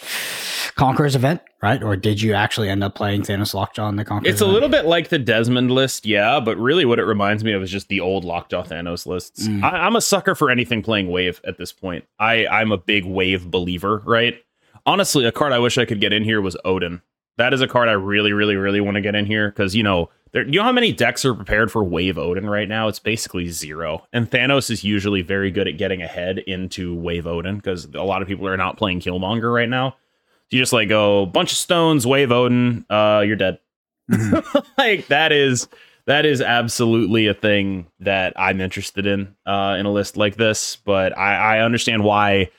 Conquerors 0.74 1.14
event, 1.14 1.42
right? 1.62 1.82
Or 1.82 1.96
did 1.96 2.20
you 2.20 2.32
actually 2.32 2.68
end 2.68 2.82
up 2.82 2.94
playing 2.94 3.22
Thanos 3.22 3.54
Lockjaw 3.54 3.88
in 3.90 3.96
the 3.96 4.04
Conquerors? 4.04 4.32
It's 4.32 4.40
a 4.40 4.46
little 4.46 4.70
bit 4.70 4.86
like 4.86 5.10
the 5.10 5.18
Desmond 5.18 5.70
list, 5.70 6.06
yeah, 6.06 6.40
but 6.40 6.56
really 6.56 6.84
what 6.84 6.98
it 6.98 7.04
reminds 7.04 7.44
me 7.44 7.52
of 7.52 7.62
is 7.62 7.70
just 7.70 7.88
the 7.88 8.00
old 8.00 8.24
Lockjaw 8.24 8.64
Thanos 8.64 9.06
lists. 9.06 9.46
Mm. 9.46 9.62
I, 9.62 9.86
am 9.86 9.94
a 9.94 10.00
sucker 10.00 10.34
for 10.34 10.50
anything 10.50 10.82
playing 10.82 11.08
Wave 11.08 11.40
at 11.46 11.58
this 11.58 11.70
point. 11.70 12.04
I 12.18 12.46
I'm 12.46 12.72
a 12.72 12.78
big 12.78 13.04
Wave 13.04 13.50
believer, 13.50 14.02
right? 14.04 14.42
Honestly, 14.86 15.26
a 15.26 15.32
card 15.32 15.52
I 15.52 15.58
wish 15.58 15.78
I 15.78 15.84
could 15.84 16.00
get 16.00 16.12
in 16.12 16.24
here 16.24 16.40
was 16.40 16.56
Odin. 16.64 17.02
That 17.36 17.54
is 17.54 17.60
a 17.60 17.68
card 17.68 17.88
I 17.88 17.92
really, 17.92 18.32
really, 18.32 18.56
really 18.56 18.80
want 18.80 18.96
to 18.96 19.00
get 19.00 19.14
in 19.14 19.26
here 19.26 19.50
because 19.50 19.76
you 19.76 19.82
know 19.82 20.10
there, 20.32 20.46
you 20.46 20.58
know 20.58 20.64
how 20.64 20.72
many 20.72 20.92
decks 20.92 21.24
are 21.24 21.34
prepared 21.34 21.70
for 21.70 21.84
Wave 21.84 22.16
Odin 22.16 22.48
right 22.48 22.68
now? 22.68 22.88
It's 22.88 22.98
basically 22.98 23.48
zero. 23.48 24.06
And 24.12 24.30
Thanos 24.30 24.70
is 24.70 24.82
usually 24.82 25.22
very 25.22 25.50
good 25.50 25.68
at 25.68 25.76
getting 25.76 26.02
ahead 26.02 26.38
into 26.38 26.94
Wave 26.94 27.26
Odin 27.26 27.56
because 27.56 27.84
a 27.94 28.02
lot 28.02 28.22
of 28.22 28.28
people 28.28 28.48
are 28.48 28.56
not 28.56 28.78
playing 28.78 29.00
Killmonger 29.00 29.52
right 29.52 29.68
now. 29.68 29.96
You 30.50 30.58
just 30.58 30.72
like 30.72 30.88
go 30.88 31.26
bunch 31.26 31.52
of 31.52 31.58
stones, 31.58 32.06
Wave 32.06 32.32
Odin, 32.32 32.84
uh, 32.90 33.22
you're 33.26 33.36
dead. 33.36 33.58
Mm-hmm. 34.10 34.58
like 34.78 35.06
that 35.08 35.32
is 35.32 35.68
that 36.06 36.26
is 36.26 36.40
absolutely 36.40 37.26
a 37.26 37.34
thing 37.34 37.86
that 38.00 38.32
I'm 38.36 38.60
interested 38.60 39.06
in 39.06 39.34
uh, 39.46 39.76
in 39.78 39.86
a 39.86 39.92
list 39.92 40.16
like 40.16 40.36
this. 40.36 40.76
But 40.76 41.16
I, 41.16 41.58
I 41.58 41.60
understand 41.60 42.04
why, 42.04 42.50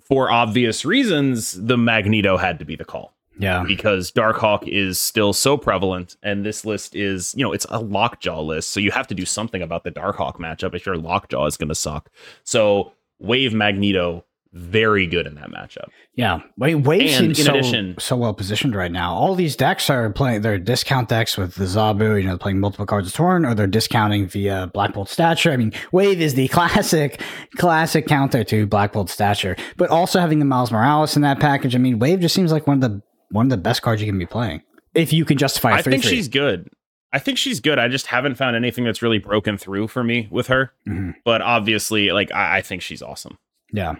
for 0.00 0.30
obvious 0.30 0.84
reasons, 0.84 1.52
the 1.52 1.78
Magneto 1.78 2.36
had 2.36 2.58
to 2.58 2.64
be 2.64 2.76
the 2.76 2.84
call. 2.84 3.14
Yeah. 3.38 3.64
Because 3.66 4.12
Darkhawk 4.12 4.68
is 4.68 5.00
still 5.00 5.32
so 5.32 5.56
prevalent, 5.56 6.16
and 6.22 6.44
this 6.44 6.64
list 6.64 6.94
is, 6.94 7.34
you 7.36 7.44
know, 7.44 7.52
it's 7.52 7.66
a 7.70 7.80
Lockjaw 7.80 8.40
list. 8.42 8.70
So 8.70 8.80
you 8.80 8.90
have 8.90 9.06
to 9.08 9.14
do 9.14 9.24
something 9.24 9.62
about 9.62 9.84
the 9.84 9.90
Darkhawk 9.90 10.36
matchup 10.36 10.74
if 10.74 10.86
your 10.86 10.96
Lockjaw 10.96 11.46
is 11.46 11.56
going 11.56 11.68
to 11.68 11.74
suck. 11.74 12.10
So 12.44 12.92
Wave 13.18 13.54
Magneto, 13.54 14.24
very 14.52 15.06
good 15.06 15.26
in 15.26 15.34
that 15.36 15.50
matchup. 15.50 15.88
Yeah. 16.14 16.40
Wave, 16.58 16.86
Wave 16.86 17.02
and 17.02 17.34
seems 17.34 17.42
so, 17.42 17.52
addition, 17.54 17.94
so 17.98 18.16
well 18.16 18.34
positioned 18.34 18.74
right 18.74 18.92
now. 18.92 19.14
All 19.14 19.34
these 19.34 19.56
decks 19.56 19.88
are 19.88 20.10
playing, 20.10 20.42
they're 20.42 20.58
discount 20.58 21.08
decks 21.08 21.38
with 21.38 21.54
the 21.54 21.64
Zabu, 21.64 22.20
you 22.20 22.28
know, 22.28 22.36
playing 22.36 22.60
multiple 22.60 22.84
cards 22.84 23.08
of 23.08 23.14
turn, 23.14 23.46
or 23.46 23.54
they're 23.54 23.66
discounting 23.66 24.26
via 24.26 24.70
Black 24.74 24.92
Bolt 24.92 25.08
Stature. 25.08 25.52
I 25.52 25.56
mean, 25.56 25.72
Wave 25.90 26.20
is 26.20 26.34
the 26.34 26.48
classic, 26.48 27.22
classic 27.56 28.06
counter 28.06 28.44
to 28.44 28.66
Black 28.66 28.92
Bolt 28.92 29.08
Stature, 29.08 29.56
but 29.78 29.88
also 29.88 30.20
having 30.20 30.38
the 30.38 30.44
Miles 30.44 30.70
Morales 30.70 31.16
in 31.16 31.22
that 31.22 31.40
package. 31.40 31.74
I 31.74 31.78
mean, 31.78 31.98
Wave 31.98 32.20
just 32.20 32.34
seems 32.34 32.52
like 32.52 32.66
one 32.66 32.82
of 32.82 32.90
the 32.92 33.02
one 33.32 33.46
of 33.46 33.50
the 33.50 33.56
best 33.56 33.82
cards 33.82 34.00
you 34.00 34.06
can 34.06 34.18
be 34.18 34.26
playing 34.26 34.62
if 34.94 35.12
you 35.12 35.24
can 35.24 35.38
justify. 35.38 35.72
I 35.72 35.82
think 35.82 36.04
she's 36.04 36.28
good. 36.28 36.68
I 37.12 37.18
think 37.18 37.36
she's 37.36 37.60
good. 37.60 37.78
I 37.78 37.88
just 37.88 38.06
haven't 38.06 38.36
found 38.36 38.56
anything 38.56 38.84
that's 38.84 39.02
really 39.02 39.18
broken 39.18 39.58
through 39.58 39.88
for 39.88 40.02
me 40.02 40.28
with 40.30 40.46
her. 40.46 40.72
Mm-hmm. 40.88 41.10
But 41.24 41.42
obviously, 41.42 42.10
like 42.10 42.32
I, 42.32 42.58
I, 42.58 42.62
think 42.62 42.80
she's 42.80 43.02
awesome. 43.02 43.36
Yeah. 43.70 43.96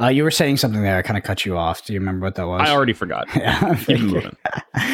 Uh, 0.00 0.08
you 0.08 0.24
were 0.24 0.30
saying 0.30 0.56
something 0.56 0.82
there. 0.82 0.96
I 0.96 1.02
kind 1.02 1.18
of 1.18 1.24
cut 1.24 1.44
you 1.44 1.56
off. 1.56 1.84
Do 1.84 1.92
you 1.92 2.00
remember 2.00 2.24
what 2.24 2.34
that 2.36 2.46
was? 2.46 2.66
I 2.66 2.72
already 2.72 2.94
forgot. 2.94 3.28
yeah. 3.36 3.78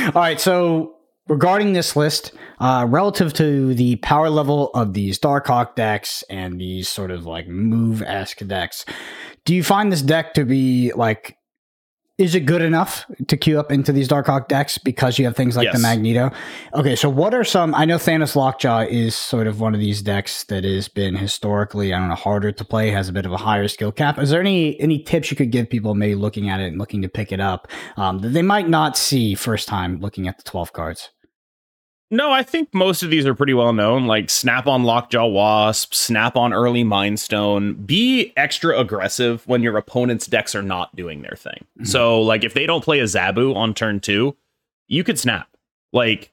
All 0.06 0.12
right. 0.12 0.40
So 0.40 0.96
regarding 1.28 1.72
this 1.72 1.94
list, 1.94 2.32
uh, 2.58 2.86
relative 2.88 3.32
to 3.34 3.74
the 3.74 3.96
power 3.96 4.28
level 4.28 4.70
of 4.74 4.94
these 4.94 5.18
Dark 5.18 5.46
Darkhawk 5.46 5.76
decks 5.76 6.24
and 6.28 6.60
these 6.60 6.88
sort 6.88 7.12
of 7.12 7.26
like 7.26 7.46
move 7.46 8.02
esque 8.02 8.44
decks, 8.46 8.84
do 9.44 9.54
you 9.54 9.62
find 9.62 9.92
this 9.92 10.02
deck 10.02 10.34
to 10.34 10.44
be 10.44 10.92
like 10.94 11.36
is 12.20 12.34
it 12.34 12.40
good 12.40 12.60
enough 12.60 13.06
to 13.28 13.36
queue 13.36 13.58
up 13.58 13.72
into 13.72 13.92
these 13.92 14.06
Darkhawk 14.06 14.46
decks 14.46 14.76
because 14.76 15.18
you 15.18 15.24
have 15.24 15.34
things 15.34 15.56
like 15.56 15.64
yes. 15.64 15.74
the 15.74 15.80
Magneto? 15.80 16.30
Okay, 16.74 16.94
so 16.94 17.08
what 17.08 17.32
are 17.32 17.44
some? 17.44 17.74
I 17.74 17.86
know 17.86 17.96
Thanos 17.96 18.36
Lockjaw 18.36 18.80
is 18.90 19.16
sort 19.16 19.46
of 19.46 19.58
one 19.58 19.72
of 19.72 19.80
these 19.80 20.02
decks 20.02 20.44
that 20.44 20.62
has 20.64 20.86
been 20.86 21.16
historically, 21.16 21.94
I 21.94 21.98
don't 21.98 22.08
know, 22.08 22.14
harder 22.14 22.52
to 22.52 22.64
play, 22.64 22.90
has 22.90 23.08
a 23.08 23.12
bit 23.12 23.24
of 23.24 23.32
a 23.32 23.38
higher 23.38 23.66
skill 23.68 23.90
cap. 23.90 24.18
Is 24.18 24.28
there 24.28 24.40
any 24.40 24.78
any 24.80 24.98
tips 24.98 25.30
you 25.30 25.36
could 25.36 25.50
give 25.50 25.70
people 25.70 25.94
maybe 25.94 26.14
looking 26.14 26.50
at 26.50 26.60
it 26.60 26.66
and 26.66 26.78
looking 26.78 27.00
to 27.00 27.08
pick 27.08 27.32
it 27.32 27.40
up 27.40 27.68
um, 27.96 28.18
that 28.18 28.28
they 28.28 28.42
might 28.42 28.68
not 28.68 28.98
see 28.98 29.34
first 29.34 29.66
time 29.66 29.98
looking 30.00 30.28
at 30.28 30.36
the 30.36 30.44
twelve 30.44 30.74
cards? 30.74 31.08
No, 32.12 32.32
I 32.32 32.42
think 32.42 32.74
most 32.74 33.04
of 33.04 33.10
these 33.10 33.24
are 33.24 33.34
pretty 33.34 33.54
well 33.54 33.72
known, 33.72 34.06
like 34.06 34.30
Snap 34.30 34.66
on 34.66 34.82
Lockjaw 34.82 35.26
Wasp, 35.26 35.94
Snap 35.94 36.36
on 36.36 36.52
Early 36.52 36.82
Mindstone. 36.82 37.86
Be 37.86 38.32
extra 38.36 38.76
aggressive 38.78 39.46
when 39.46 39.62
your 39.62 39.76
opponent's 39.76 40.26
decks 40.26 40.56
are 40.56 40.62
not 40.62 40.94
doing 40.96 41.22
their 41.22 41.36
thing. 41.36 41.64
Mm-hmm. 41.78 41.84
So, 41.84 42.20
like, 42.20 42.42
if 42.42 42.52
they 42.52 42.66
don't 42.66 42.82
play 42.82 42.98
a 42.98 43.04
Zabu 43.04 43.54
on 43.54 43.74
turn 43.74 44.00
two, 44.00 44.36
you 44.88 45.04
could 45.04 45.20
snap. 45.20 45.48
Like, 45.92 46.32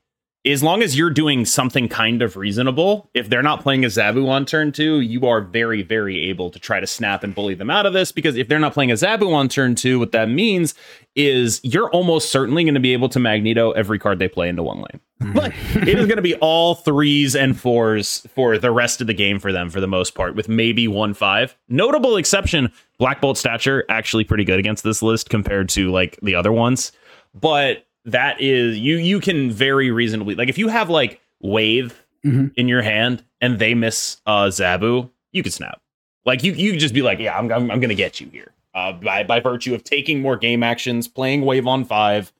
as 0.51 0.63
long 0.63 0.81
as 0.81 0.97
you're 0.97 1.09
doing 1.09 1.45
something 1.45 1.87
kind 1.89 2.21
of 2.21 2.37
reasonable, 2.37 3.09
if 3.13 3.29
they're 3.29 3.43
not 3.43 3.61
playing 3.61 3.83
a 3.83 3.87
Zabu 3.87 4.27
on 4.29 4.45
turn 4.45 4.71
two, 4.71 5.01
you 5.01 5.25
are 5.27 5.41
very, 5.41 5.81
very 5.83 6.29
able 6.29 6.49
to 6.49 6.59
try 6.59 6.79
to 6.79 6.87
snap 6.87 7.23
and 7.23 7.35
bully 7.35 7.55
them 7.55 7.69
out 7.69 7.85
of 7.85 7.93
this. 7.93 8.11
Because 8.11 8.35
if 8.35 8.47
they're 8.47 8.59
not 8.59 8.73
playing 8.73 8.91
a 8.91 8.95
Zabu 8.95 9.33
on 9.33 9.49
turn 9.49 9.75
two, 9.75 9.99
what 9.99 10.11
that 10.13 10.29
means 10.29 10.73
is 11.15 11.59
you're 11.63 11.89
almost 11.89 12.31
certainly 12.31 12.63
going 12.63 12.75
to 12.75 12.79
be 12.79 12.93
able 12.93 13.09
to 13.09 13.19
Magneto 13.19 13.71
every 13.71 13.99
card 13.99 14.19
they 14.19 14.27
play 14.27 14.47
into 14.47 14.63
one 14.63 14.77
lane. 14.77 14.99
Hmm. 15.21 15.33
like 15.33 15.53
it 15.75 15.97
is 15.97 16.05
going 16.05 16.17
to 16.17 16.21
be 16.21 16.35
all 16.35 16.75
threes 16.75 17.35
and 17.35 17.59
fours 17.59 18.25
for 18.35 18.59
the 18.59 18.71
rest 18.71 19.01
of 19.01 19.07
the 19.07 19.15
game 19.15 19.39
for 19.39 19.51
them 19.51 19.71
for 19.71 19.81
the 19.81 19.87
most 19.87 20.13
part, 20.13 20.35
with 20.35 20.47
maybe 20.47 20.87
one 20.87 21.15
five. 21.15 21.57
Notable 21.69 22.17
exception: 22.17 22.71
Black 22.99 23.19
Bolt 23.19 23.37
Stature 23.37 23.83
actually 23.89 24.25
pretty 24.25 24.43
good 24.43 24.59
against 24.59 24.83
this 24.83 25.01
list 25.01 25.31
compared 25.31 25.69
to 25.69 25.91
like 25.91 26.19
the 26.21 26.35
other 26.35 26.51
ones, 26.51 26.91
but 27.33 27.86
that 28.07 28.41
is 28.41 28.77
you 28.79 28.97
you 28.97 29.19
can 29.19 29.51
very 29.51 29.91
reasonably 29.91 30.33
like 30.33 30.49
if 30.49 30.57
you 30.57 30.69
have 30.69 30.89
like 30.89 31.21
wave 31.39 32.03
mm-hmm. 32.25 32.47
in 32.55 32.67
your 32.67 32.81
hand 32.81 33.23
and 33.41 33.59
they 33.59 33.73
miss 33.73 34.19
uh 34.25 34.45
Zabu, 34.45 35.09
you 35.31 35.43
could 35.43 35.53
snap. 35.53 35.81
Like 36.25 36.43
you 36.43 36.53
you 36.53 36.77
just 36.77 36.93
be 36.93 37.01
like, 37.01 37.19
yeah, 37.19 37.37
I'm 37.37 37.51
I'm, 37.51 37.69
I'm 37.69 37.79
gonna 37.79 37.95
get 37.95 38.19
you 38.19 38.29
here. 38.29 38.53
Uh, 38.73 38.93
by 38.93 39.23
by 39.23 39.39
virtue 39.39 39.73
of 39.73 39.83
taking 39.83 40.21
more 40.21 40.37
game 40.37 40.63
actions, 40.63 41.07
playing 41.07 41.41
wave 41.41 41.67
on 41.67 41.83
five, 41.83 42.31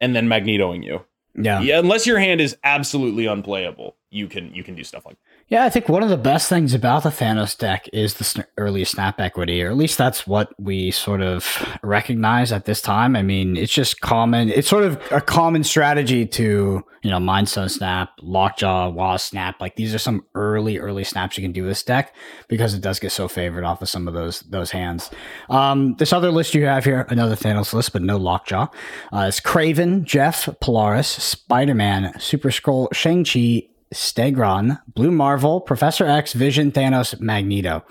and 0.00 0.14
then 0.14 0.28
magnetoing 0.28 0.82
you. 0.82 1.04
Yeah. 1.34 1.60
Yeah. 1.60 1.78
Unless 1.78 2.06
your 2.06 2.18
hand 2.18 2.40
is 2.40 2.56
absolutely 2.64 3.26
unplayable, 3.26 3.96
you 4.10 4.26
can 4.26 4.54
you 4.54 4.62
can 4.64 4.74
do 4.74 4.84
stuff 4.84 5.06
like 5.06 5.16
that. 5.16 5.35
Yeah, 5.48 5.64
I 5.64 5.70
think 5.70 5.88
one 5.88 6.02
of 6.02 6.08
the 6.08 6.16
best 6.16 6.48
things 6.48 6.74
about 6.74 7.04
the 7.04 7.10
Thanos 7.10 7.56
deck 7.56 7.88
is 7.92 8.14
the 8.14 8.44
early 8.58 8.82
snap 8.84 9.20
equity, 9.20 9.62
or 9.62 9.70
at 9.70 9.76
least 9.76 9.96
that's 9.96 10.26
what 10.26 10.52
we 10.58 10.90
sort 10.90 11.22
of 11.22 11.64
recognize 11.84 12.50
at 12.50 12.64
this 12.64 12.80
time. 12.80 13.14
I 13.14 13.22
mean, 13.22 13.56
it's 13.56 13.72
just 13.72 14.00
common. 14.00 14.48
It's 14.48 14.66
sort 14.66 14.82
of 14.82 15.00
a 15.12 15.20
common 15.20 15.62
strategy 15.62 16.26
to, 16.26 16.82
you 17.02 17.10
know, 17.10 17.18
Mindstone 17.18 17.70
snap, 17.70 18.10
Lockjaw, 18.20 18.90
Wasp 18.90 19.30
snap. 19.30 19.60
Like 19.60 19.76
these 19.76 19.94
are 19.94 20.00
some 20.00 20.24
early, 20.34 20.78
early 20.78 21.04
snaps 21.04 21.38
you 21.38 21.44
can 21.44 21.52
do 21.52 21.64
this 21.64 21.84
deck 21.84 22.12
because 22.48 22.74
it 22.74 22.80
does 22.80 22.98
get 22.98 23.12
so 23.12 23.28
favored 23.28 23.62
off 23.62 23.80
of 23.80 23.88
some 23.88 24.08
of 24.08 24.14
those 24.14 24.40
those 24.40 24.72
hands. 24.72 25.10
Um, 25.48 25.94
this 25.94 26.12
other 26.12 26.32
list 26.32 26.54
you 26.54 26.66
have 26.66 26.84
here, 26.84 27.06
another 27.08 27.36
Thanos 27.36 27.72
list, 27.72 27.92
but 27.92 28.02
no 28.02 28.16
Lockjaw. 28.16 28.66
Uh, 29.12 29.26
it's 29.28 29.38
Kraven, 29.38 30.02
Jeff, 30.02 30.48
Polaris, 30.60 31.06
Spider 31.06 31.74
Man, 31.74 32.18
Super 32.18 32.48
Skrull, 32.50 32.92
Shang 32.92 33.24
Chi, 33.24 33.68
Stegron, 33.94 34.80
Blue 34.94 35.10
Marvel, 35.10 35.60
Professor 35.60 36.06
X, 36.06 36.32
Vision, 36.32 36.72
Thanos, 36.72 37.20
Magneto. 37.20 37.84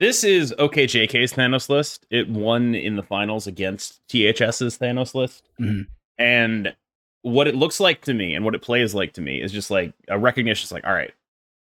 This 0.00 0.24
is 0.24 0.54
OKJK's 0.58 1.34
Thanos 1.34 1.68
list. 1.68 2.06
It 2.10 2.28
won 2.28 2.74
in 2.74 2.96
the 2.96 3.02
finals 3.02 3.46
against 3.46 4.00
THS's 4.08 4.78
Thanos 4.78 5.14
list. 5.14 5.48
Mm-hmm. 5.60 5.82
And 6.18 6.74
what 7.22 7.46
it 7.46 7.54
looks 7.54 7.80
like 7.80 8.00
to 8.02 8.14
me 8.14 8.34
and 8.34 8.44
what 8.44 8.54
it 8.54 8.62
plays 8.62 8.94
like 8.94 9.12
to 9.14 9.20
me 9.20 9.42
is 9.42 9.52
just 9.52 9.70
like 9.70 9.92
a 10.08 10.18
recognition. 10.18 10.64
It's 10.64 10.72
like, 10.72 10.86
all 10.86 10.94
right, 10.94 11.12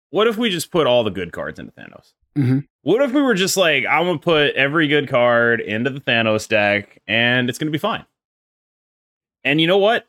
what 0.10 0.28
if 0.28 0.38
we 0.38 0.50
just 0.50 0.70
put 0.70 0.86
all 0.86 1.04
the 1.04 1.12
good 1.12 1.32
cards 1.32 1.60
into 1.60 1.72
Thanos? 1.74 2.14
Mm-hmm. 2.38 2.60
What 2.84 3.02
if 3.02 3.14
we 3.14 3.22
were 3.22 3.36
just 3.36 3.56
like, 3.56 3.86
I'm 3.90 4.04
going 4.04 4.20
to 4.20 4.24
put 4.24 4.56
every 4.56 4.88
good 4.88 5.08
card 5.08 5.62
into 5.62 5.90
the 5.90 6.02
Thanos 6.02 6.48
deck 6.48 7.02
and 7.08 7.50
it's 7.50 7.58
going 7.58 7.68
to 7.68 7.72
be 7.72 7.78
fine? 7.78 8.06
And 9.46 9.62
you 9.62 9.68
know 9.68 9.78
what? 9.78 10.08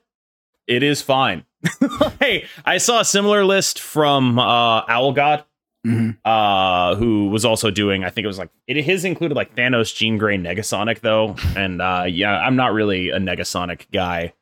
It 0.66 0.82
is 0.82 1.00
fine. 1.00 1.44
hey, 2.20 2.46
I 2.64 2.78
saw 2.78 3.00
a 3.00 3.04
similar 3.04 3.44
list 3.44 3.80
from 3.80 4.38
uh, 4.38 4.82
Owl 4.88 5.12
God, 5.12 5.44
mm-hmm. 5.86 6.10
uh, 6.24 6.94
who 6.96 7.28
was 7.28 7.44
also 7.44 7.70
doing. 7.70 8.04
I 8.04 8.10
think 8.10 8.24
it 8.24 8.28
was 8.28 8.38
like 8.38 8.50
it. 8.66 8.76
His 8.82 9.04
included 9.04 9.34
like 9.34 9.54
Thanos, 9.54 9.94
Jean 9.94 10.18
Grey, 10.18 10.38
Negasonic 10.38 11.00
though, 11.00 11.36
and 11.56 11.80
uh, 11.80 12.04
yeah, 12.08 12.38
I'm 12.38 12.56
not 12.56 12.72
really 12.72 13.10
a 13.10 13.18
Negasonic 13.18 13.90
guy, 13.92 14.34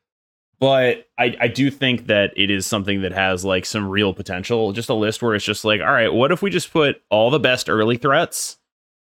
but 0.59 1.07
I 1.18 1.37
I 1.40 1.48
do 1.48 1.70
think 1.70 2.06
that 2.06 2.33
it 2.37 2.50
is 2.50 2.67
something 2.67 3.02
that 3.02 3.12
has 3.12 3.44
like 3.44 3.67
some 3.67 3.88
real 3.88 4.12
potential. 4.12 4.73
Just 4.73 4.88
a 4.88 4.94
list 4.94 5.23
where 5.23 5.35
it's 5.35 5.44
just 5.44 5.65
like, 5.65 5.81
all 5.81 5.92
right, 5.92 6.12
what 6.12 6.33
if 6.33 6.42
we 6.42 6.50
just 6.50 6.73
put 6.73 7.02
all 7.10 7.31
the 7.31 7.40
best 7.40 7.71
early 7.71 7.96
threats 7.96 8.58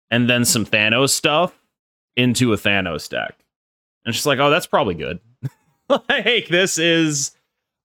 and 0.10 0.30
then 0.30 0.46
some 0.46 0.66
Thanos 0.66 1.10
stuff 1.10 1.60
into 2.16 2.54
a 2.54 2.58
Thanos 2.58 3.10
deck, 3.10 3.36
and 4.06 4.12
it's 4.12 4.18
just 4.18 4.26
like, 4.26 4.40
oh, 4.40 4.50
that's 4.50 4.68
probably 4.68 4.96
good. 4.96 5.20
like 5.90 6.48
this 6.48 6.78
is 6.78 7.37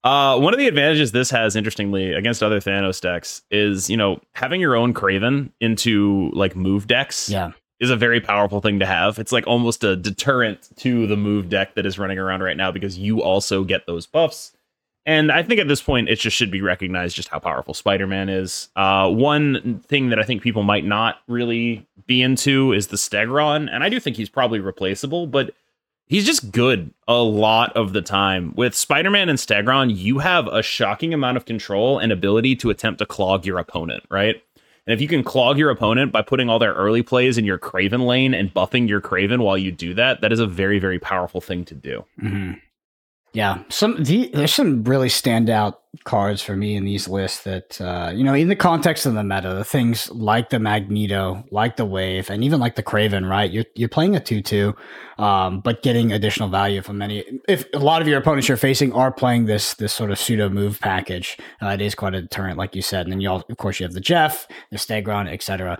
uh, 0.04 0.38
one 0.38 0.52
of 0.52 0.58
the 0.58 0.68
advantages 0.68 1.12
this 1.12 1.30
has, 1.30 1.56
interestingly, 1.56 2.12
against 2.12 2.42
other 2.42 2.60
Thanos 2.60 3.00
decks 3.00 3.42
is, 3.50 3.88
you 3.88 3.96
know, 3.96 4.20
having 4.34 4.60
your 4.60 4.76
own 4.76 4.94
Kraven 4.94 5.50
into 5.60 6.30
like 6.34 6.56
move 6.56 6.86
decks. 6.86 7.28
Yeah. 7.28 7.52
Is 7.80 7.90
a 7.90 7.96
very 7.96 8.20
powerful 8.20 8.60
thing 8.60 8.78
to 8.78 8.86
have. 8.86 9.18
It's 9.18 9.32
like 9.32 9.44
almost 9.48 9.82
a 9.82 9.96
deterrent 9.96 10.68
to 10.76 11.08
the 11.08 11.16
move 11.16 11.48
deck 11.48 11.74
that 11.74 11.84
is 11.84 11.98
running 11.98 12.16
around 12.16 12.40
right 12.40 12.56
now 12.56 12.70
because 12.70 12.96
you 12.96 13.24
also 13.24 13.64
get 13.64 13.86
those 13.86 14.06
buffs 14.06 14.52
And 15.04 15.32
I 15.32 15.42
think 15.42 15.60
at 15.60 15.66
this 15.66 15.82
point, 15.82 16.08
it 16.08 16.16
just 16.16 16.36
should 16.36 16.50
be 16.50 16.62
recognized 16.62 17.16
just 17.16 17.28
how 17.28 17.40
powerful 17.40 17.74
Spider 17.74 18.06
Man 18.06 18.28
is. 18.28 18.68
Uh, 18.76 19.10
one 19.10 19.80
thing 19.88 20.10
that 20.10 20.18
I 20.20 20.22
think 20.22 20.42
people 20.42 20.62
might 20.62 20.84
not 20.84 21.18
really 21.26 21.86
be 22.06 22.22
into 22.22 22.72
is 22.72 22.86
the 22.88 22.96
Stegron. 22.96 23.68
And 23.72 23.82
I 23.82 23.88
do 23.88 23.98
think 23.98 24.16
he's 24.16 24.28
probably 24.30 24.60
replaceable, 24.60 25.26
but 25.26 25.54
he's 26.06 26.26
just 26.26 26.52
good 26.52 26.92
a 27.08 27.22
lot 27.22 27.76
of 27.76 27.92
the 27.92 28.02
time. 28.02 28.52
With 28.56 28.74
Spider 28.74 29.10
Man 29.10 29.28
and 29.28 29.38
Stegron, 29.38 29.94
you 29.94 30.18
have 30.18 30.46
a 30.46 30.62
shocking 30.62 31.14
amount 31.14 31.36
of 31.36 31.44
control 31.44 31.98
and 31.98 32.12
ability 32.12 32.56
to 32.56 32.70
attempt 32.70 32.98
to 32.98 33.06
clog 33.06 33.46
your 33.46 33.58
opponent, 33.58 34.04
right? 34.10 34.42
And 34.86 34.92
if 34.92 35.00
you 35.00 35.06
can 35.06 35.22
clog 35.22 35.58
your 35.58 35.70
opponent 35.70 36.10
by 36.10 36.22
putting 36.22 36.48
all 36.48 36.58
their 36.58 36.74
early 36.74 37.02
plays 37.02 37.38
in 37.38 37.44
your 37.44 37.58
Kraven 37.58 38.04
lane 38.06 38.34
and 38.34 38.52
buffing 38.52 38.88
your 38.88 39.00
Kraven 39.00 39.40
while 39.40 39.56
you 39.56 39.70
do 39.70 39.94
that, 39.94 40.20
that 40.22 40.32
is 40.32 40.40
a 40.40 40.46
very, 40.46 40.80
very 40.80 40.98
powerful 40.98 41.40
thing 41.40 41.64
to 41.66 41.74
do. 41.74 42.04
Mm-hmm. 42.20 42.54
Yeah, 43.34 43.62
some 43.70 44.02
the, 44.04 44.30
there's 44.34 44.52
some 44.52 44.84
really 44.84 45.08
standout 45.08 45.76
cards 46.04 46.42
for 46.42 46.54
me 46.54 46.76
in 46.76 46.84
these 46.84 47.08
lists 47.08 47.44
that 47.44 47.80
uh, 47.80 48.12
you 48.14 48.24
know, 48.24 48.34
in 48.34 48.48
the 48.48 48.56
context 48.56 49.06
of 49.06 49.14
the 49.14 49.24
meta, 49.24 49.54
the 49.54 49.64
things 49.64 50.10
like 50.10 50.50
the 50.50 50.58
Magneto, 50.58 51.42
like 51.50 51.76
the 51.76 51.86
Wave, 51.86 52.28
and 52.28 52.44
even 52.44 52.60
like 52.60 52.74
the 52.74 52.82
Kraven. 52.82 53.28
right? 53.28 53.50
You're 53.50 53.64
you're 53.74 53.88
playing 53.88 54.16
a 54.16 54.20
two-two, 54.20 54.76
um, 55.16 55.60
but 55.60 55.82
getting 55.82 56.12
additional 56.12 56.50
value 56.50 56.82
from 56.82 56.98
many. 56.98 57.24
If 57.48 57.64
a 57.72 57.78
lot 57.78 58.02
of 58.02 58.08
your 58.08 58.18
opponents 58.18 58.48
you're 58.48 58.58
facing 58.58 58.92
are 58.92 59.10
playing 59.10 59.46
this 59.46 59.74
this 59.74 59.94
sort 59.94 60.10
of 60.10 60.18
pseudo 60.18 60.50
move 60.50 60.78
package, 60.80 61.38
uh, 61.62 61.68
it 61.68 61.80
is 61.80 61.94
quite 61.94 62.14
a 62.14 62.20
deterrent, 62.20 62.58
like 62.58 62.76
you 62.76 62.82
said. 62.82 63.06
And 63.06 63.12
then 63.12 63.22
you 63.22 63.30
all, 63.30 63.44
of 63.48 63.56
course, 63.56 63.80
you 63.80 63.84
have 63.84 63.94
the 63.94 64.00
Jeff, 64.00 64.46
the 64.70 64.76
Stegron, 64.76 65.32
etc. 65.32 65.78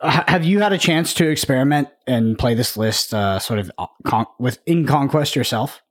Uh, 0.00 0.22
have 0.28 0.44
you 0.44 0.60
had 0.60 0.72
a 0.72 0.78
chance 0.78 1.14
to 1.14 1.28
experiment 1.28 1.88
and 2.06 2.38
play 2.38 2.54
this 2.54 2.76
list 2.76 3.12
uh, 3.12 3.40
sort 3.40 3.58
of 3.58 3.72
uh, 3.78 3.86
con- 4.04 4.26
with 4.38 4.60
in 4.66 4.86
conquest 4.86 5.34
yourself? 5.34 5.82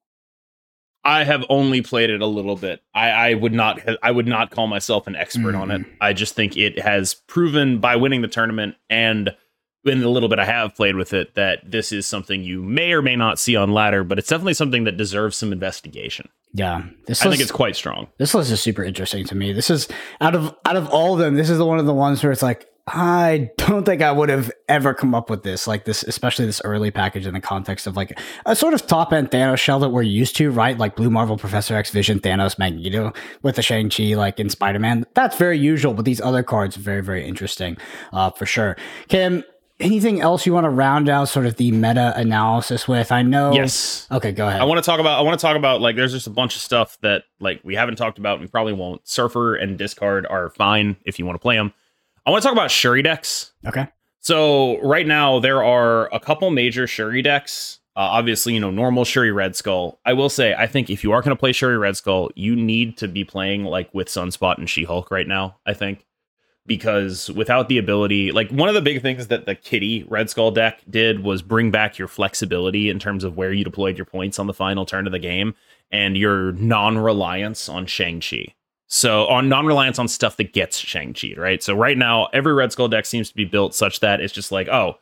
I 1.04 1.24
have 1.24 1.44
only 1.50 1.82
played 1.82 2.10
it 2.10 2.22
a 2.22 2.28
little 2.28 2.56
bit. 2.56 2.82
I, 2.94 3.10
I 3.10 3.34
would 3.34 3.54
not 3.54 3.82
I 4.04 4.12
would 4.12 4.28
not 4.28 4.52
call 4.52 4.68
myself 4.68 5.08
an 5.08 5.16
expert 5.16 5.54
mm-hmm. 5.54 5.62
on 5.62 5.72
it. 5.72 5.82
Mm-hmm. 5.82 5.96
I 6.00 6.14
just 6.14 6.36
think 6.36 6.58
it 6.58 6.80
has 6.80 7.14
proven 7.14 7.80
by 7.80 7.96
winning 7.96 8.22
the 8.22 8.28
tournament 8.28 8.76
and 8.90 9.36
in 9.84 10.00
the 10.00 10.10
little 10.10 10.30
bit 10.30 10.38
I 10.38 10.46
have 10.46 10.76
played 10.76 10.96
with 10.96 11.14
it 11.14 11.34
that 11.36 11.60
this 11.70 11.92
is 11.92 12.06
something 12.06 12.44
you 12.44 12.62
may 12.62 12.92
or 12.92 13.02
may 13.02 13.16
not 13.16 13.40
see 13.40 13.56
on 13.56 13.72
ladder, 13.72 14.04
but 14.04 14.20
it's 14.20 14.30
definitely 14.30 14.54
something 14.54 14.84
that 14.84 14.96
deserves 14.98 15.38
some 15.38 15.52
investigation. 15.52 16.30
Yeah, 16.54 16.84
this 17.08 17.22
I 17.22 17.26
list, 17.26 17.38
think 17.38 17.42
it's 17.42 17.52
quite 17.52 17.76
strong. 17.76 18.08
This 18.18 18.36
list 18.36 18.52
is 18.52 18.62
super 18.62 18.84
interesting 18.84 19.26
to 19.26 19.36
me. 19.36 19.54
This 19.54 19.70
is 19.70 19.88
out 20.20 20.36
of 20.36 20.56
out 20.66 20.76
of 20.76 20.88
all 20.90 21.14
of 21.14 21.20
them, 21.20 21.36
this 21.36 21.50
is 21.50 21.58
the 21.58 21.66
one 21.66 21.80
of 21.80 21.86
the 21.86 21.94
ones 21.94 22.22
where 22.22 22.32
it's 22.32 22.44
like 22.44 22.68
I 22.88 23.52
don't 23.58 23.86
think 23.86 24.02
I 24.02 24.12
would 24.12 24.30
have 24.30 24.52
ever 24.68 24.94
come 24.94 25.14
up 25.14 25.30
with 25.30 25.44
this, 25.44 25.68
like 25.68 25.86
this, 25.86 26.04
especially 26.04 26.46
this 26.46 26.62
early 26.66 26.92
package 26.92 27.26
in 27.28 27.34
the 27.34 27.40
context 27.40 27.88
of 27.88 27.96
like 27.96 28.20
a 28.46 28.56
sort 28.56 28.74
of 28.74 28.86
top 28.88 29.14
end 29.14 29.32
Thanos 29.32 29.58
shell 29.58 29.80
that 29.80 29.90
we're 29.90 30.02
used 30.02 30.36
to, 30.38 30.50
right? 30.52 30.78
Like 30.78 30.96
Blue 30.96 31.10
Marvel, 31.10 31.38
Professor 31.38 31.76
X, 31.76 31.92
Vision, 31.92 32.20
Thanos, 32.20 32.58
Magneto 32.58 33.14
with 33.44 33.56
the 33.56 33.62
Shang 33.62 33.90
Chi, 33.90 34.16
like 34.16 34.40
in 34.40 34.50
Spider 34.50 34.80
Man. 34.80 35.06
That's 35.14 35.38
very 35.38 35.58
usual, 35.60 35.94
but 35.94 36.06
these 36.06 36.20
other 36.22 36.44
cards 36.44 36.76
are 36.76 36.82
very, 36.82 37.02
very 37.02 37.26
interesting, 37.26 37.78
uh, 38.14 38.32
for 38.32 38.46
sure. 38.46 38.76
KM, 39.10 39.44
anything 39.80 40.22
else 40.22 40.46
you 40.46 40.54
want 40.54 40.66
to 40.66 40.70
round 40.70 41.10
out 41.10 41.26
sort 41.26 41.46
of 41.46 41.58
the 41.58 41.72
meta 41.72 42.14
analysis 42.16 42.88
with? 42.88 43.12
I 43.12 43.22
know. 43.22 43.54
Yes. 43.54 44.08
Okay, 44.12 44.32
go 44.32 44.48
ahead. 44.48 44.62
I 44.62 44.64
want 44.64 44.84
to 44.84 44.86
talk 44.86 45.00
about. 45.00 45.20
I 45.20 45.22
want 45.22 45.40
to 45.40 45.42
talk 45.46 45.56
about 45.56 45.82
like 45.82 45.96
there's 45.96 46.12
just 46.14 46.28
a 46.28 46.32
bunch 46.32 46.56
of 46.56 46.62
stuff 46.62 46.98
that 47.02 47.24
like 47.40 47.62
we 47.64 47.76
haven't 47.76 47.96
talked 47.96 48.18
about. 48.18 48.34
and 48.34 48.42
We 48.42 48.48
probably 48.48 48.74
won't. 48.74 49.08
Surfer 49.08 49.56
and 49.56 49.78
discard 49.78 50.26
are 50.26 50.50
fine 50.50 50.98
if 51.06 51.20
you 51.20 51.26
want 51.26 51.36
to 51.36 51.42
play 51.42 51.56
them. 51.56 51.74
I 52.26 52.32
want 52.32 52.44
to 52.44 52.48
talk 52.48 52.56
about 52.56 52.72
Shuri 52.72 53.02
decks. 53.02 53.54
Okay. 53.66 53.88
So 54.20 54.80
right 54.82 55.08
now 55.08 55.40
there 55.40 55.64
are 55.64 56.14
a 56.14 56.20
couple 56.20 56.50
major 56.52 56.88
Shuri 56.88 57.22
decks. 57.22 57.80
Uh, 57.96 58.00
obviously, 58.00 58.54
you 58.54 58.60
know, 58.60 58.72
normal 58.72 59.04
Shuri 59.04 59.32
Red 59.32 59.56
Skull. 59.56 60.00
I 60.06 60.14
will 60.14 60.30
say, 60.30 60.54
I 60.54 60.66
think 60.66 60.90
if 60.90 61.04
you 61.04 61.12
are 61.12 61.22
going 61.22 61.36
to 61.36 61.40
play 61.40 61.52
Shuri 61.52 61.78
Red 61.78 61.98
Skull, 61.98 62.30
you 62.36 62.56
need 62.56 62.98
to 62.98 63.08
be 63.08 63.26
playing 63.26 63.66
like 63.66 63.94
with 63.94 64.08
Sunspot 64.08 64.58
and 64.58 64.70
She 64.70 64.86
Hulk 64.86 65.12
right 65.12 65.28
now. 65.28 65.58
I 65.66 65.74
think 65.74 66.06
because 66.66 67.30
without 67.32 67.68
the 67.68 67.78
ability, 67.78 68.32
like 68.32 68.50
one 68.52 68.70
of 68.70 68.76
the 68.76 68.82
big 68.82 69.02
things 69.02 69.28
that 69.28 69.46
the 69.46 69.56
Kitty 69.56 70.06
Red 70.08 70.30
Skull 70.30 70.52
deck 70.52 70.82
did 70.90 71.24
was 71.24 71.42
bring 71.42 71.72
back 71.72 71.98
your 71.98 72.08
flexibility 72.08 72.90
in 72.90 73.00
terms 73.00 73.24
of 73.24 73.36
where 73.36 73.52
you 73.52 73.64
deployed 73.64 73.98
your 73.98 74.06
points 74.06 74.40
on 74.40 74.48
the 74.48 74.54
final 74.54 74.86
turn 74.86 75.06
of 75.06 75.12
the 75.12 75.20
game 75.20 75.56
and 75.92 76.16
your 76.16 76.54
non 76.54 76.98
reliance 76.98 77.68
on 77.68 77.88
Shang 77.88 78.22
Chi. 78.22 78.54
So 78.94 79.26
on 79.28 79.48
non-reliance 79.48 80.00
on 80.00 80.10
stuff 80.10 80.36
that 80.36 80.52
gets 80.52 80.78
Shang-Chi, 80.78 81.36
right? 81.38 81.64
So 81.64 81.74
right 81.74 81.98
now, 81.98 82.26
every 82.34 82.54
Red 82.54 82.74
Skull 82.74 82.90
deck 82.90 83.06
seems 83.06 83.30
to 83.30 83.36
be 83.36 83.46
built 83.46 83.74
such 83.74 84.02
that 84.02 84.20
it's 84.20 84.34
just 84.34 84.52
like, 84.52 84.68
oh, 84.68 84.98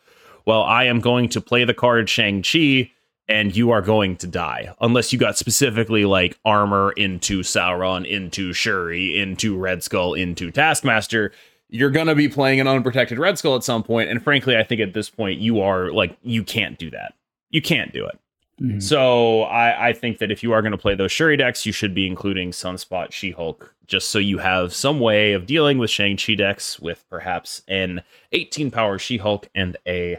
well, 0.45 0.61
I 0.61 0.83
am 0.83 0.99
going 0.99 1.27
to 1.29 1.41
play 1.41 1.63
the 1.63 1.73
card 1.73 2.07
Shang-Chi 2.07 2.91
and 3.27 3.55
you 3.55 3.71
are 3.71 3.81
going 3.81 4.15
to 4.17 4.27
die. 4.27 4.75
Unless 4.79 5.11
you 5.11 5.17
got 5.17 5.39
specifically 5.39 6.05
like 6.05 6.37
armor 6.45 6.91
into 6.91 7.41
Sauron, 7.41 8.07
into 8.07 8.53
Shuri, 8.53 9.19
into 9.19 9.57
Red 9.57 9.81
Skull, 9.81 10.13
into 10.13 10.51
Taskmaster. 10.51 11.31
You're 11.67 11.89
gonna 11.89 12.15
be 12.15 12.27
playing 12.27 12.59
an 12.59 12.67
unprotected 12.67 13.17
Red 13.17 13.39
Skull 13.39 13.55
at 13.55 13.63
some 13.63 13.83
point, 13.83 14.09
and 14.09 14.23
frankly, 14.23 14.55
I 14.55 14.63
think 14.63 14.81
at 14.81 14.93
this 14.93 15.09
point 15.09 15.39
you 15.39 15.61
are 15.61 15.91
like 15.91 16.15
you 16.21 16.43
can't 16.43 16.77
do 16.77 16.91
that. 16.91 17.13
You 17.49 17.61
can't 17.61 17.91
do 17.91 18.05
it. 18.05 18.19
Mm-hmm. 18.61 18.79
So 18.79 19.43
I, 19.43 19.89
I 19.89 19.93
think 19.93 20.17
that 20.17 20.31
if 20.31 20.43
you 20.43 20.51
are 20.51 20.61
going 20.61 20.71
to 20.71 20.77
play 20.77 20.95
those 20.95 21.11
Shuri 21.11 21.37
decks, 21.37 21.65
you 21.65 21.71
should 21.71 21.93
be 21.93 22.05
including 22.05 22.51
Sunspot, 22.51 23.11
She 23.11 23.31
Hulk, 23.31 23.73
just 23.87 24.09
so 24.09 24.19
you 24.19 24.37
have 24.37 24.73
some 24.73 24.99
way 24.99 25.33
of 25.33 25.45
dealing 25.45 25.77
with 25.77 25.89
Shang 25.89 26.17
Chi 26.17 26.35
decks 26.35 26.79
with 26.79 27.05
perhaps 27.09 27.61
an 27.67 28.01
18 28.31 28.71
power 28.71 28.99
She 28.99 29.17
Hulk 29.17 29.47
and 29.55 29.77
a 29.87 30.17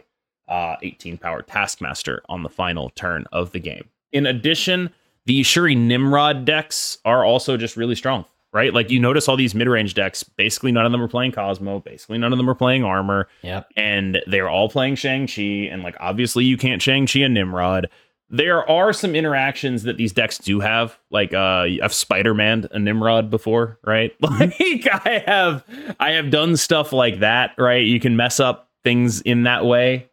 uh, 0.48 0.76
18 0.82 1.18
power 1.18 1.42
Taskmaster 1.42 2.22
on 2.28 2.42
the 2.42 2.48
final 2.48 2.90
turn 2.90 3.24
of 3.32 3.52
the 3.52 3.60
game. 3.60 3.88
In 4.12 4.26
addition, 4.26 4.90
the 5.26 5.42
Shuri 5.42 5.74
Nimrod 5.74 6.44
decks 6.44 6.98
are 7.04 7.24
also 7.24 7.56
just 7.56 7.76
really 7.76 7.94
strong, 7.94 8.24
right? 8.52 8.74
Like 8.74 8.90
you 8.90 8.98
notice 8.98 9.28
all 9.28 9.36
these 9.36 9.54
mid 9.54 9.68
range 9.68 9.94
decks, 9.94 10.24
basically 10.24 10.72
none 10.72 10.86
of 10.86 10.92
them 10.92 11.02
are 11.02 11.08
playing 11.08 11.32
Cosmo, 11.32 11.78
basically 11.78 12.18
none 12.18 12.32
of 12.32 12.36
them 12.36 12.50
are 12.50 12.54
playing 12.54 12.82
Armor. 12.82 13.28
Yep. 13.42 13.68
And 13.76 14.20
they're 14.26 14.48
all 14.48 14.68
playing 14.68 14.96
Shang-Chi. 14.96 15.68
And 15.70 15.82
like 15.82 15.96
obviously 16.00 16.44
you 16.44 16.56
can't 16.56 16.82
Shang-Chi 16.82 17.20
and 17.20 17.34
Nimrod 17.34 17.88
there 18.30 18.68
are 18.70 18.92
some 18.92 19.16
interactions 19.16 19.82
that 19.82 19.96
these 19.96 20.12
decks 20.12 20.38
do 20.38 20.60
have. 20.60 20.98
Like 21.10 21.34
uh 21.34 21.66
I've 21.82 21.92
Spider-Man 21.92 22.68
a 22.70 22.78
Nimrod 22.78 23.28
before, 23.30 23.78
right? 23.84 24.14
Like 24.22 24.86
I 24.92 25.22
have 25.26 25.64
I 25.98 26.12
have 26.12 26.30
done 26.30 26.56
stuff 26.56 26.92
like 26.92 27.20
that, 27.20 27.54
right? 27.58 27.84
You 27.84 28.00
can 28.00 28.16
mess 28.16 28.40
up 28.40 28.70
things 28.84 29.20
in 29.22 29.42
that 29.42 29.66
way, 29.66 30.08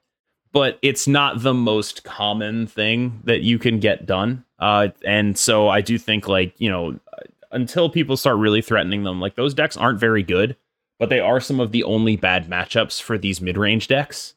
but 0.52 0.80
it's 0.82 1.08
not 1.08 1.44
the 1.44 1.54
most 1.54 2.04
common 2.04 2.68
thing 2.68 3.22
that 3.24 3.42
you 3.42 3.60
can 3.60 3.80
get 3.80 4.06
done. 4.06 4.44
Uh 4.60 4.90
and 5.06 5.38
so 5.38 5.70
I 5.70 5.82
do 5.82 5.98
think 5.98 6.28
like, 6.28 6.56
you 6.58 6.70
know, 6.70 7.00
until 7.52 7.90
people 7.90 8.18
start 8.18 8.38
really 8.38 8.62
threatening 8.62 9.04
them, 9.04 9.22
like 9.22 9.36
those 9.36 9.54
decks 9.54 9.78
aren't 9.78 10.00
very 10.00 10.24
good, 10.24 10.58
but 11.00 11.10
they 11.10 11.20
are 11.20 11.40
some 11.40 11.60
of 11.60 11.72
the 11.72 11.84
only 11.84 12.16
bad 12.16 12.50
matchups 12.50 13.00
for 13.02 13.18
these 13.18 13.42
mid-range 13.42 13.88
decks. 13.88 14.34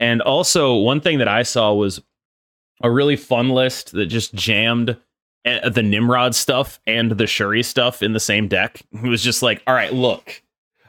And 0.00 0.20
also, 0.22 0.74
one 0.74 1.00
thing 1.00 1.18
that 1.18 1.28
I 1.28 1.44
saw 1.44 1.72
was 1.72 2.02
a 2.82 2.90
really 2.90 3.16
fun 3.16 3.50
list 3.50 3.92
that 3.92 4.06
just 4.06 4.34
jammed 4.34 4.96
eh, 5.44 5.68
the 5.68 5.82
Nimrod 5.82 6.34
stuff 6.34 6.80
and 6.86 7.12
the 7.12 7.26
Shuri 7.26 7.62
stuff 7.62 8.02
in 8.02 8.12
the 8.12 8.20
same 8.20 8.48
deck. 8.48 8.82
It 8.92 9.08
was 9.08 9.22
just 9.22 9.42
like, 9.42 9.62
all 9.66 9.74
right, 9.74 9.92
look, 9.92 10.42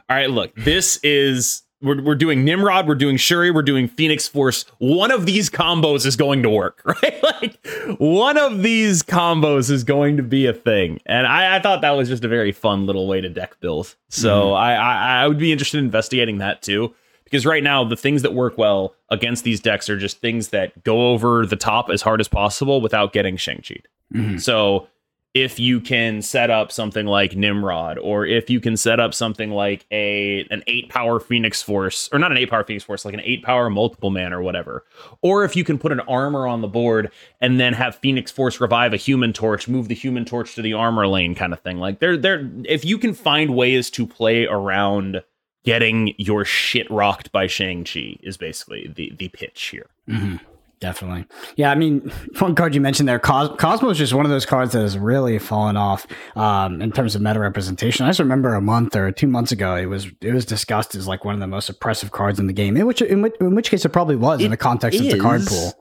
all 0.08 0.16
right, 0.16 0.30
look, 0.30 0.54
this 0.56 0.98
is 1.02 1.62
we're, 1.82 2.02
we're 2.02 2.14
doing 2.14 2.44
Nimrod, 2.44 2.88
we're 2.88 2.94
doing 2.94 3.16
Shuri, 3.16 3.50
we're 3.50 3.62
doing 3.62 3.86
Phoenix 3.86 4.26
Force. 4.26 4.64
One 4.78 5.10
of 5.10 5.26
these 5.26 5.50
combos 5.50 6.06
is 6.06 6.16
going 6.16 6.42
to 6.42 6.50
work, 6.50 6.82
right? 7.02 7.22
like 7.22 7.66
one 7.98 8.38
of 8.38 8.62
these 8.62 9.02
combos 9.02 9.70
is 9.70 9.84
going 9.84 10.16
to 10.16 10.22
be 10.22 10.46
a 10.46 10.52
thing. 10.52 11.00
And 11.06 11.26
I, 11.26 11.56
I 11.56 11.60
thought 11.60 11.82
that 11.82 11.90
was 11.90 12.08
just 12.08 12.24
a 12.24 12.28
very 12.28 12.52
fun 12.52 12.86
little 12.86 13.06
way 13.06 13.20
to 13.20 13.28
deck 13.28 13.60
build. 13.60 13.94
So 14.08 14.50
mm. 14.50 14.56
I, 14.56 14.74
I 14.74 15.22
I 15.22 15.28
would 15.28 15.38
be 15.38 15.52
interested 15.52 15.78
in 15.78 15.84
investigating 15.84 16.38
that 16.38 16.62
too 16.62 16.94
because 17.26 17.44
right 17.44 17.62
now 17.62 17.82
the 17.82 17.96
things 17.96 18.22
that 18.22 18.34
work 18.34 18.56
well 18.56 18.94
against 19.10 19.42
these 19.42 19.60
decks 19.60 19.90
are 19.90 19.98
just 19.98 20.20
things 20.20 20.48
that 20.48 20.84
go 20.84 21.10
over 21.10 21.44
the 21.44 21.56
top 21.56 21.90
as 21.90 22.00
hard 22.00 22.20
as 22.20 22.28
possible 22.28 22.80
without 22.80 23.12
getting 23.12 23.36
Shang-Chi. 23.36 23.80
Mm-hmm. 24.14 24.38
So 24.38 24.86
if 25.34 25.60
you 25.60 25.82
can 25.82 26.22
set 26.22 26.48
up 26.48 26.72
something 26.72 27.04
like 27.04 27.36
Nimrod, 27.36 27.98
or 27.98 28.24
if 28.24 28.48
you 28.48 28.58
can 28.58 28.74
set 28.74 28.98
up 28.98 29.12
something 29.12 29.50
like 29.50 29.84
a 29.90 30.46
an 30.50 30.62
eight 30.66 30.88
power 30.88 31.20
Phoenix 31.20 31.60
Force, 31.62 32.08
or 32.10 32.18
not 32.18 32.30
an 32.30 32.38
eight 32.38 32.48
power 32.48 32.64
Phoenix 32.64 32.84
Force, 32.84 33.04
like 33.04 33.12
an 33.12 33.20
eight 33.22 33.42
power 33.42 33.68
multiple 33.68 34.08
man 34.08 34.32
or 34.32 34.40
whatever, 34.40 34.86
or 35.20 35.44
if 35.44 35.54
you 35.54 35.62
can 35.62 35.78
put 35.78 35.92
an 35.92 36.00
armor 36.00 36.46
on 36.46 36.62
the 36.62 36.68
board 36.68 37.10
and 37.38 37.60
then 37.60 37.74
have 37.74 37.96
Phoenix 37.96 38.30
Force 38.30 38.62
revive 38.62 38.94
a 38.94 38.96
Human 38.96 39.34
Torch, 39.34 39.68
move 39.68 39.88
the 39.88 39.94
Human 39.94 40.24
Torch 40.24 40.54
to 40.54 40.62
the 40.62 40.72
armor 40.72 41.06
lane, 41.06 41.34
kind 41.34 41.52
of 41.52 41.60
thing. 41.60 41.76
Like 41.76 41.98
there, 41.98 42.16
there, 42.16 42.50
if 42.64 42.86
you 42.86 42.96
can 42.96 43.12
find 43.12 43.54
ways 43.54 43.90
to 43.90 44.06
play 44.06 44.46
around 44.46 45.22
getting 45.66 46.14
your 46.16 46.44
shit 46.44 46.88
rocked 46.90 47.32
by 47.32 47.48
Shang-Chi 47.48 48.18
is 48.22 48.36
basically 48.36 48.90
the, 48.94 49.12
the 49.18 49.28
pitch 49.28 49.64
here. 49.64 49.88
Mm-hmm. 50.08 50.36
Definitely. 50.78 51.24
Yeah, 51.56 51.70
I 51.70 51.74
mean, 51.74 52.12
one 52.38 52.54
card 52.54 52.74
you 52.74 52.80
mentioned 52.80 53.08
there, 53.08 53.18
Cos- 53.18 53.56
Cosmo 53.58 53.90
is 53.90 53.98
just 53.98 54.14
one 54.14 54.24
of 54.24 54.30
those 54.30 54.46
cards 54.46 54.72
that 54.72 54.82
has 54.82 54.96
really 54.96 55.38
fallen 55.38 55.76
off 55.76 56.06
um, 56.36 56.80
in 56.80 56.92
terms 56.92 57.14
of 57.14 57.22
meta 57.22 57.40
representation. 57.40 58.06
I 58.06 58.10
just 58.10 58.20
remember 58.20 58.54
a 58.54 58.60
month 58.60 58.94
or 58.94 59.10
two 59.10 59.26
months 59.26 59.52
ago, 59.52 59.74
it 59.74 59.86
was 59.86 60.06
it 60.20 60.32
was 60.32 60.44
discussed 60.44 60.94
as 60.94 61.08
like 61.08 61.24
one 61.24 61.34
of 61.34 61.40
the 61.40 61.46
most 61.46 61.68
oppressive 61.68 62.12
cards 62.12 62.38
in 62.38 62.46
the 62.46 62.52
game, 62.52 62.76
in 62.76 62.86
which 62.86 63.00
in 63.00 63.22
which, 63.22 63.34
in 63.40 63.54
which 63.54 63.70
case 63.70 63.84
it 63.84 63.88
probably 63.88 64.16
was 64.16 64.40
it 64.40 64.44
in 64.44 64.50
the 64.50 64.56
context 64.56 65.00
is. 65.00 65.06
of 65.06 65.12
the 65.12 65.18
card 65.18 65.46
pool. 65.46 65.72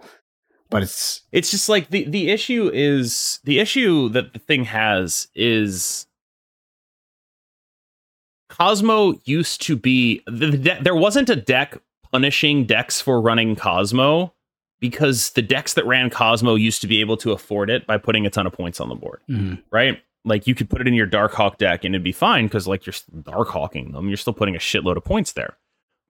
but 0.69 0.81
it's 0.81 1.23
it's 1.33 1.51
just 1.51 1.67
like 1.67 1.89
the 1.89 2.05
the 2.05 2.29
issue 2.29 2.71
is 2.73 3.39
the 3.43 3.59
issue 3.59 4.07
that 4.09 4.31
the 4.31 4.39
thing 4.39 4.63
has 4.63 5.27
is 5.35 6.07
Cosmo 8.49 9.19
used 9.25 9.61
to 9.63 9.75
be 9.75 10.21
the, 10.27 10.51
the 10.51 10.57
de- 10.57 10.83
there 10.83 10.95
wasn't 10.95 11.29
a 11.29 11.35
deck 11.35 11.77
punishing 12.11 12.65
decks 12.65 13.01
for 13.01 13.19
running 13.19 13.55
Cosmo 13.55 14.33
because 14.79 15.31
the 15.31 15.41
decks 15.41 15.73
that 15.73 15.85
ran 15.85 16.09
Cosmo 16.09 16.55
used 16.55 16.81
to 16.81 16.87
be 16.87 17.01
able 17.01 17.17
to 17.17 17.31
afford 17.31 17.69
it 17.69 17.87
by 17.87 17.97
putting 17.97 18.25
a 18.25 18.29
ton 18.29 18.45
of 18.45 18.53
points 18.53 18.79
on 18.79 18.89
the 18.89 18.95
board, 18.95 19.21
mm-hmm. 19.29 19.55
right? 19.71 20.01
Like 20.23 20.47
you 20.47 20.55
could 20.55 20.69
put 20.69 20.81
it 20.81 20.87
in 20.87 20.93
your 20.93 21.07
Darkhawk 21.07 21.57
deck 21.57 21.83
and 21.83 21.95
it'd 21.95 22.03
be 22.03 22.11
fine 22.11 22.45
because 22.45 22.67
like 22.67 22.85
you're 22.85 22.93
Darkhawking 22.93 23.93
them, 23.93 24.07
you're 24.07 24.17
still 24.17 24.33
putting 24.33 24.55
a 24.55 24.59
shitload 24.59 24.97
of 24.97 25.03
points 25.03 25.33
there. 25.33 25.57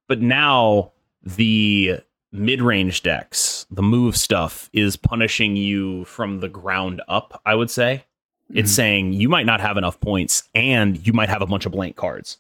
But 0.08 0.22
now 0.22 0.92
the 1.24 2.02
mid-range 2.32 3.02
decks, 3.02 3.66
the 3.72 3.82
move 3.82 4.18
stuff 4.18 4.70
is 4.74 4.98
punishing 4.98 5.56
you 5.56 6.06
from 6.06 6.40
the 6.40 6.50
ground 6.50 7.02
up, 7.08 7.42
I 7.46 7.56
would 7.56 7.72
say. 7.72 8.06
Mm-hmm. 8.50 8.60
It's 8.60 8.72
saying 8.72 9.14
you 9.14 9.30
might 9.30 9.46
not 9.46 9.62
have 9.62 9.78
enough 9.78 10.00
points 10.00 10.44
and 10.54 11.06
you 11.06 11.14
might 11.14 11.30
have 11.30 11.42
a 11.42 11.48
bunch 11.48 11.66
of 11.66 11.72
blank 11.72 11.96
cards, 11.96 12.38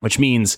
which 0.00 0.18
means 0.18 0.56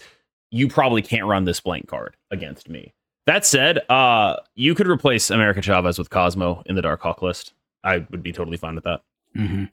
you 0.51 0.68
probably 0.68 1.03
can't 1.03 1.26
run 1.26 1.45
this 1.45 1.61
blank 1.61 1.89
card 1.89 2.16
against 2.30 2.68
me. 2.68 2.95
That 3.26 3.45
said, 3.45 3.80
uh, 3.91 4.37
you 4.55 4.76
could 4.76 4.87
replace 4.87 5.30
America 5.30 5.61
Chavez 5.61 5.99
with 5.99 6.11
Cosmo 6.11 6.62
in 6.66 6.76
the 6.76 6.82
Dark 6.82 7.01
Hawk 7.01 7.22
list. 7.22 7.53
I 7.82 8.07
would 8.11 8.22
be 8.22 8.32
totally 8.32 8.57
fine 8.57 8.76
with 8.76 8.84
that. 8.84 9.03
Mm-hmm. 9.37 9.64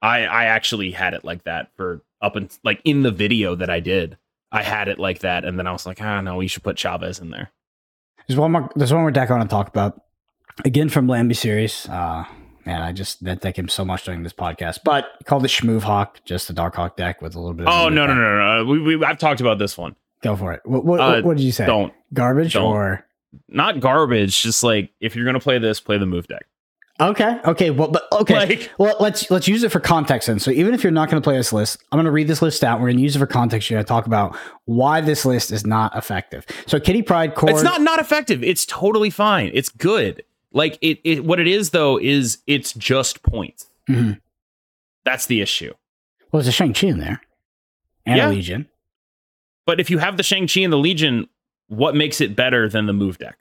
I 0.00 0.24
I 0.24 0.44
actually 0.46 0.90
had 0.90 1.14
it 1.14 1.24
like 1.24 1.44
that 1.44 1.70
for 1.76 2.02
up 2.20 2.36
and 2.36 2.50
like 2.64 2.80
in 2.84 3.02
the 3.02 3.10
video 3.10 3.54
that 3.54 3.70
I 3.70 3.80
did. 3.80 4.16
I 4.52 4.62
had 4.62 4.88
it 4.88 4.98
like 4.98 5.20
that, 5.20 5.44
and 5.44 5.58
then 5.58 5.66
I 5.66 5.72
was 5.72 5.84
like, 5.84 6.00
ah, 6.00 6.20
no, 6.20 6.36
we 6.36 6.46
should 6.46 6.62
put 6.62 6.76
Chavez 6.76 7.18
in 7.18 7.30
there. 7.30 7.50
There's 8.26 8.38
one 8.38 8.52
more. 8.52 8.70
There's 8.76 8.92
one 8.92 9.02
more 9.02 9.10
deck 9.10 9.30
I 9.30 9.36
want 9.36 9.48
to 9.48 9.54
talk 9.54 9.68
about. 9.68 10.00
Again 10.64 10.88
from 10.88 11.08
Lambie 11.08 11.34
series. 11.34 11.88
Uh, 11.88 12.24
man, 12.66 12.82
I 12.82 12.92
just 12.92 13.24
that 13.24 13.40
thank 13.40 13.58
him 13.58 13.68
so 13.68 13.84
much 13.84 14.04
during 14.04 14.22
this 14.22 14.32
podcast. 14.32 14.80
But 14.84 15.06
called 15.24 15.44
the 15.44 15.48
Schmoove 15.48 15.82
Hawk, 15.82 16.20
just 16.24 16.48
the 16.48 16.54
Dark 16.54 16.74
Hawk 16.76 16.96
deck 16.96 17.22
with 17.22 17.34
a 17.34 17.40
little 17.40 17.54
bit. 17.54 17.66
of 17.66 17.72
Oh 17.72 17.88
no 17.88 18.06
no 18.06 18.14
no 18.14 18.62
no! 18.62 18.64
We, 18.64 18.96
we 18.96 19.04
I've 19.04 19.18
talked 19.18 19.40
about 19.40 19.58
this 19.58 19.76
one. 19.76 19.96
Go 20.22 20.36
for 20.36 20.52
it. 20.52 20.60
What 20.64 20.84
what, 20.84 21.00
uh, 21.00 21.22
what 21.22 21.36
did 21.36 21.44
you 21.44 21.52
say? 21.52 21.66
Don't 21.66 21.92
garbage 22.12 22.54
don't. 22.54 22.64
or 22.64 23.06
not 23.48 23.80
garbage. 23.80 24.42
Just 24.42 24.62
like 24.62 24.90
if 25.00 25.16
you're 25.16 25.24
gonna 25.24 25.40
play 25.40 25.58
this, 25.58 25.80
play 25.80 25.98
the 25.98 26.06
move 26.06 26.26
deck. 26.26 26.46
Okay. 27.00 27.40
Okay. 27.44 27.70
Well, 27.70 27.88
but 27.88 28.06
okay. 28.12 28.34
Like, 28.34 28.70
well, 28.78 28.96
let's 29.00 29.28
let's 29.28 29.48
use 29.48 29.64
it 29.64 29.72
for 29.72 29.80
context 29.80 30.28
then. 30.28 30.38
So 30.38 30.52
even 30.52 30.74
if 30.74 30.84
you're 30.84 30.92
not 30.92 31.10
going 31.10 31.20
to 31.20 31.26
play 31.26 31.36
this 31.36 31.52
list, 31.52 31.82
I'm 31.90 31.96
going 31.96 32.04
to 32.04 32.12
read 32.12 32.28
this 32.28 32.40
list 32.40 32.62
out. 32.62 32.78
We're 32.78 32.86
going 32.86 32.98
to 32.98 33.02
use 33.02 33.16
it 33.16 33.18
for 33.18 33.26
context. 33.26 33.68
You're 33.68 33.78
going 33.78 33.84
to 33.84 33.88
talk 33.88 34.06
about 34.06 34.36
why 34.66 35.00
this 35.00 35.24
list 35.24 35.50
is 35.50 35.66
not 35.66 35.96
effective. 35.96 36.46
So 36.66 36.78
Kitty 36.78 37.02
Pryde 37.02 37.34
core. 37.34 37.50
It's 37.50 37.62
not 37.62 37.80
not 37.80 37.98
effective. 37.98 38.44
It's 38.44 38.64
totally 38.64 39.10
fine. 39.10 39.50
It's 39.54 39.70
good. 39.70 40.22
Like 40.54 40.78
it. 40.80 41.00
it 41.04 41.24
what 41.24 41.38
it 41.40 41.46
is 41.48 41.70
though 41.70 41.98
is 41.98 42.38
it's 42.46 42.72
just 42.72 43.22
points. 43.22 43.66
Mm-hmm. 43.88 44.12
That's 45.04 45.26
the 45.26 45.40
issue. 45.42 45.72
Well, 46.32 46.40
there's 46.40 46.48
a 46.48 46.52
Shang 46.52 46.72
Chi 46.72 46.86
in 46.86 46.98
there, 46.98 47.20
and 48.06 48.16
Yeah. 48.16 48.28
a 48.28 48.30
Legion. 48.30 48.68
But 49.66 49.80
if 49.80 49.90
you 49.90 49.98
have 49.98 50.16
the 50.16 50.22
Shang 50.22 50.46
Chi 50.48 50.60
and 50.60 50.72
the 50.72 50.78
Legion, 50.78 51.28
what 51.68 51.94
makes 51.94 52.20
it 52.20 52.34
better 52.36 52.68
than 52.68 52.86
the 52.86 52.92
move 52.92 53.18
deck? 53.18 53.38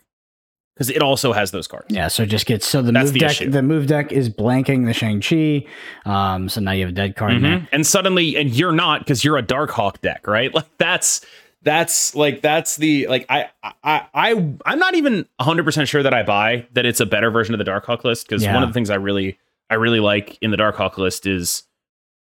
Because 0.74 0.90
it 0.90 1.02
also 1.04 1.34
has 1.34 1.52
those 1.52 1.68
cards. 1.68 1.86
Yeah. 1.90 2.08
So 2.08 2.24
it 2.24 2.28
just 2.30 2.46
gets 2.48 2.66
so 2.66 2.82
the 2.82 2.92
That's 2.92 3.06
move 3.06 3.14
the 3.14 3.20
deck. 3.20 3.32
issue. 3.32 3.50
The 3.52 3.62
move 3.62 3.86
deck 3.88 4.12
is 4.12 4.30
blanking 4.30 4.86
the 4.86 4.94
Shang 4.94 5.22
Chi. 5.22 5.66
Um. 6.06 6.50
So 6.50 6.62
now 6.62 6.72
you 6.72 6.82
have 6.82 6.90
a 6.90 6.96
dead 6.96 7.16
card. 7.16 7.34
Mhm. 7.34 7.68
And 7.72 7.86
suddenly, 7.86 8.36
and 8.38 8.50
you're 8.56 8.72
not 8.72 9.00
because 9.02 9.24
you're 9.24 9.38
a 9.38 9.42
Dark 9.44 9.70
Hawk 9.72 10.02
deck, 10.02 10.26
right? 10.28 10.52
Like 10.56 10.66
that's 10.80 11.24
that's 11.64 12.14
like 12.16 12.42
that's 12.42 12.76
the 12.78 13.08
like 13.08 13.26
I 13.30 13.50
I 13.84 14.06
I 14.14 14.32
I'm 14.66 14.80
not 14.80 14.96
even 14.96 15.28
100 15.38 15.64
percent 15.64 15.88
sure 15.88 16.04
that 16.04 16.14
I 16.14 16.24
buy 16.24 16.68
that 16.74 16.86
it's 16.86 17.00
a 17.00 17.06
better 17.06 17.32
version 17.32 17.54
of 17.56 17.60
the 17.64 17.70
Darkhawk 17.70 18.04
list 18.04 18.28
because 18.28 18.44
Yeah. 18.44 18.54
one 18.54 18.64
of 18.64 18.70
the 18.70 18.74
things 18.74 18.90
I 18.90 18.96
really 18.96 19.40
I 19.70 19.76
really 19.76 20.00
like 20.02 20.38
in 20.42 20.52
the 20.52 20.58
Darkhawk 20.58 20.98
list 20.98 21.26
is 21.26 21.64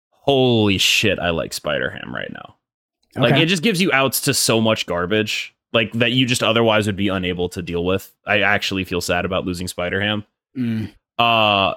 holy 0.10 0.78
shit 0.78 1.20
I 1.20 1.32
like 1.32 1.54
Spider 1.54 1.90
Ham 1.90 2.14
right 2.16 2.32
now. 2.32 2.56
Like 3.16 3.36
it 3.36 3.46
just 3.46 3.62
gives 3.64 3.80
you 3.82 3.92
outs 3.92 4.22
to 4.22 4.34
so 4.34 4.60
much 4.60 4.86
garbage 4.86 5.54
like 5.72 5.92
that 5.94 6.12
you 6.14 6.26
just 6.26 6.42
otherwise 6.42 6.88
would 6.88 6.96
be 6.96 7.10
unable 7.10 7.50
to 7.50 7.62
deal 7.62 7.84
with. 7.86 8.12
I 8.26 8.42
actually 8.42 8.86
feel 8.86 9.02
sad 9.02 9.26
about 9.26 9.46
losing 9.46 9.68
Spider 9.68 10.02
Ham. 10.02 10.24
Mm. 10.58 10.94
Uh 11.20 11.76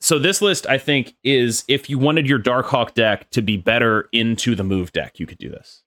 so 0.00 0.18
this 0.18 0.42
list 0.42 0.66
I 0.68 0.76
think 0.78 1.14
is 1.24 1.64
if 1.66 1.88
you 1.88 1.98
wanted 1.98 2.28
your 2.28 2.38
Darkhawk 2.38 2.92
deck 2.94 3.30
to 3.30 3.40
be 3.40 3.56
better 3.56 4.08
into 4.12 4.54
the 4.54 4.62
move 4.64 4.92
deck, 4.92 5.18
you 5.18 5.26
could 5.26 5.38
do 5.38 5.48
this. 5.48 5.82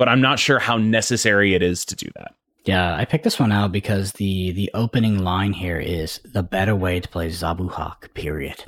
But 0.00 0.08
I'm 0.08 0.22
not 0.22 0.38
sure 0.38 0.58
how 0.58 0.78
necessary 0.78 1.54
it 1.54 1.62
is 1.62 1.84
to 1.84 1.94
do 1.94 2.06
that. 2.16 2.34
Yeah, 2.64 2.96
I 2.96 3.04
picked 3.04 3.22
this 3.22 3.38
one 3.38 3.52
out 3.52 3.70
because 3.70 4.12
the 4.12 4.50
the 4.52 4.70
opening 4.72 5.18
line 5.18 5.52
here 5.52 5.78
is 5.78 6.20
the 6.24 6.42
better 6.42 6.74
way 6.74 7.00
to 7.00 7.06
play 7.06 7.28
Zabu 7.28 7.70
Hawk. 7.70 8.14
Period. 8.14 8.64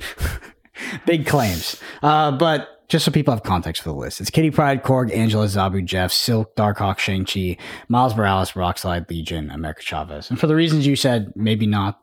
Big 1.07 1.25
claims, 1.25 1.81
uh, 2.03 2.31
but 2.33 2.87
just 2.87 3.03
so 3.03 3.11
people 3.11 3.33
have 3.33 3.41
context 3.41 3.81
for 3.81 3.89
the 3.89 3.95
list, 3.95 4.21
it's 4.21 4.29
Kitty 4.29 4.51
Pryde, 4.51 4.83
Korg, 4.83 5.11
Angela, 5.11 5.47
Zabu, 5.47 5.83
Jeff, 5.83 6.11
Silk, 6.11 6.55
Darkhawk, 6.55 6.99
Shang 6.99 7.25
Chi, 7.25 7.57
Miles 7.87 8.15
Morales, 8.15 8.51
Rockslide, 8.51 9.09
Legion, 9.09 9.49
America 9.49 9.81
Chavez, 9.81 10.29
and 10.29 10.39
for 10.39 10.45
the 10.45 10.55
reasons 10.55 10.85
you 10.85 10.95
said, 10.95 11.33
maybe 11.35 11.65
not 11.65 11.99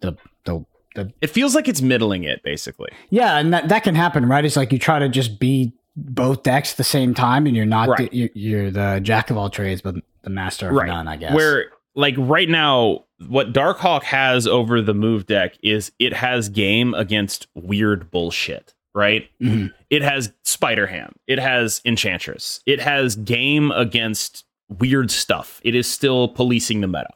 the 0.00 0.14
the 0.44 0.62
the 0.94 1.10
It 1.22 1.30
feels 1.30 1.54
like 1.54 1.68
it's 1.68 1.80
middling 1.80 2.24
it 2.24 2.42
basically. 2.42 2.90
yeah, 3.08 3.38
and 3.38 3.54
that 3.54 3.70
that 3.70 3.82
can 3.82 3.94
happen, 3.94 4.26
right? 4.26 4.44
It's 4.44 4.56
like 4.56 4.72
you 4.72 4.78
try 4.78 4.98
to 4.98 5.08
just 5.08 5.40
be 5.40 5.72
both 5.96 6.42
decks 6.42 6.72
at 6.72 6.76
the 6.76 6.84
same 6.84 7.14
time, 7.14 7.46
and 7.46 7.56
you're 7.56 7.64
not 7.64 7.88
Right. 7.88 8.10
the, 8.10 8.16
you, 8.16 8.30
you're 8.34 8.70
the 8.70 9.00
jack 9.02 9.30
of 9.30 9.36
all 9.36 9.48
trades, 9.50 9.80
but 9.80 9.94
the 10.22 10.30
master 10.30 10.68
of 10.68 10.74
Right. 10.74 10.86
none, 10.88 11.08
I 11.08 11.16
guess. 11.16 11.34
Where 11.34 11.66
like 11.94 12.14
right 12.18 12.48
now, 12.48 13.04
what 13.28 13.52
Darkhawk 13.54 14.02
has 14.02 14.46
over 14.46 14.82
the 14.82 14.92
move 14.92 15.26
deck 15.26 15.54
is 15.62 15.90
it 15.98 16.12
has 16.12 16.50
game 16.50 16.92
against 16.92 17.46
weird 17.54 18.10
bullshit, 18.10 18.74
right? 18.94 19.28
Mhm. 19.40 19.72
It 19.88 20.02
has 20.02 20.32
Spider 20.44 20.86
Ham. 20.88 21.14
It 21.26 21.38
has 21.38 21.80
Enchantress. 21.86 22.60
It 22.66 22.80
has 22.80 23.16
game 23.16 23.70
against 23.72 24.44
weird 24.68 25.10
stuff. 25.10 25.60
It 25.64 25.74
is 25.74 25.88
still 25.90 26.28
policing 26.28 26.82
the 26.82 26.88
meta. 26.88 27.08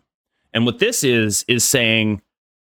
And 0.55 0.64
what 0.64 0.78
this 0.78 1.05
is, 1.05 1.45
is 1.47 1.62
saying, 1.64 2.22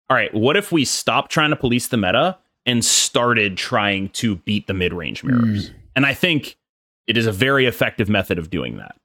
all 0.08 0.16
right, 0.16 0.32
what 0.32 0.56
if 0.56 0.72
we 0.72 0.84
stop 0.86 1.28
trying 1.28 1.50
to 1.50 1.56
police 1.56 1.88
the 1.88 1.96
meta 1.98 2.38
and 2.64 2.82
started 2.84 3.56
trying 3.58 4.08
to 4.10 4.36
beat 4.36 4.66
the 4.66 4.74
mid 4.74 4.94
range 4.94 5.22
mirrors? 5.22 5.70
And 5.96 6.06
I 6.06 6.14
think 6.14 6.56
it 7.08 7.16
is 7.16 7.26
a 7.26 7.32
very 7.32 7.66
effective 7.66 8.08
method 8.08 8.38
of 8.38 8.50
doing 8.50 8.76
that. 8.76 8.96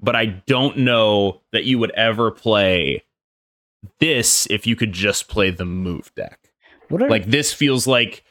But 0.00 0.16
I 0.16 0.26
don't 0.26 0.78
know 0.78 1.40
that 1.52 1.64
you 1.64 1.78
would 1.78 1.92
ever 1.92 2.30
play 2.30 3.04
this 4.00 4.46
if 4.50 4.66
you 4.66 4.76
could 4.76 4.92
just 4.92 5.28
play 5.28 5.50
the 5.50 5.64
move 5.64 6.12
deck. 6.14 6.50
What 6.88 7.02
are, 7.02 7.08
like 7.08 7.26
this 7.26 7.52
feels 7.52 7.86
like 7.86 8.24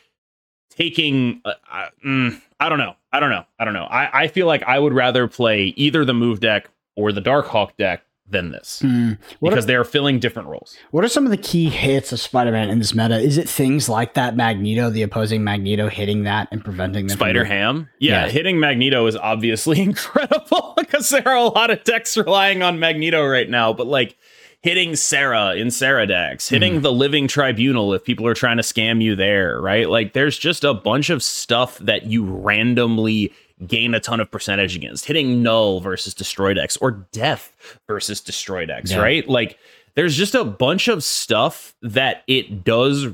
taking 0.69 1.41
uh, 1.45 1.53
uh, 1.71 1.87
mm, 2.05 2.41
i 2.59 2.69
don't 2.69 2.77
know. 2.77 2.95
I 3.11 3.19
don't 3.19 3.31
know. 3.31 3.45
I 3.57 3.65
don't 3.65 3.73
know. 3.73 3.85
I, 3.85 4.23
I 4.23 4.27
feel 4.27 4.45
like 4.45 4.63
i 4.63 4.77
would 4.77 4.93
rather 4.93 5.27
play 5.27 5.73
either 5.77 6.05
the 6.05 6.13
move 6.13 6.39
deck 6.39 6.69
or 6.95 7.11
the 7.11 7.21
darkhawk 7.21 7.75
deck 7.77 8.03
than 8.31 8.51
this 8.51 8.79
Hmm. 8.81 9.13
What 9.39 9.49
because 9.51 9.65
are, 9.65 9.67
they 9.67 9.75
are 9.75 9.83
filling 9.83 10.19
different 10.19 10.47
roles 10.49 10.77
what 10.91 11.03
are 11.03 11.07
some 11.09 11.25
of 11.25 11.31
the 11.31 11.37
key 11.37 11.69
hits 11.69 12.11
of 12.11 12.19
Spider-Man 12.19 12.69
in 12.69 12.79
this 12.79 12.93
meta? 12.93 13.17
Is 13.19 13.37
it 13.37 13.47
things 13.49 13.89
like 13.89 14.13
that 14.13 14.35
Magneto, 14.35 14.89
the 14.89 15.01
opposing 15.03 15.43
Magneto, 15.43 15.87
hitting 15.89 16.23
that 16.23 16.47
and 16.51 16.63
preventing 16.63 17.07
them? 17.07 17.17
from- 17.17 17.25
spider 17.25 17.45
ham 17.45 17.89
yeah, 17.99 18.25
Yeah. 18.25 18.31
hitting 18.31 18.59
magneto 18.59 19.05
is 19.07 19.15
obviously 19.15 19.79
incredible 19.89 20.73
because 20.77 21.09
there 21.09 21.27
are 21.27 21.35
a 21.37 21.43
lot 21.45 21.71
of 21.71 21.83
decks 21.83 22.15
relying 22.17 22.61
on 22.61 22.79
magneto 22.79 23.25
right 23.25 23.49
now 23.49 23.73
but 23.73 23.87
like 23.87 24.15
hitting 24.61 24.93
Sera 24.95 25.55
in 25.55 25.71
Sera 25.71 26.05
decks 26.05 26.49
hitting 26.49 26.81
the 26.81 26.91
living 26.91 27.27
tribunal 27.29 27.93
if 27.93 28.03
people 28.03 28.27
are 28.27 28.33
trying 28.33 28.57
to 28.57 28.63
scam 28.63 29.01
you 29.01 29.15
there 29.15 29.61
right 29.61 29.89
like 29.89 30.11
there's 30.13 30.37
just 30.37 30.63
a 30.65 30.73
bunch 30.73 31.09
of 31.09 31.23
stuff 31.23 31.77
that 31.79 32.07
you 32.07 32.25
randomly 32.25 33.31
gain 33.67 33.93
a 33.93 33.99
ton 33.99 34.19
of 34.19 34.31
percentage 34.31 34.75
against 34.75 35.05
hitting 35.05 35.43
Knull 35.43 35.79
versus 35.81 36.13
destroy 36.13 36.53
decks 36.53 36.77
or 36.77 36.91
death 37.11 37.53
versus 37.87 38.21
destroy 38.21 38.65
decks 38.65 38.91
Yeah. 38.91 38.99
right 38.99 39.27
like 39.27 39.57
there's 39.95 40.15
just 40.15 40.35
a 40.35 40.45
bunch 40.45 40.87
of 40.87 41.03
stuff 41.03 41.75
that 41.81 42.23
it 42.27 42.63
does 42.63 43.07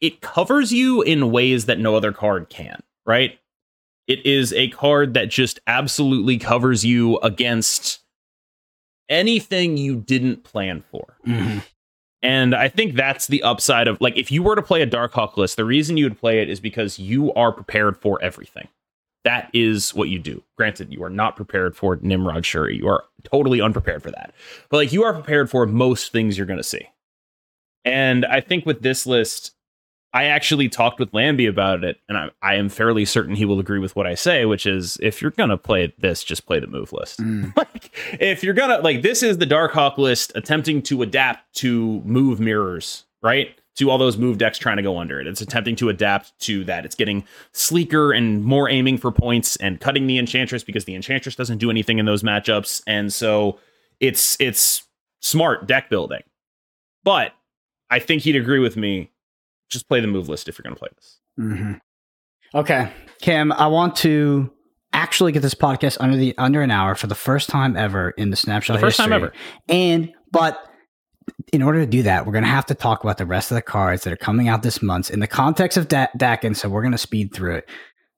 it- 0.00 0.20
covers 0.20 0.72
you 0.72 1.02
in 1.02 1.30
ways 1.30 1.66
that 1.66 1.78
no 1.78 1.94
other 1.94 2.12
card 2.12 2.48
can 2.48 2.82
right 3.06 3.38
it 4.08 4.24
is 4.26 4.52
a 4.52 4.68
card 4.70 5.14
that 5.14 5.28
just 5.30 5.58
absolutely 5.66 6.38
covers 6.38 6.84
you 6.84 7.18
against 7.18 8.00
anything 9.08 9.76
you 9.76 9.96
didn't 9.96 10.42
plan 10.44 10.82
for 10.90 11.16
Mhm. 11.26 11.62
and 12.22 12.54
I 12.54 12.68
think 12.68 12.94
that's 12.94 13.28
the 13.28 13.42
upside 13.42 13.86
of 13.88 14.00
like 14.00 14.16
if 14.16 14.32
you 14.32 14.42
were 14.42 14.56
to 14.56 14.62
play 14.62 14.82
a 14.82 14.86
Darkhawk 14.86 15.36
list, 15.36 15.56
the 15.56 15.64
reason 15.64 15.96
you 15.96 16.04
would 16.06 16.18
play 16.18 16.40
it 16.40 16.48
is 16.50 16.58
because 16.60 16.98
you 16.98 17.32
are 17.34 17.52
prepared 17.52 17.96
for 18.00 18.20
everything. 18.22 18.66
That 19.26 19.50
is 19.52 19.92
what 19.92 20.08
you 20.08 20.20
do. 20.20 20.44
Granted, 20.56 20.92
you 20.92 21.02
are 21.02 21.10
not 21.10 21.34
prepared 21.34 21.76
for 21.76 21.98
Nimrod 22.00 22.46
Shuri. 22.46 22.76
You 22.76 22.86
are 22.86 23.02
totally 23.24 23.60
unprepared 23.60 24.04
for 24.04 24.12
that. 24.12 24.32
But 24.68 24.76
like 24.76 24.92
you 24.92 25.02
are 25.02 25.12
prepared 25.12 25.50
for 25.50 25.66
most 25.66 26.12
things 26.12 26.38
you're 26.38 26.46
going 26.46 26.58
to 26.58 26.62
see. 26.62 26.86
And 27.84 28.24
I 28.24 28.40
think 28.40 28.64
with 28.64 28.82
this 28.82 29.04
list, 29.04 29.56
I 30.12 30.26
actually 30.26 30.68
talked 30.68 31.00
with 31.00 31.12
Lambie 31.12 31.46
about 31.46 31.82
it, 31.82 31.98
and 32.08 32.16
I, 32.16 32.30
I 32.40 32.54
am 32.54 32.68
fairly 32.68 33.04
certain 33.04 33.34
he 33.34 33.44
will 33.44 33.58
agree 33.58 33.80
with 33.80 33.96
what 33.96 34.06
I 34.06 34.14
say, 34.14 34.44
which 34.44 34.64
is 34.64 34.96
if 35.02 35.20
you're 35.20 35.32
gonna 35.32 35.58
play 35.58 35.92
this, 35.98 36.22
just 36.22 36.46
play 36.46 36.60
the 36.60 36.68
move 36.68 36.92
list 36.92 37.18
Mm. 37.20 37.54
like 37.56 37.90
if 38.20 38.44
you're 38.44 38.54
gonna 38.54 38.78
like 38.78 39.02
this 39.02 39.24
is 39.24 39.38
the 39.38 39.44
Darkhawk 39.44 39.98
list 39.98 40.32
attempting 40.36 40.82
to 40.82 41.02
adapt 41.02 41.52
to 41.56 42.00
move 42.04 42.38
mirrors 42.40 43.04
right? 43.22 43.58
To 43.76 43.90
all 43.90 43.98
those 43.98 44.16
move 44.16 44.38
decks 44.38 44.56
trying 44.56 44.78
to 44.78 44.82
go 44.82 44.98
under 44.98 45.20
it. 45.20 45.26
It's 45.26 45.42
attempting 45.42 45.76
to 45.76 45.90
adapt 45.90 46.38
to 46.40 46.64
that. 46.64 46.86
It's 46.86 46.94
getting 46.94 47.24
sleeker 47.52 48.12
and 48.12 48.42
more 48.42 48.70
aiming 48.70 48.98
for 48.98 49.12
points 49.12 49.56
and 49.56 49.78
cutting 49.80 50.06
the 50.06 50.18
Enchantress 50.18 50.64
because 50.64 50.86
the 50.86 50.94
Enchantress 50.94 51.36
doesn't 51.36 51.58
do 51.58 51.70
anything 51.70 51.98
in 51.98 52.06
those 52.06 52.22
matchups. 52.22 52.82
And 52.86 53.12
so 53.12 53.58
it's 54.00 54.36
it's 54.40 54.84
smart 55.20 55.66
deck 55.66 55.90
building. 55.90 56.22
But 57.04 57.32
I 57.90 57.98
think 57.98 58.22
he'd 58.22 58.36
agree 58.36 58.58
with 58.58 58.76
me. 58.76 59.10
Just 59.68 59.88
play 59.88 60.00
the 60.00 60.06
move 60.06 60.28
list 60.28 60.48
if 60.48 60.58
you're 60.58 60.62
going 60.62 60.74
to 60.74 60.78
play 60.78 60.88
this. 60.94 61.20
Mm-hmm. 61.38 61.72
Okay, 62.58 62.90
KM, 63.22 63.54
I 63.56 63.66
want 63.66 63.96
to 63.96 64.50
actually 64.92 65.32
get 65.32 65.42
this 65.42 65.54
podcast 65.54 65.98
under 66.00 66.16
the 66.16 66.36
under 66.38 66.62
an 66.62 66.70
hour 66.70 66.94
for 66.94 67.06
the 67.06 67.14
first 67.14 67.48
time 67.48 67.76
ever 67.76 68.10
in 68.10 68.30
the 68.30 68.36
snapshot. 68.36 68.76
The 68.76 68.80
first 68.80 68.96
history. 68.96 69.10
time 69.10 69.12
ever. 69.12 69.32
And 69.68 70.12
but 70.30 70.58
in 71.52 71.62
order 71.62 71.80
to 71.80 71.86
do 71.86 72.02
that, 72.02 72.26
we're 72.26 72.32
going 72.32 72.44
to 72.44 72.50
have 72.50 72.66
to 72.66 72.74
talk 72.74 73.02
about 73.04 73.18
the 73.18 73.26
rest 73.26 73.50
of 73.50 73.54
the 73.56 73.62
cards 73.62 74.04
that 74.04 74.12
are 74.12 74.16
coming 74.16 74.48
out 74.48 74.62
this 74.62 74.82
month 74.82 75.10
in 75.10 75.20
the 75.20 75.26
context 75.26 75.76
of 75.78 75.88
da- 75.88 76.08
Daken. 76.16 76.56
So 76.56 76.68
we're 76.68 76.82
going 76.82 76.92
to 76.92 76.98
speed 76.98 77.32
through 77.34 77.56
it. 77.56 77.68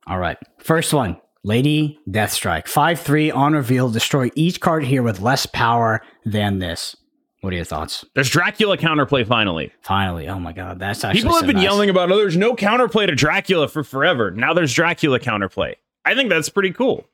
All 0.07 0.19
right. 0.19 0.39
First 0.59 0.93
one 0.93 1.21
Lady 1.45 1.99
Deathstrike. 2.09 2.67
5 2.69 3.01
3 3.01 3.31
on 3.31 3.53
reveal. 3.53 3.91
Destroy 3.91 4.31
each 4.35 4.61
card 4.61 4.85
here 4.85 5.03
with 5.03 5.21
less 5.21 5.47
power 5.47 6.03
than 6.25 6.59
this. 6.59 6.97
What 7.41 7.53
are 7.53 7.57
your 7.57 7.65
thoughts? 7.65 8.05
There's 8.15 8.31
Dracula 8.31 8.77
counterplay 8.77 9.27
finally. 9.27 9.73
Finally. 9.83 10.29
Oh 10.29 10.41
my 10.41 10.53
God. 10.53 10.81
That's 10.81 11.05
actually 11.05 11.21
People 11.21 11.35
have 11.35 11.41
so 11.43 11.47
been 11.47 11.57
nice. 11.57 11.63
yelling 11.65 11.89
about, 11.89 12.11
oh, 12.11 12.17
there's 12.17 12.37
no 12.37 12.57
counterplay 12.57 13.07
to 13.07 13.15
Dracula 13.15 13.69
for 13.69 13.85
forever. 13.85 14.31
Now 14.33 14.53
there's 14.55 14.75
Dracula 14.75 15.21
counterplay. 15.21 15.75
I 16.05 16.15
think 16.17 16.31
that's 16.31 16.49
pretty 16.49 16.73
cool. 16.73 17.07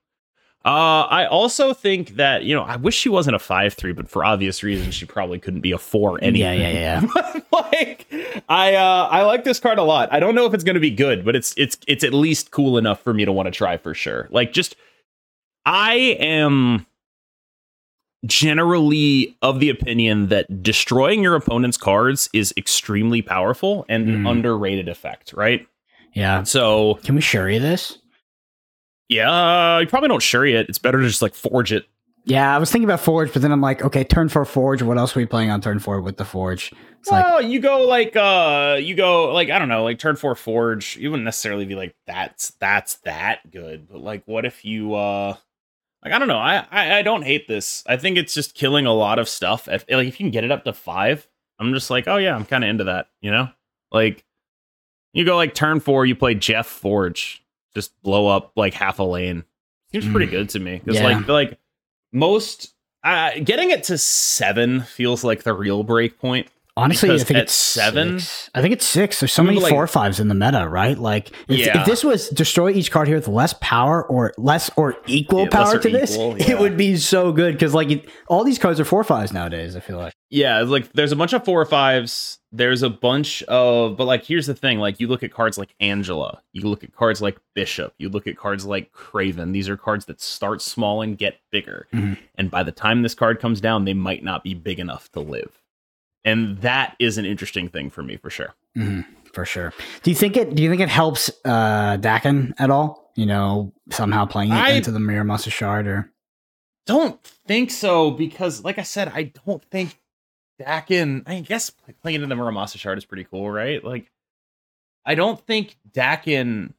Uh, 0.65 1.03
I 1.11 1.27
also 1.27 1.75
think 1.75 2.17
that, 2.17 2.45
you 2.45 2.55
know, 2.55 2.63
I 2.63 2.77
wish 2.77 2.95
she 2.97 3.11
wasn't 3.11 3.37
a 3.37 3.39
5 3.39 3.75
3, 3.75 3.93
but 3.93 4.09
for 4.09 4.25
obvious 4.25 4.63
reasons, 4.63 4.95
she 4.95 5.05
probably 5.05 5.39
couldn't 5.39 5.61
be 5.61 5.73
a 5.73 5.79
4 5.79 6.19
anyway. 6.25 6.59
Yeah, 6.59 6.71
yeah, 6.71 7.03
yeah. 7.35 7.41
like 7.53 8.07
I 8.49 8.75
uh 8.75 9.09
I 9.11 9.23
like 9.25 9.45
this 9.45 9.61
card 9.61 9.79
a 9.79 9.83
lot. 9.83 10.11
I 10.11 10.21
don't 10.21 10.35
know 10.35 10.47
if 10.47 10.55
it's 10.55 10.65
going 10.65 10.75
to 10.75 10.81
be 10.81 10.91
good, 10.91 11.23
but 11.25 11.37
it's 11.37 11.53
it's 11.59 11.77
it's 11.87 12.03
at 12.03 12.15
least 12.15 12.51
cool 12.51 12.79
enough 12.79 13.03
for 13.03 13.13
me 13.13 13.27
to 13.27 13.33
want 13.33 13.47
to 13.47 13.51
try 13.51 13.77
for 13.77 13.93
sure. 13.93 14.27
Like 14.31 14.53
just 14.55 14.75
I 15.67 15.95
am 16.19 16.87
generally 18.25 19.37
of 19.43 19.61
the 19.61 19.69
opinion 19.69 20.29
that 20.29 20.63
destroying 20.63 21.23
your 21.23 21.35
opponent's 21.35 21.77
cards 21.77 22.29
is 22.33 22.55
extremely 22.57 23.21
powerful 23.23 23.85
and 23.89 24.09
an 24.09 24.23
Mm. 24.23 24.31
underrated 24.31 24.89
effect, 24.89 25.33
right? 25.35 25.67
yeah. 26.15 26.43
So, 26.45 26.95
Can 27.05 27.17
we 27.17 27.21
show 27.21 27.45
you 27.47 27.61
this? 27.61 27.99
Yeah, 29.09 29.79
you 29.79 29.87
probably 29.87 30.09
don't 30.09 30.23
Shuri 30.23 30.55
it. 30.55 30.69
It's 30.69 30.79
better 30.79 31.01
to 31.01 31.07
just 31.07 31.23
like 31.23 31.35
forge 31.35 31.73
it. 31.73 31.87
Yeah, 32.27 32.55
I 32.55 32.59
was 32.59 32.71
thinking 32.71 32.87
about 32.87 33.01
Forge, 33.01 33.35
but 33.35 33.43
then 33.43 33.53
I'm 33.53 33.61
like, 33.61 33.85
okay, 33.85 34.03
turn 34.03 34.31
four 34.31 34.47
Forge. 34.47 34.81
What 34.81 34.97
else 34.97 35.15
are 35.15 35.21
we 35.21 35.27
playing 35.27 35.51
on 35.51 35.61
turn 35.61 35.79
four 35.79 36.01
with 36.01 36.17
the 36.17 36.25
Forge? 36.25 36.73
It's 37.05 37.11
like, 37.11 37.47
you 37.49 37.61
go 37.61 37.83
like 37.87 38.17
uh 38.17 38.79
you 38.81 38.95
go 38.95 39.31
like 39.35 39.51
I 39.51 39.59
don't 39.59 39.69
know, 39.69 39.85
like 39.85 39.99
turn 39.99 40.17
four 40.17 40.35
forge. 40.35 40.97
You 40.97 41.11
wouldn't 41.11 41.27
necessarily 41.27 41.67
be 41.67 41.75
like 41.75 41.95
that's 42.07 42.53
that's 42.53 42.95
that 43.01 43.51
good, 43.51 43.89
but 43.91 44.01
like 44.01 44.23
what 44.25 44.47
if 44.47 44.65
you 44.65 44.95
uh 44.95 45.37
like 46.03 46.15
I 46.15 46.19
don't 46.19 46.29
know. 46.29 46.39
I, 46.39 46.67
I 46.71 46.99
I 46.99 47.03
don't 47.03 47.21
hate 47.21 47.47
this. 47.47 47.85
I 47.87 47.99
think 47.99 48.17
it's 48.17 48.33
just 48.33 48.55
killing 48.55 48.87
a 48.87 48.95
lot 48.95 49.19
of 49.19 49.29
stuff. 49.29 49.69
If 49.69 49.85
like 49.91 50.09
if 50.09 50.19
you 50.19 50.25
can 50.25 50.31
get 50.31 50.45
it 50.45 50.51
up 50.51 50.65
to 50.65 50.73
five, 50.73 51.29
I'm 51.59 51.75
just 51.75 51.91
like, 51.91 52.09
oh 52.09 52.17
yeah, 52.17 52.35
I'm 52.35 52.47
kind 52.47 52.65
of 52.65 52.71
into 52.71 52.85
that. 52.85 53.09
You 53.21 53.33
know, 53.33 53.51
like 53.93 54.25
you 55.13 55.27
go 55.27 55.37
like 55.37 55.53
turn 55.53 55.81
four, 55.81 56.07
you 56.07 56.17
play 56.17 56.35
Jeff 56.35 56.67
Forge, 56.67 57.44
just 57.75 58.01
blow 58.03 58.27
up 58.29 58.53
like 58.57 58.75
half 58.75 58.99
a 58.99 59.03
lane. 59.05 59.45
Seems 59.93 60.09
pretty 60.09 60.27
Mm. 60.27 60.31
good 60.31 60.49
to 60.51 60.61
me 60.61 60.81
because 60.85 60.97
Yeah. 61.01 61.05
like 61.19 61.29
like 61.29 61.59
most 62.13 62.73
uh, 63.03 63.33
getting 63.43 63.71
it 63.71 63.85
to 63.85 63.99
seven 63.99 64.81
feels 64.81 65.23
like 65.25 65.43
the 65.43 65.53
real 65.53 65.83
break 65.83 66.19
point. 66.19 66.49
Honestly, 66.77 67.09
I 67.11 67.19
think 67.19 67.39
it's 67.39 67.53
seven- 67.55 68.19
six. 68.19 68.51
I 68.53 68.61
think 68.61 68.73
it's 68.75 68.85
six. 68.85 69.21
There's 69.21 69.33
so 69.33 69.45
many 69.45 69.61
like- 69.61 69.71
four 69.71 69.87
fives 69.87 70.19
in 70.19 70.27
the 70.27 70.35
meta, 70.35 70.69
right? 70.69 70.99
Like, 70.99 71.29
if, 71.47 71.59
Yeah. 71.59 71.81
if 71.81 71.87
this 71.87 72.03
was 72.03 72.29
destroy 72.31 72.71
each 72.73 72.91
card 72.91 73.07
here 73.07 73.17
with 73.17 73.29
less 73.29 73.55
power 73.61 74.03
or 74.05 74.33
less 74.39 74.71
or 74.77 74.97
equal 75.07 75.45
Yeah, 75.45 75.51
power 75.51 75.79
to 75.79 75.89
this, 75.89 76.17
yeah. 76.19 76.51
it 76.51 76.59
would 76.59 76.77
be 76.77 76.97
so 76.97 77.31
good 77.31 77.53
because 77.55 77.75
like 77.75 77.91
it, 77.93 78.09
all 78.27 78.43
these 78.43 78.59
cards 78.59 78.81
are 78.81 78.85
four 78.85 79.05
fives 79.05 79.33
nowadays. 79.33 79.77
I 79.77 79.81
feel 79.81 79.99
like. 79.99 80.15
Yeah, 80.31 80.63
like 80.63 80.93
there's 80.95 81.13
a 81.13 81.17
bunch 81.17 81.33
of 81.33 81.45
four 81.45 81.61
or 81.61 81.65
fives. 81.67 82.41
There's 82.51 82.83
a 82.83 82.91
bunch 82.91 83.45
of, 83.45 83.97
but 83.97 84.07
like 84.07 84.25
here's 84.25 84.47
the 84.49 84.55
thing: 84.55 84.79
like 84.81 84.99
you 84.99 85.07
look 85.07 85.23
at 85.23 85.33
cards 85.33 85.57
like 85.59 85.75
Angela, 85.79 86.41
you 86.53 86.63
look 86.69 86.83
at 86.83 86.93
cards 86.93 87.23
like 87.23 87.39
Bishop, 87.55 87.95
you 87.99 88.09
look 88.09 88.27
at 88.27 88.37
cards 88.37 88.65
like 88.67 88.93
Kraven. 88.93 89.53
These 89.53 89.69
are 89.69 89.77
cards 89.77 90.07
that 90.07 90.21
start 90.21 90.61
small 90.61 91.03
and 91.03 91.17
get 91.17 91.39
bigger, 91.53 91.87
Mhm. 91.95 92.19
and 92.35 92.51
by 92.51 92.65
the 92.65 92.73
time 92.73 93.03
this 93.03 93.15
card 93.15 93.39
comes 93.39 93.61
down, 93.61 93.85
they 93.85 93.95
might 93.95 94.25
not 94.25 94.43
be 94.43 94.55
big 94.55 94.81
enough 94.81 95.09
to 95.13 95.21
live. 95.21 95.61
And 96.25 96.59
that 96.59 96.97
is 96.99 97.19
an 97.19 97.25
interesting 97.27 97.69
thing 97.69 97.91
for 97.91 98.03
me 98.03 98.17
for 98.17 98.31
sure. 98.31 98.55
Mhm, 98.77 99.05
for 99.33 99.45
sure. 99.45 99.73
Do 100.03 100.11
you 100.11 100.17
think 100.17 100.37
it? 100.37 100.55
Do 100.55 100.63
you 100.63 100.71
think 100.71 100.81
it 100.81 100.89
helps 100.89 101.31
uh 101.45 101.97
Daken 101.99 102.53
at 102.59 102.71
all? 102.71 103.13
You 103.17 103.27
know, 103.27 103.73
somehow 103.91 104.25
playing 104.27 104.51
it 104.53 104.57
I- 104.57 104.71
into 104.73 104.91
the 104.91 104.99
Muramasa 104.99 105.53
Shard 105.53 105.87
or 105.87 106.11
Don't 106.87 107.23
think 107.47 107.71
so 107.71 108.11
because, 108.11 108.63
like 108.65 108.79
I 108.79 108.83
said, 108.83 109.09
I 109.15 109.33
don't 109.45 109.63
think 109.71 109.99
Daken. 110.61 111.23
I 111.29 111.41
guess 111.41 111.71
playing 112.03 112.17
into 112.17 112.27
the 112.27 112.35
Muramasa 112.35 112.79
shard 112.79 112.99
is 112.99 113.05
pretty 113.05 113.25
cool, 113.25 113.51
right? 113.51 113.83
Like, 113.85 114.11
I 115.05 115.15
don't 115.15 115.41
think 115.47 115.77
Daken. 115.93 116.75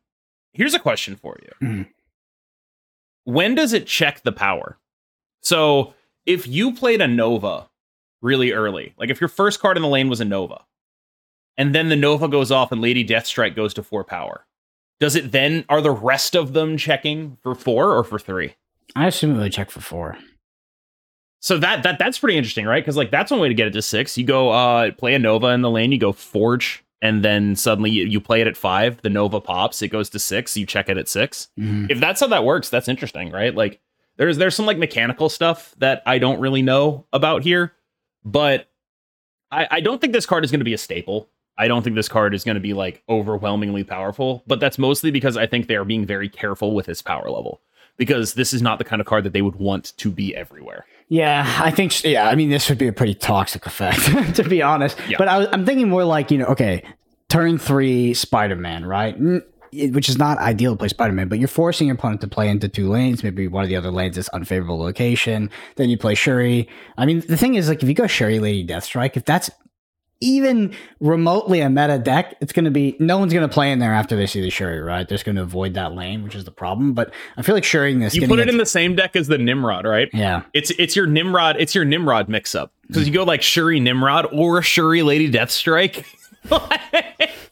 Here's 0.54 0.74
a 0.74 0.80
question 0.80 1.16
for 1.16 1.38
you: 1.42 1.68
Mhm. 1.68 1.88
When 3.24 3.56
does 3.56 3.74
it 3.74 3.88
check 3.88 4.22
the 4.24 4.32
power? 4.32 4.78
So, 5.42 5.94
if 6.26 6.48
you 6.48 6.74
played 6.74 7.02
a 7.02 7.08
Nova 7.08 7.70
really 8.26 8.52
early, 8.52 8.94
like 8.98 9.10
if 9.10 9.22
your 9.22 9.28
first 9.30 9.60
card 9.62 9.78
in 9.78 9.84
the 9.84 9.90
lane 9.90 10.10
was 10.10 10.20
a 10.20 10.26
Nova, 10.26 10.64
and 11.58 11.74
then 11.74 11.88
the 11.90 11.96
Nova 11.96 12.28
goes 12.28 12.52
off 12.52 12.72
and 12.72 12.82
Lady 12.82 13.06
Deathstrike 13.06 13.56
goes 13.56 13.74
to 13.76 13.84
four 13.84 14.04
power, 14.04 14.46
does 15.00 15.16
it 15.16 15.32
then? 15.32 15.64
Are 15.70 15.82
the 15.82 15.92
rest 15.92 16.36
of 16.36 16.54
them 16.54 16.78
checking 16.78 17.38
for 17.44 17.54
four 17.56 17.96
or 17.96 18.04
for 18.04 18.18
three? 18.20 18.56
I 18.96 19.08
assume 19.08 19.36
it 19.36 19.40
would 19.40 19.54
check 19.54 19.70
for 19.70 19.82
four. 19.82 20.18
So 21.42 21.58
that 21.60 21.84
that 21.84 22.00
that's 22.00 22.18
pretty 22.20 22.38
interesting, 22.38 22.66
right? 22.66 22.84
Because 22.84 22.98
like 22.98 23.12
that's 23.12 23.30
one 23.30 23.40
way 23.40 23.48
to 23.50 23.54
get 23.54 23.68
it 23.68 23.72
to 23.74 23.82
six. 23.82 24.18
You 24.18 24.26
go 24.26 24.50
uh 24.52 24.92
play 24.94 25.14
a 25.14 25.20
Nova 25.20 25.48
in 25.48 25.62
the 25.62 25.70
lane, 25.70 25.92
you 25.92 25.98
go 26.00 26.12
Forge, 26.12 26.84
and 27.02 27.24
then 27.24 27.56
suddenly 27.56 27.92
you, 27.92 28.06
you 28.06 28.20
play 28.20 28.42
it 28.42 28.48
at 28.48 28.58
five. 28.58 29.02
The 29.02 29.10
Nova 29.10 29.40
pops, 29.42 29.82
it 29.82 29.90
goes 29.90 30.10
to 30.12 30.20
six. 30.20 30.58
You 30.58 30.66
check 30.66 30.90
it 30.90 30.98
at 30.98 31.08
six. 31.08 31.50
Mhm. 31.60 31.92
If 31.92 32.00
that's 32.00 32.22
how 32.22 32.28
that 32.28 32.46
works, 32.46 32.70
that's 32.70 32.88
interesting, 32.88 33.32
right? 33.32 33.54
Like 33.54 33.80
there's 34.18 34.38
there's 34.38 34.56
some 34.56 34.66
like 34.66 34.78
mechanical 34.78 35.30
stuff 35.30 35.76
that 35.78 36.02
I 36.06 36.18
don't 36.18 36.40
really 36.40 36.62
know 36.64 37.06
about 37.14 37.44
here, 37.44 37.74
but 38.26 38.70
I 39.52 39.68
I 39.72 39.80
don't 39.80 40.02
think 40.02 40.14
this 40.14 40.26
card 40.26 40.44
is 40.44 40.52
going 40.52 40.60
to 40.60 40.66
be 40.66 40.74
a 40.74 40.78
staple. 40.78 41.30
I 41.58 41.70
don't 41.70 41.84
think 41.84 41.96
this 41.96 42.10
card 42.10 42.34
is 42.34 42.44
going 42.44 42.56
to 42.56 42.62
be 42.62 42.74
like 42.74 43.02
overwhelmingly 43.08 43.86
powerful, 43.86 44.44
but 44.46 44.60
that's 44.60 44.78
mostly 44.78 45.12
because 45.12 45.38
I 45.38 45.46
think 45.48 45.68
they 45.68 45.76
are 45.76 45.86
being 45.86 46.06
very 46.06 46.28
careful 46.28 46.74
with 46.76 46.90
its 46.90 47.02
power 47.02 47.30
level 47.30 47.62
because 47.98 48.34
this 48.34 48.54
is 48.54 48.62
not 48.62 48.78
the 48.78 48.84
kind 48.84 49.00
of 49.00 49.08
card 49.08 49.24
that 49.24 49.34
they 49.34 49.42
would 49.42 49.56
want 49.56 49.94
to 49.98 50.12
be 50.12 50.36
everywhere. 50.36 50.86
Yeah, 51.08 51.46
I 51.64 51.72
think. 51.72 52.04
Yeah, 52.04 52.28
I 52.28 52.36
mean, 52.36 52.50
this 52.50 52.68
would 52.68 52.78
be 52.78 52.88
a 52.88 52.94
pretty 52.94 53.14
toxic 53.14 53.66
effect, 53.66 54.36
to 54.36 54.44
be 54.44 54.62
honest. 54.62 55.00
Yeah. 55.08 55.18
But 55.18 55.28
I 55.28 55.48
I'm 55.52 55.66
thinking 55.66 55.90
more 55.90 56.04
like 56.04 56.32
you 56.32 56.40
know, 56.40 56.46
okay, 56.48 56.84
turn 57.30 57.58
three 57.58 58.14
Spider 58.14 58.56
Man, 58.56 58.86
right? 58.86 59.16
It- 59.72 59.94
Which 59.94 60.10
is 60.10 60.18
not 60.18 60.38
ideal 60.38 60.74
to 60.74 60.78
play 60.78 60.88
Spider 60.88 61.14
Man, 61.14 61.28
but 61.28 61.40
you're 61.40 61.48
forcing 61.48 61.88
your 61.88 61.96
opponent 61.96 62.22
to 62.22 62.28
play 62.28 62.50
into 62.50 62.68
two 62.70 62.90
lanes. 62.90 63.24
Maybe 63.24 63.48
one 63.48 63.64
of 63.64 63.70
the 63.70 63.76
other 63.76 63.92
lanes 63.92 64.18
is 64.18 64.30
unfavorable 64.30 64.78
location. 64.80 65.50
Then 65.76 65.90
you 65.90 65.98
play 65.98 66.16
Shuri. 66.16 66.68
I 66.98 67.06
mean, 67.06 67.22
the 67.28 67.38
thing 67.38 67.56
is, 67.56 67.68
like, 67.70 67.82
if 67.84 67.90
you 67.90 67.96
go 67.96 68.08
Shuri 68.08 68.40
Lady 68.40 68.66
Deathstrike, 68.66 69.18
if 69.18 69.26
that's 69.26 69.50
even 70.22 70.74
remotely 71.02 71.60
a 71.60 71.70
meta 71.70 72.00
deck, 72.00 72.36
it's 72.40 72.54
going 72.54 72.64
to 72.66 72.72
be 72.72 72.96
no 73.00 73.18
one's 73.18 73.34
going 73.34 73.48
to 73.48 73.54
play 73.54 73.70
in 73.72 73.80
there 73.80 73.94
after 73.94 74.16
they 74.16 74.26
see 74.26 74.40
the 74.40 74.50
Shuri, 74.50 74.80
right? 74.80 75.08
They're 75.08 75.16
just 75.18 75.26
going 75.26 75.36
to 75.36 75.42
avoid 75.42 75.74
that 75.74 75.94
lane, 75.94 76.24
which 76.24 76.36
is 76.36 76.46
the 76.46 76.52
problem. 76.52 76.94
But 76.94 77.14
I 77.36 77.42
feel 77.42 77.54
like 77.54 77.66
Shuri 77.66 77.94
this. 77.96 78.16
You 78.16 78.26
put 78.28 78.40
it 78.40 78.48
in 78.48 78.58
the 78.58 78.66
same 78.66 78.96
deck 78.96 79.18
as 79.18 79.28
the 79.28 79.38
Nimrod, 79.38 79.86
right? 79.86 80.08
yeah. 80.14 80.44
It's 80.54 80.72
it's 80.72 80.96
your 80.96 81.06
Nimrod, 81.06 81.58
it's 81.60 81.76
your 81.76 81.84
Nimrod 81.84 82.30
mix 82.30 82.56
up. 82.56 82.72
Because 82.88 83.06
you 83.06 83.14
go 83.14 83.24
like 83.24 83.42
Shuri 83.42 83.80
Nimrod 83.82 84.28
or 84.32 84.62
Shuri 84.62 85.04
Lady 85.04 85.30
Deathstrike. 85.30 86.06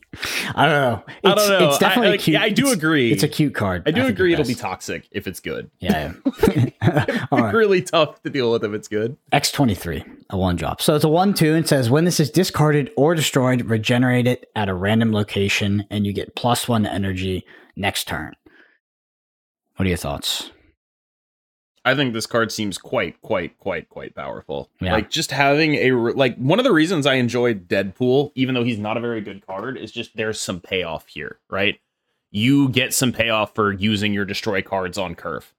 I 0.56 0.66
don't 0.68 0.74
know. 0.82 1.04
It's, 1.08 1.18
I 1.24 1.36
don't 1.36 1.50
know. 1.60 1.70
It's 1.70 1.78
definitely 1.80 2.08
I- 2.08 2.12
like, 2.12 2.20
cute. 2.20 2.42
I 2.42 2.50
do 2.50 2.64
it's- 2.64 2.78
agree. 2.78 3.12
It's 3.12 3.24
a 3.24 3.28
cute 3.28 3.56
card. 3.56 3.84
I 3.86 3.92
do 3.92 4.02
think 4.02 4.12
agree 4.14 4.34
it'll 4.34 4.46
be 4.46 4.56
toxic 4.56 5.08
if 5.12 5.28
it's 5.28 5.40
good. 5.40 5.70
Yeah. 5.80 6.14
yeah. 6.82 7.18
Right. 7.32 7.54
Really 7.54 7.82
tough 7.82 8.22
to 8.24 8.30
deal 8.30 8.52
with 8.52 8.64
if 8.64 8.74
it's 8.74 8.88
good. 8.88 9.18
X23, 9.32 10.26
a 10.30 10.38
one 10.38 10.56
drop. 10.56 10.82
So 10.82 10.96
it's 10.96 11.04
a 11.04 11.10
one 11.10 11.34
two 11.34 11.54
and 11.56 11.68
says 11.68 11.90
when 11.90 12.06
this 12.06 12.20
is 12.20 12.30
discarded 12.30 12.92
or 12.96 13.16
destroyed, 13.16 13.64
regenerate 13.66 14.28
it 14.28 14.50
at 14.56 14.70
a 14.70 14.74
random 14.74 15.12
location 15.12 15.86
and 15.90 16.06
you 16.06 16.14
get 16.14 16.36
plus 16.36 16.68
one 16.68 16.86
energy 16.86 17.46
next 17.76 18.08
turn. 18.08 18.34
What 19.78 19.86
are 19.86 19.90
your 19.90 19.98
thoughts? 19.98 20.52
I 21.86 21.96
think 21.96 22.14
this 22.14 22.26
card 22.26 22.52
seems 22.52 22.78
quite, 22.78 23.22
quite, 23.22 23.58
quite, 23.60 23.90
quite 23.90 24.16
powerful. 24.16 24.70
Yeah. 24.80 24.94
Like 24.94 25.10
just 25.10 25.32
having 25.32 25.76
a 25.76 25.92
re- 25.92 26.14
like 26.14 26.38
one 26.38 26.60
of 26.60 26.66
the 26.66 26.72
reasons 26.72 27.06
I 27.06 27.16
enjoyed 27.16 27.68
Deadpool, 27.68 28.32
even 28.36 28.56
though 28.56 28.64
he's 28.64 28.80
not 28.80 28.96
a 28.96 29.02
very 29.02 29.22
good 29.22 29.46
card, 29.46 29.78
is 29.78 29.92
just 29.92 30.16
there's 30.16 30.40
some 30.40 30.62
payoff 30.62 31.08
here, 31.08 31.40
right? 31.50 31.80
You 32.32 32.70
get 32.70 32.94
some 32.94 33.12
payoff 33.12 33.54
for 33.54 33.72
using 33.72 34.14
your 34.14 34.26
destroy 34.26 34.62
cards 34.62 34.98
on 34.98 35.16
curve. 35.16 35.54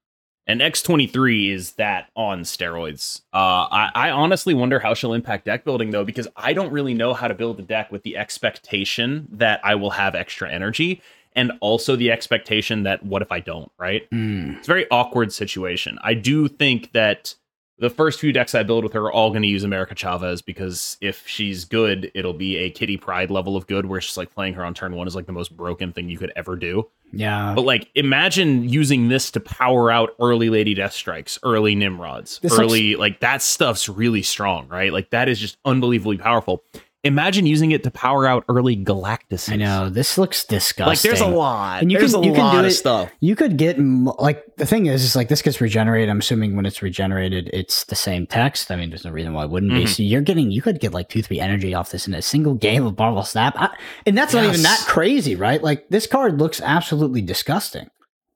And 0.47 0.61
X23 0.61 1.51
is 1.51 1.73
that 1.73 2.11
on 2.15 2.43
steroids. 2.43 3.23
Uh, 3.33 3.67
I, 3.71 3.91
I 3.95 4.11
honestly 4.11 4.53
wonder 4.53 4.79
how 4.79 4.93
she'll 4.93 5.15
impact 5.15 5.47
deck 5.47 5.65
building, 5.65 5.91
though, 5.91 6.05
because 6.05 6.29
I 6.37 6.53
don't 6.53 6.71
really 6.71 6.93
know 6.93 7.15
how 7.15 7.29
to 7.29 7.35
build 7.35 7.59
a 7.61 7.63
deck 7.63 7.91
with 7.91 8.03
the 8.03 8.17
expectation 8.19 9.27
that 9.33 9.61
I 9.65 9.75
will 9.75 9.91
have 9.91 10.15
extra 10.15 10.51
energy 10.53 11.01
and 11.35 11.53
also 11.61 11.97
the 11.97 12.11
expectation 12.11 12.85
that 12.85 13.05
what 13.05 13.23
if 13.23 13.33
I 13.33 13.41
don't, 13.41 13.71
right? 13.79 14.09
Mm. 14.11 14.59
It's 14.59 14.69
a 14.69 14.71
very 14.71 14.87
awkward 14.91 15.33
situation. 15.33 15.99
I 16.03 16.15
do 16.15 16.49
think 16.49 16.93
that 16.93 17.35
the 17.79 17.91
first 17.91 18.21
few 18.21 18.33
decks 18.33 18.55
I 18.55 18.63
build 18.63 18.85
with 18.85 18.93
her 18.93 19.03
are 19.07 19.13
all 19.13 19.31
going 19.31 19.43
to 19.43 19.49
use 19.49 19.65
America 19.65 19.95
Chavez 19.95 20.43
because 20.43 20.97
if 21.01 21.27
she's 21.27 21.65
good, 21.65 22.11
it'll 22.15 22.33
be 22.33 22.57
a 22.57 22.71
Kitty 22.71 22.97
Pryde 22.97 23.31
level 23.31 23.57
of 23.57 23.67
good 23.67 23.87
where 23.87 24.01
she's 24.01 24.17
like 24.17 24.33
playing 24.33 24.55
her 24.55 24.65
on 24.65 24.75
turn 24.75 24.95
one 24.95 25.09
is 25.09 25.17
like 25.17 25.27
the 25.27 25.33
most 25.33 25.57
broken 25.57 25.93
thing 25.93 26.09
you 26.09 26.17
could 26.17 26.33
ever 26.37 26.55
do. 26.55 26.89
Yeah. 27.13 27.53
But 27.55 27.63
like, 27.63 27.91
imagine 27.97 28.69
using 28.69 29.09
this 29.09 29.31
to 29.33 29.41
power 29.41 29.91
out 29.91 30.15
early 30.21 30.51
Lady 30.51 30.75
Death 30.75 30.93
Strikes, 30.93 31.39
early 31.43 31.75
Nimrods, 31.75 32.39
This 32.41 32.57
early 32.59 32.95
like 32.95 33.21
that 33.21 33.43
stuff's 33.43 33.89
really 33.89 34.23
strong, 34.23 34.69
right? 34.69 34.93
Like 34.93 35.11
that 35.11 35.29
is 35.29 35.41
just 35.41 35.57
unbelievably 35.65 36.19
powerful. 36.19 36.63
Imagine 37.05 37.45
using 37.45 37.71
it 37.73 37.83
to 37.85 37.91
power 37.91 38.27
out 38.27 38.45
early 38.49 38.77
Galactus. 38.83 39.53
I 39.53 39.57
know 39.57 39.91
this 39.91 40.17
looks 40.17 40.45
disgusting. 40.47 40.87
Like, 40.87 41.01
there's 41.01 41.21
a 41.21 41.27
lot. 41.27 41.83
And 41.83 41.93
you 41.93 41.99
there's 41.99 42.15
can- 42.15 42.25
a 42.25 42.27
you 42.27 42.33
can 42.33 42.53
do 42.55 42.61
of 42.61 42.65
it- 42.65 42.71
stuff. 42.71 43.11
You 43.21 43.37
could 43.37 43.59
get 43.59 43.79
like 43.79 44.43
the 44.57 44.65
thing 44.65 44.87
is, 44.87 45.05
is 45.05 45.15
like 45.15 45.29
this 45.29 45.43
gets 45.43 45.61
regenerated. 45.61 46.09
I'm 46.09 46.21
assuming 46.21 46.57
when 46.57 46.65
it's 46.65 46.81
regenerated, 46.83 47.51
it's 47.53 47.85
the 47.85 47.95
same 47.95 48.27
text. 48.27 48.71
I 48.71 48.77
mean, 48.77 48.89
there's 48.89 49.05
no 49.05 49.11
reason 49.11 49.35
why 49.35 49.45
it 49.45 49.51
wouldn't 49.51 49.73
be. 49.73 49.85
Mhm. 49.85 49.89
So 49.89 50.03
you're 50.03 50.23
getting, 50.23 50.51
you 50.51 50.63
could 50.63 50.81
get 50.81 50.95
like 50.95 51.11
two, 51.11 51.23
three 51.23 51.41
energy 51.41 51.75
off 51.75 51.91
this 51.91 52.09
in 52.09 52.15
a 52.15 52.23
single 52.23 52.55
game 52.55 52.87
of 52.87 52.99
Marvel 52.99 53.23
Snap, 53.23 53.55
I, 53.59 53.69
and 54.07 54.17
that's 54.17 54.33
not 54.33 54.45
even 54.45 54.63
that 54.63 54.83
crazy, 54.87 55.37
right? 55.37 55.63
Like 55.63 55.89
this 55.91 56.07
card 56.07 56.39
looks 56.41 56.61
absolutely 56.63 57.21
disgusting. 57.21 57.89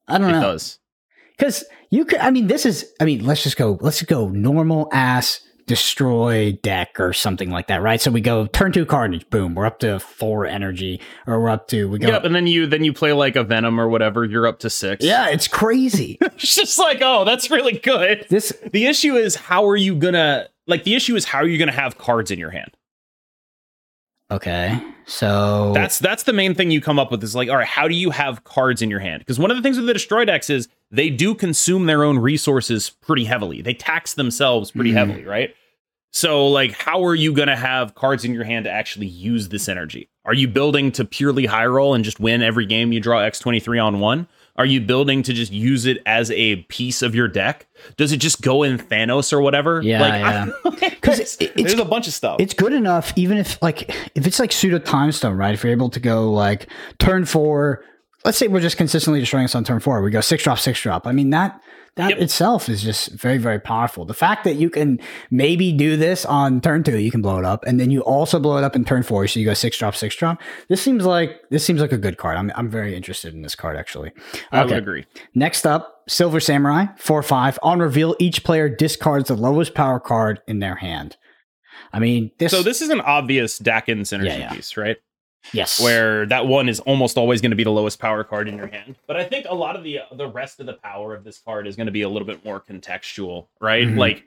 I 0.06 0.18
don't 0.18 0.28
It 0.28 0.32
know 0.34 0.40
does. 0.42 0.78
because 1.38 1.64
you 1.90 2.04
could. 2.04 2.18
I 2.20 2.30
mean, 2.30 2.48
this 2.48 2.66
is. 2.66 2.84
I 3.00 3.04
mean, 3.06 3.24
let's 3.24 3.42
just 3.42 3.56
go. 3.56 3.78
Let's 3.80 3.98
just 4.00 4.10
go 4.10 4.28
normal 4.28 4.90
ass 4.92 5.40
destroy 5.68 6.52
deck 6.62 6.98
or 6.98 7.12
something 7.12 7.50
like 7.50 7.68
that, 7.68 7.82
right? 7.82 8.00
So 8.00 8.10
we 8.10 8.20
go 8.20 8.46
turn 8.46 8.72
two 8.72 8.84
carnage, 8.84 9.28
boom, 9.30 9.54
we're 9.54 9.66
up 9.66 9.78
to 9.80 10.00
four 10.00 10.46
energy, 10.46 11.00
or 11.26 11.40
we're 11.40 11.50
up 11.50 11.68
to 11.68 11.88
we 11.88 11.98
go. 11.98 12.08
Yep, 12.08 12.24
and 12.24 12.34
then 12.34 12.48
you 12.48 12.66
then 12.66 12.82
you 12.82 12.92
play 12.92 13.12
like 13.12 13.36
a 13.36 13.44
Venom 13.44 13.80
or 13.80 13.88
whatever. 13.88 14.24
You're 14.24 14.46
up 14.46 14.58
to 14.60 14.70
six. 14.70 15.04
Yeah, 15.04 15.28
it's 15.28 15.46
crazy. 15.46 16.18
it's 16.20 16.56
just 16.56 16.78
like 16.78 16.98
oh, 17.02 17.24
that's 17.24 17.50
really 17.50 17.78
good. 17.78 18.26
this 18.30 18.52
The 18.72 18.86
issue 18.86 19.14
is 19.14 19.36
how 19.36 19.68
are 19.68 19.76
you 19.76 19.94
gonna 19.94 20.48
like? 20.66 20.82
The 20.82 20.96
issue 20.96 21.14
is 21.14 21.26
how 21.26 21.38
are 21.38 21.46
you 21.46 21.58
gonna 21.58 21.70
have 21.70 21.98
cards 21.98 22.30
in 22.30 22.38
your 22.38 22.50
hand? 22.50 22.72
Okay. 24.30 24.82
So 25.06 25.72
That's 25.74 25.98
that's 25.98 26.24
the 26.24 26.34
main 26.34 26.54
thing 26.54 26.70
you 26.70 26.82
come 26.82 26.98
up 26.98 27.10
with 27.10 27.24
is 27.24 27.34
like, 27.34 27.48
all 27.48 27.56
right, 27.56 27.66
how 27.66 27.88
do 27.88 27.94
you 27.94 28.10
have 28.10 28.44
cards 28.44 28.82
in 28.82 28.90
your 28.90 29.00
hand? 29.00 29.20
Because 29.20 29.38
one 29.38 29.50
of 29.50 29.56
the 29.56 29.62
things 29.62 29.78
with 29.78 29.86
the 29.86 29.94
destroy 29.94 30.26
decks 30.26 30.50
is 30.50 30.68
they 30.90 31.10
do 31.10 31.34
consume 31.34 31.86
their 31.86 32.02
own 32.04 32.18
resources 32.18 32.90
pretty 32.90 33.24
heavily. 33.24 33.60
They 33.62 33.74
tax 33.74 34.14
themselves 34.14 34.70
pretty 34.70 34.90
Mhm. 34.92 34.94
heavily, 34.94 35.24
right? 35.24 35.54
So 36.12 36.48
like, 36.48 36.72
how 36.72 37.04
are 37.04 37.14
you 37.14 37.32
gonna 37.32 37.56
have 37.56 37.94
cards 37.94 38.24
in 38.24 38.32
your 38.32 38.44
hand 38.44 38.64
to 38.64 38.70
actually 38.70 39.06
use 39.06 39.48
this 39.50 39.68
energy? 39.68 40.08
Are 40.24 40.34
you 40.34 40.48
building 40.48 40.90
to 40.92 41.04
purely 41.04 41.46
high 41.46 41.66
roll 41.66 41.94
and 41.94 42.04
just 42.04 42.18
win 42.20 42.42
every 42.42 42.64
game 42.66 42.92
you 42.92 43.00
draw 43.00 43.20
X 43.20 43.38
twenty 43.38 43.60
three 43.60 43.78
on 43.78 44.00
one? 44.00 44.26
Are 44.56 44.66
you 44.66 44.80
building 44.80 45.22
to 45.22 45.32
just 45.32 45.52
use 45.52 45.86
it 45.86 46.02
as 46.04 46.32
a 46.32 46.56
piece 46.62 47.00
of 47.02 47.14
your 47.14 47.28
deck? 47.28 47.66
Does 47.96 48.10
it 48.10 48.16
just 48.16 48.40
go 48.42 48.64
in 48.64 48.76
Thanos 48.78 49.32
or 49.32 49.40
whatever? 49.40 49.80
Yeah, 49.82 50.00
like, 50.00 50.12
yeah. 50.80 50.88
because 50.90 51.20
it- 51.20 51.42
it's- 51.42 51.52
there's 51.56 51.74
a 51.80 51.84
bunch 51.84 52.08
of 52.08 52.12
stuff. 52.14 52.38
it's 52.40 52.54
good 52.54 52.72
enough, 52.72 53.12
even 53.14 53.36
if 53.36 53.60
like 53.62 53.94
if 54.16 54.26
it's 54.26 54.40
like 54.40 54.50
pseudo 54.50 54.78
time 54.78 55.12
stone, 55.12 55.36
right? 55.36 55.54
If 55.54 55.62
you're 55.62 55.72
able 55.72 55.90
to 55.90 56.00
go 56.00 56.32
like 56.32 56.66
turn 56.98 57.24
four, 57.26 57.84
let's 58.24 58.38
say 58.38 58.48
we're 58.48 58.60
just 58.60 58.76
consistently 58.76 59.20
destroying 59.20 59.44
us 59.44 59.54
on 59.54 59.64
turn 59.64 59.80
four, 59.80 60.02
we 60.02 60.10
go 60.10 60.20
six 60.20 60.42
drop, 60.44 60.58
six 60.58 60.80
drop. 60.80 61.06
I 61.06 61.12
mean 61.12 61.30
that 61.30 61.60
that 61.96 62.10
Yep. 62.10 62.18
itself 62.20 62.68
is 62.68 62.80
just 62.80 63.10
very, 63.10 63.38
very 63.38 63.58
powerful. 63.58 64.04
The 64.04 64.14
fact 64.14 64.44
that 64.44 64.54
you 64.54 64.70
can 64.70 65.00
maybe 65.32 65.72
do 65.72 65.96
this 65.96 66.24
on 66.24 66.60
turn 66.60 66.84
two, 66.84 66.96
you 66.96 67.10
can 67.10 67.22
blow 67.22 67.38
it 67.40 67.44
up, 67.44 67.64
and 67.66 67.80
then 67.80 67.90
you 67.90 68.02
also 68.02 68.38
blow 68.38 68.56
it 68.56 68.62
up 68.62 68.76
in 68.76 68.84
turn 68.84 69.02
four, 69.02 69.26
so 69.26 69.40
you 69.40 69.44
go 69.46 69.52
six 69.54 69.76
drop, 69.76 69.96
six 69.96 70.14
drop. 70.14 70.40
This 70.68 70.80
seems 70.80 71.04
like 71.04 71.40
this 71.50 71.64
seems 71.64 71.80
like 71.80 71.90
a 71.90 71.98
good 71.98 72.16
card. 72.16 72.36
I'm 72.36 72.52
I'm 72.54 72.68
very 72.70 72.94
interested 72.94 73.34
in 73.34 73.42
this 73.42 73.56
card 73.56 73.76
actually. 73.76 74.12
I 74.52 74.64
would 74.64 74.76
agree. 74.76 75.06
Next 75.34 75.66
up, 75.66 76.02
Silver 76.08 76.38
Samurai, 76.38 76.86
4 76.98 77.22
5. 77.22 77.58
On 77.62 77.80
reveal, 77.80 78.14
each 78.20 78.44
player 78.44 78.68
discards 78.68 79.26
the 79.28 79.34
lowest 79.34 79.74
power 79.74 79.98
card 79.98 80.40
in 80.46 80.60
their 80.60 80.76
hand. 80.76 81.16
I 81.92 81.98
mean, 81.98 82.30
this. 82.38 82.52
So 82.52 82.62
this 82.62 82.80
is 82.80 82.90
an 82.90 83.00
obvious 83.00 83.58
Daken 83.58 84.00
synergy 84.02 84.26
Yeah, 84.26 84.36
yeah. 84.38 84.54
piece, 84.54 84.76
right? 84.76 84.98
Yes. 85.52 85.80
Where 85.80 86.26
that 86.26 86.46
one 86.46 86.68
is 86.68 86.80
almost 86.80 87.16
always 87.16 87.40
going 87.40 87.50
to 87.52 87.56
be 87.56 87.64
the 87.64 87.70
lowest 87.70 87.98
power 87.98 88.22
card 88.24 88.48
in 88.48 88.56
your 88.56 88.66
hand. 88.66 88.96
But 89.06 89.16
I 89.16 89.24
think 89.24 89.46
a 89.48 89.54
lot 89.54 89.76
of 89.76 89.82
the 89.84 90.00
the 90.14 90.28
rest 90.28 90.60
of 90.60 90.66
the 90.66 90.74
power 90.74 91.14
of 91.14 91.24
this 91.24 91.38
card 91.38 91.66
is 91.66 91.76
going 91.76 91.86
to 91.86 91.92
be 91.92 92.02
a 92.02 92.08
little 92.08 92.26
bit 92.26 92.44
more 92.44 92.60
contextual, 92.60 93.46
right? 93.60 93.86
Mhm. 93.86 93.96
Like, 93.98 94.24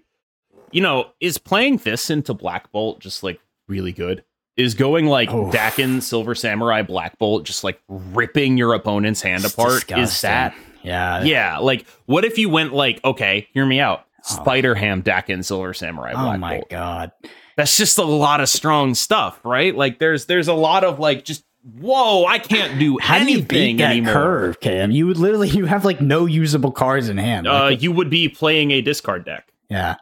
you 0.71 0.81
know, 0.81 1.11
is 1.19 1.37
playing 1.37 1.77
this 1.77 2.09
into 2.09 2.33
Black 2.33 2.71
Bolt 2.71 2.99
just 2.99 3.23
like 3.23 3.39
really 3.67 3.91
good? 3.91 4.23
Is 4.57 4.73
going 4.73 5.05
like 5.05 5.31
Oof. 5.31 5.53
Daken 5.53 6.01
Silver 6.01 6.33
Samurai 6.35 6.81
Black 6.81 7.17
Bolt 7.19 7.43
just 7.45 7.63
like 7.63 7.79
ripping 7.87 8.57
your 8.57 8.73
opponent's 8.73 9.21
hand 9.21 9.43
It's 9.45 9.53
apart? 9.53 9.89
Is 9.91 10.21
that 10.21 10.55
Yeah. 10.83 11.23
yeah? 11.23 11.57
Like, 11.59 11.85
what 12.05 12.25
if 12.25 12.37
you 12.37 12.49
went 12.49 12.73
like, 12.73 12.99
okay, 13.05 13.47
hear 13.53 13.65
me 13.65 13.79
out, 13.79 14.05
Oh. 14.29 14.35
Spider 14.35 14.75
Ham 14.75 15.01
Daken 15.03 15.43
Silver 15.43 15.73
Samurai 15.73 16.13
Oh 16.15 16.37
my 16.37 16.57
Bolt 16.57 16.69
God. 16.69 17.11
That's 17.57 17.77
just 17.77 17.97
a 17.97 18.03
lot 18.03 18.41
of 18.41 18.49
strong 18.49 18.93
stuff, 18.95 19.39
right? 19.43 19.75
Like 19.75 19.99
there's 19.99 20.25
there's 20.25 20.47
a 20.47 20.53
lot 20.53 20.83
of 20.83 20.99
like 20.99 21.25
just 21.25 21.43
whoa, 21.79 22.25
I 22.25 22.39
can't 22.39 22.79
do 22.79 22.97
How 22.99 23.19
do 23.19 23.25
you 23.25 23.37
anything 23.37 23.77
beat 23.77 23.83
that 23.83 23.91
anymore. 23.91 24.13
curve, 24.13 24.59
Cam? 24.61 24.89
You 24.89 25.05
would 25.05 25.17
literally, 25.17 25.47
you 25.49 25.65
have 25.65 25.85
like 25.85 26.01
no 26.01 26.25
usable 26.25 26.71
cards 26.71 27.07
in 27.07 27.19
hand. 27.19 27.47
Uh, 27.47 27.65
Like, 27.65 27.83
you 27.83 27.91
would 27.91 28.09
be 28.09 28.27
playing 28.29 28.71
a 28.71 28.81
discard 28.81 29.25
deck. 29.25 29.47
yeah. 29.69 29.95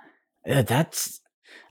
Yeah, 0.46 0.62
That's, 0.62 1.20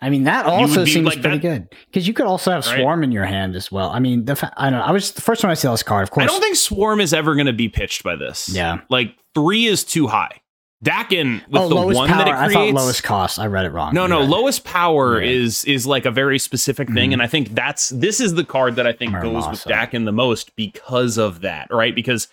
I 0.02 0.10
mean, 0.10 0.24
that 0.24 0.44
also 0.44 0.84
seems 0.84 1.06
like 1.06 1.22
pretty 1.22 1.38
that- 1.38 1.42
good 1.42 1.68
because 1.86 2.06
you 2.06 2.12
could 2.12 2.26
also 2.26 2.50
have 2.52 2.66
Right. 2.66 2.78
Swarm 2.80 3.02
in 3.02 3.12
your 3.12 3.24
hand 3.24 3.56
as 3.56 3.72
well. 3.72 3.88
I 3.88 3.98
mean, 3.98 4.26
the 4.26 4.36
fa- 4.36 4.52
I 4.58 4.68
don't 4.68 4.78
know. 4.78 4.84
I 4.84 4.90
was 4.92 5.12
the 5.12 5.22
first 5.22 5.40
time 5.40 5.50
I 5.50 5.54
saw 5.54 5.70
this 5.72 5.82
card, 5.82 6.02
of 6.02 6.10
course. 6.10 6.24
I 6.24 6.26
don't 6.26 6.42
think 6.42 6.56
Swarm 6.56 7.00
is 7.00 7.14
ever 7.14 7.34
going 7.34 7.46
to 7.46 7.52
be 7.54 7.70
pitched 7.70 8.04
by 8.04 8.14
this. 8.14 8.50
Yeah. 8.50 8.80
like 8.90 9.14
three 9.34 9.64
is 9.64 9.84
too 9.84 10.06
high. 10.06 10.42
Daken 10.84 11.46
with 11.48 11.60
oh, 11.62 11.68
the 11.68 11.74
one 11.96 12.08
power. 12.08 12.18
that 12.18 12.28
it 12.28 12.34
creates. 12.36 12.50
I 12.56 12.66
thought 12.70 12.74
lowest 12.82 13.02
cost. 13.02 13.38
I 13.40 13.46
read 13.46 13.64
it 13.66 13.70
wrong. 13.72 13.92
no, 13.94 14.06
no, 14.06 14.20
Yeah. 14.20 14.28
lowest 14.28 14.64
power 14.64 15.20
Yeah. 15.20 15.30
is 15.30 15.64
is 15.64 15.86
like 15.86 16.04
a 16.06 16.10
very 16.12 16.38
specific 16.38 16.88
thing, 16.88 17.10
Mhm. 17.10 17.14
and 17.14 17.22
I 17.22 17.26
think 17.26 17.48
that's 17.54 17.88
this 17.88 18.20
is 18.20 18.34
the 18.34 18.44
card 18.44 18.76
that 18.76 18.86
I 18.86 18.92
think 18.92 19.12
goes 19.20 19.48
with 19.48 19.64
Daken 19.64 20.04
the 20.04 20.12
most 20.12 20.54
because 20.54 21.18
of 21.18 21.40
that, 21.40 21.66
right? 21.72 21.94
Because 21.94 22.28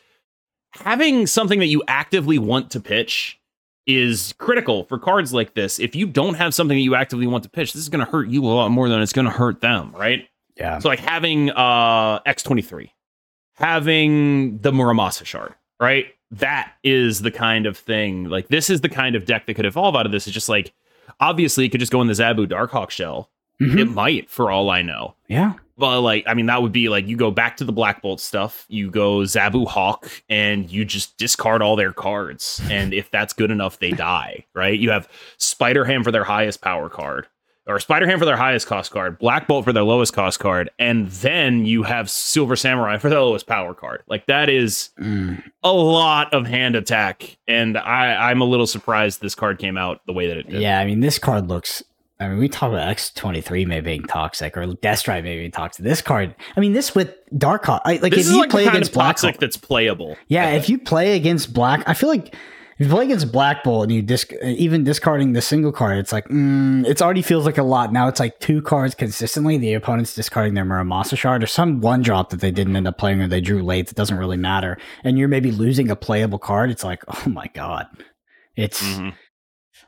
having 0.75 1.25
something 1.25 1.57
that 1.59 1.67
you 1.67 1.81
actively 1.87 2.37
want 2.37 2.69
to 2.71 2.79
pitch 2.79 3.39
is 3.87 4.33
critical 4.37 4.83
for 4.85 4.99
cards 4.99 5.33
like 5.33 5.53
this. 5.55 5.79
If 5.79 5.95
you 5.95 6.05
don't 6.05 6.35
have 6.35 6.53
something 6.53 6.75
that 6.77 6.81
you 6.83 6.93
actively 6.95 7.27
want 7.27 7.43
to 7.45 7.49
pitch, 7.49 7.73
this 7.73 7.81
is 7.81 7.89
going 7.89 8.03
to 8.05 8.11
hurt 8.11 8.27
you 8.29 8.43
a 8.43 8.47
lot 8.47 8.69
more 8.69 8.89
than 8.89 9.01
it's 9.01 9.13
going 9.13 9.25
to 9.25 9.31
hurt 9.31 9.61
them, 9.61 9.91
right? 9.95 10.27
Yeah. 10.57 10.79
So 10.79 10.89
like 10.89 10.99
having 10.99 11.49
uh 11.51 12.19
X23, 12.27 12.89
having 13.55 14.57
the 14.59 14.71
Muramasa 14.71 15.25
shard, 15.25 15.53
right? 15.79 16.07
That 16.39 16.71
is 16.83 17.21
the 17.21 17.31
kind 17.31 17.65
of 17.65 17.77
thing. 17.77 18.25
Like 18.25 18.47
this 18.49 18.69
is 18.69 18.81
the 18.81 18.89
kind 18.89 19.15
of 19.15 19.25
deck 19.25 19.45
that 19.45 19.53
could 19.55 19.65
evolve 19.65 19.95
out 19.95 20.05
of 20.05 20.11
this. 20.11 20.27
It's 20.27 20.33
just 20.33 20.49
like 20.49 20.73
obviously 21.19 21.65
it 21.65 21.69
could 21.69 21.79
just 21.79 21.91
go 21.91 22.01
in 22.01 22.07
the 22.07 22.13
Zabu 22.13 22.47
Darkhawk 22.47 22.89
shell. 22.89 23.29
Mhm. 23.61 23.79
It 23.79 23.85
might 23.85 24.29
for 24.29 24.51
all 24.51 24.69
I 24.69 24.81
know. 24.81 25.15
yeah. 25.27 25.53
But 25.77 25.99
like, 26.01 26.23
I 26.25 26.33
mean, 26.35 26.45
that 26.45 26.61
would 26.61 26.71
be 26.71 26.87
like 26.87 27.05
you 27.05 27.17
go 27.17 27.31
back 27.31 27.57
to 27.57 27.65
the 27.65 27.73
Black 27.73 28.01
Bolt 28.01 28.21
stuff, 28.21 28.65
you 28.69 28.89
go 28.89 29.19
Zabu 29.19 29.67
Hawk, 29.67 30.09
and 30.29 30.71
you 30.71 30.85
just 30.85 31.17
discard 31.17 31.61
all 31.61 31.75
their 31.75 31.91
cards. 31.91 32.61
And 32.71 32.93
if 32.93 33.11
that's 33.11 33.33
good 33.33 33.51
enough, 33.51 33.79
they 33.79 33.91
die, 33.91 34.45
right? 34.53 34.79
You 34.79 34.91
have 34.91 35.09
Spider 35.37 35.83
Ham 35.83 36.01
for 36.05 36.11
their 36.13 36.23
highest 36.23 36.61
power 36.61 36.87
card, 36.87 37.27
or 37.67 37.79
Spider 37.79 38.07
Ham 38.07 38.19
for 38.19 38.25
their 38.25 38.37
highest 38.37 38.67
cost 38.67 38.91
card, 38.91 39.17
Black 39.17 39.47
Bolt 39.47 39.65
for 39.65 39.73
their 39.73 39.83
lowest 39.83 40.13
cost 40.13 40.39
card, 40.39 40.69
and 40.79 41.07
then 41.07 41.65
you 41.65 41.83
have 41.83 42.09
Silver 42.09 42.55
Samurai 42.55 42.97
for 42.97 43.09
their 43.09 43.19
lowest 43.19 43.47
power 43.47 43.73
card. 43.73 44.03
Like 44.07 44.25
that 44.27 44.49
is 44.49 44.89
Mm. 45.01 45.41
a 45.63 45.73
lot 45.73 46.33
of 46.33 46.45
hand 46.47 46.75
attack. 46.75 47.37
And 47.47 47.77
I, 47.77 48.29
I'm 48.31 48.41
a 48.41 48.45
little 48.45 48.67
surprised 48.67 49.21
this 49.21 49.35
card 49.35 49.57
came 49.59 49.77
out 49.77 50.01
the 50.05 50.13
way 50.13 50.27
that 50.27 50.37
it 50.37 50.49
did. 50.49 50.61
Yeah, 50.61 50.79
I 50.79 50.85
mean, 50.85 50.99
this 50.99 51.17
card 51.19 51.47
looks. 51.47 51.83
I 52.17 52.29
mean, 52.29 52.37
we 52.37 52.47
talk 52.47 52.69
about 52.69 52.87
X 52.87 53.11
twenty 53.11 53.41
three 53.41 53.65
maybe 53.65 53.83
being 53.85 54.03
toxic 54.03 54.55
or 54.55 54.65
Death 54.75 54.99
Strike 54.99 55.23
maybe 55.25 55.41
being 55.41 55.51
toxic. 55.51 55.83
This 55.83 56.01
card, 56.01 56.33
I 56.55 56.59
mean, 56.61 56.71
this 56.71 56.95
with 56.95 57.13
Dark 57.37 57.65
Hawk, 57.65 57.81
I, 57.83 57.97
like 57.97 58.13
This 58.13 58.27
if 58.27 58.33
you 58.33 58.39
like 58.39 58.49
play 58.51 58.61
the 58.63 58.67
kind 58.69 58.77
against 58.77 58.91
of 58.91 58.93
Black 58.93 59.15
toxic 59.15 59.35
Hawk, 59.35 59.39
that's 59.41 59.57
playable. 59.57 60.15
yeah, 60.29 60.51
if 60.51 60.69
you 60.69 60.77
play 60.77 61.17
against 61.17 61.53
Black, 61.53 61.83
I 61.87 61.93
feel 61.93 62.07
like 62.07 62.33
if 62.77 62.87
you 62.87 62.93
play 62.93 63.05
against 63.05 63.31
Black 63.31 63.63
Bolt 63.63 63.83
and 63.83 63.91
you 63.91 64.01
disc, 64.01 64.31
even 64.43 64.83
discarding 64.83 65.33
the 65.33 65.41
single 65.41 65.71
card, 65.71 65.97
it's 65.97 66.11
like 66.11 66.27
mm, 66.27 66.85
it 66.85 67.01
already 67.01 67.21
feels 67.21 67.45
like 67.45 67.57
a 67.57 67.63
lot. 67.63 67.93
Now 67.93 68.07
it's 68.07 68.19
like 68.19 68.39
two 68.39 68.61
cards 68.61 68.95
consistently. 68.95 69.57
The 69.57 69.73
opponent's 69.73 70.13
discarding 70.13 70.53
their 70.55 70.65
Muramasa 70.65 71.17
shard 71.17 71.43
or 71.43 71.47
some 71.47 71.79
one 71.81 72.01
drop 72.01 72.31
that 72.31 72.41
they 72.41 72.51
didn't 72.51 72.75
end 72.75 72.87
up 72.87 72.97
playing 72.97 73.21
or 73.21 73.27
they 73.27 73.41
drew 73.41 73.63
late. 73.63 73.89
It 73.89 73.95
doesn't 73.95 74.17
really 74.17 74.37
matter, 74.37 74.77
and 75.03 75.17
you're 75.17 75.27
maybe 75.27 75.51
losing 75.51 75.89
a 75.89 75.95
playable 75.95 76.39
card. 76.39 76.69
It's 76.69 76.83
like, 76.83 77.03
oh 77.07 77.29
my 77.29 77.47
god, 77.53 77.87
it's. 78.55 78.81
Mhm. 78.81 79.13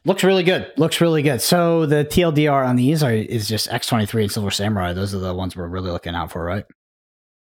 Looks 0.06 0.24
really 0.24 0.44
good. 0.44 0.72
Looks 0.78 1.02
really 1.02 1.22
good. 1.22 1.42
So 1.42 1.86
the 1.86 2.06
TLDR 2.06 2.66
on 2.66 2.78
these 2.78 3.04
are 3.04 3.12
is 3.12 3.46
just 3.48 3.68
X 3.72 3.88
twenty 3.88 4.06
three 4.06 4.24
and 4.24 4.32
Silver 4.32 4.52
Samurai. 4.52 4.94
Those 4.94 5.14
are 5.14 5.20
the 5.20 5.34
ones 5.34 5.56
we're 5.56 5.68
really 5.68 5.92
looking 5.92 6.16
out 6.16 6.32
for, 6.32 6.44
right? 6.46 6.64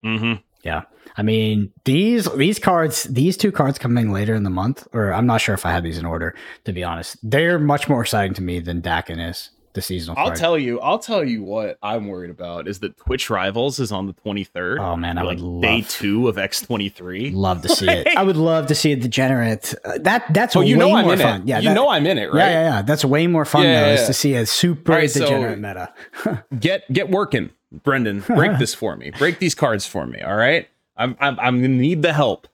Mm-hmm. 0.05 0.35
Yeah. 0.63 0.83
I 1.17 1.21
mean, 1.23 1.71
these 1.85 2.25
these 2.35 2.59
cards, 2.59 3.03
these 3.03 3.37
two 3.37 3.51
cards 3.51 3.79
coming 3.79 4.11
later 4.11 4.33
in 4.35 4.43
the 4.43 4.49
month, 4.49 4.87
or 4.93 5.13
I'm 5.13 5.25
not 5.25 5.41
sure 5.41 5.55
if 5.55 5.65
I 5.65 5.71
had 5.71 5.83
these 5.83 5.97
in 5.97 6.05
order, 6.05 6.35
to 6.65 6.73
be 6.73 6.83
honest. 6.83 7.17
They're 7.23 7.57
much 7.59 7.87
more 7.87 8.01
exciting 8.01 8.33
to 8.35 8.41
me 8.41 8.59
than 8.59 8.81
Daken 8.81 9.29
is 9.29 9.51
the 9.73 9.81
seasonal. 9.81 10.17
I'll 10.17 10.27
card. 10.27 10.37
tell 10.39 10.57
you. 10.57 10.79
I'll 10.81 10.99
tell 10.99 11.23
you 11.23 11.43
what 11.43 11.77
I'm 11.83 12.07
worried 12.07 12.29
about 12.31 12.67
is 12.67 12.79
that 12.79 12.97
Twitch 12.97 13.29
Rivals 13.29 13.77
is 13.79 13.91
on 13.91 14.07
the 14.07 14.13
23rd. 14.13 14.79
Oh 14.79 14.95
man, 14.95 15.17
I 15.17 15.21
like 15.21 15.37
would 15.37 15.41
love, 15.45 15.61
day 15.61 15.81
two 15.87 16.27
of 16.29 16.35
X23. 16.37 17.33
Love 17.33 17.61
to 17.61 17.69
see 17.69 17.87
it. 17.89 18.07
I 18.17 18.23
would 18.23 18.37
love 18.37 18.67
to 18.67 18.75
see 18.75 18.91
it 18.91 19.01
degenerate. 19.01 19.73
Uh, 19.83 19.97
that 20.01 20.25
that's 20.33 20.55
Oh, 20.55 20.61
you 20.61 20.75
way 20.75 20.79
know 20.79 20.95
I'm 20.95 21.03
more 21.05 21.13
in 21.13 21.19
fun. 21.19 21.41
it. 21.41 21.47
Yeah, 21.47 21.59
you 21.59 21.69
that- 21.69 21.75
know 21.75 21.89
I'm 21.89 22.05
in 22.07 22.17
it, 22.17 22.27
right? 22.27 22.39
Yeah, 22.39 22.49
yeah, 22.49 22.75
yeah. 22.75 22.81
That's 22.83 23.03
way 23.05 23.27
more 23.27 23.45
fun 23.45 23.63
Yeah, 23.63 23.81
though, 23.81 23.87
yeah, 23.87 23.93
is 23.93 23.99
yeah. 24.01 24.07
to 24.07 24.13
see 24.13 24.33
a 24.35 24.45
super 24.45 24.91
All 24.93 24.97
right, 24.99 25.09
so- 25.09 25.19
degenerate 25.21 25.59
meta. 25.59 25.93
Get 26.59 26.91
get 26.91 27.09
working, 27.09 27.49
Brendan. 27.71 28.21
Break 28.21 28.57
this 28.59 28.73
for 28.73 28.95
me. 28.95 29.11
Break 29.11 29.39
these 29.39 29.55
cards 29.55 29.85
for 29.85 30.05
me. 30.05 30.21
All 30.21 30.35
right. 30.35 30.67
I'm 30.97 31.15
I'm 31.19 31.39
I'm 31.39 31.61
gonna 31.61 31.69
need 31.75 32.01
the 32.01 32.13
help. 32.13 32.47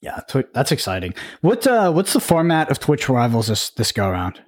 Yeah, 0.00 0.16
tw- 0.28 0.52
that's 0.52 0.72
exciting. 0.72 1.14
What 1.42 1.66
uh, 1.66 1.92
what's 1.92 2.12
the 2.12 2.20
format 2.20 2.70
of 2.70 2.78
Twitch 2.80 3.08
Rivals 3.08 3.46
this 3.48 3.70
this 3.70 3.92
go 3.92 4.08
around? 4.08 4.40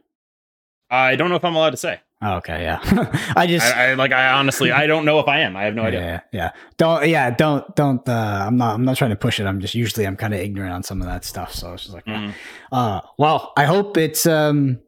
I 0.91 1.17
don't 1.17 1.29
know 1.31 1.37
if 1.37 1.45
I'm 1.45 1.55
allowed 1.55 1.71
to 1.71 1.77
say. 1.77 2.01
Oh, 2.23 2.37
okay, 2.37 2.63
yeah. 2.63 2.79
I 3.37 3.47
just 3.47 3.67
I, 3.67 3.91
I 3.91 3.95
like. 3.95 4.13
I 4.13 4.33
honestly, 4.33 4.73
I 4.73 4.87
don't 4.87 5.05
know 5.05 5.19
if 5.21 5.29
I 5.29 5.41
am. 5.41 5.57
I 5.57 5.65
have 5.65 5.75
no 5.75 5.83
yeah, 5.83 5.89
idea. 5.89 6.01
yeah, 6.01 6.21
yeah. 6.33 6.51
Don't 6.79 7.07
yeah, 7.09 7.31
don't 7.31 7.77
don't. 7.77 8.09
Uh, 8.09 8.45
I'm 8.47 8.57
not 8.57 8.75
I'm 8.75 8.85
not 8.85 8.97
trying 8.97 9.11
to 9.11 9.17
push 9.17 9.39
it. 9.41 9.47
I'm 9.47 9.61
just 9.61 9.75
usually 9.75 10.07
I'm 10.07 10.17
kind 10.17 10.33
of 10.33 10.41
ignorant 10.41 10.73
on 10.73 10.83
some 10.83 11.01
of 11.03 11.07
that 11.07 11.25
stuff. 11.25 11.53
So 11.53 11.75
it's 11.75 11.83
just 11.85 11.95
like, 11.95 12.07
Mhm. 12.07 12.33
uh, 12.73 13.01
well, 13.19 13.53
I 13.57 13.65
hope 13.65 13.97
it's 13.99 14.25
um, 14.27 14.81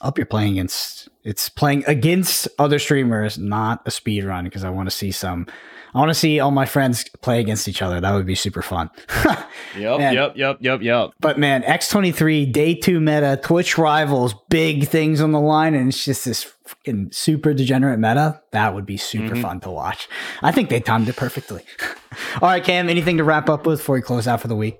I 0.00 0.06
hope 0.06 0.18
you're 0.18 0.26
playing 0.26 0.52
against 0.54 1.08
it's 1.22 1.48
playing 1.48 1.84
against 1.86 2.48
other 2.58 2.78
streamers, 2.78 3.38
not 3.38 3.82
a 3.86 3.90
speed 3.90 4.24
run, 4.24 4.44
because 4.44 4.64
I 4.64 4.70
want 4.70 4.88
to 4.90 4.94
see 4.94 5.10
some. 5.12 5.46
I 5.96 5.98
want 5.98 6.10
to 6.10 6.14
see 6.14 6.40
all 6.40 6.50
my 6.50 6.66
friends 6.66 7.08
play 7.22 7.40
against 7.40 7.66
each 7.68 7.80
other. 7.80 8.00
That 8.02 8.12
would 8.12 8.26
be 8.26 8.34
super 8.34 8.60
fun. 8.62 8.90
Yep, 9.76 9.98
Man. 9.98 10.14
yep, 10.14 10.32
yep, 10.36 10.58
yep, 10.60 10.80
yep. 10.82 11.10
But 11.20 11.38
man, 11.38 11.62
X23, 11.62 12.50
day 12.52 12.74
two 12.74 12.98
meta, 13.00 13.38
Twitch 13.42 13.76
rivals, 13.76 14.34
big 14.48 14.86
things 14.88 15.20
on 15.20 15.32
the 15.32 15.40
line, 15.40 15.74
and 15.74 15.88
it's 15.88 16.02
just 16.04 16.24
this 16.24 16.44
fucking 16.64 17.10
super 17.12 17.52
degenerate 17.52 17.98
meta. 17.98 18.40
That 18.52 18.74
would 18.74 18.86
be 18.86 18.96
super 18.96 19.34
Mhm. 19.34 19.42
fun 19.42 19.60
to 19.60 19.70
watch. 19.70 20.08
I 20.42 20.50
think 20.52 20.70
they 20.70 20.80
timed 20.80 21.08
it 21.08 21.16
perfectly. 21.16 21.62
All 22.40 22.48
right, 22.48 22.64
Cam, 22.64 22.88
anything 22.88 23.16
to 23.18 23.24
wrap 23.24 23.48
up 23.50 23.66
with 23.66 23.78
before 23.80 23.96
we 23.96 24.02
close 24.02 24.26
out 24.26 24.40
for 24.40 24.48
the 24.48 24.56
week? 24.56 24.78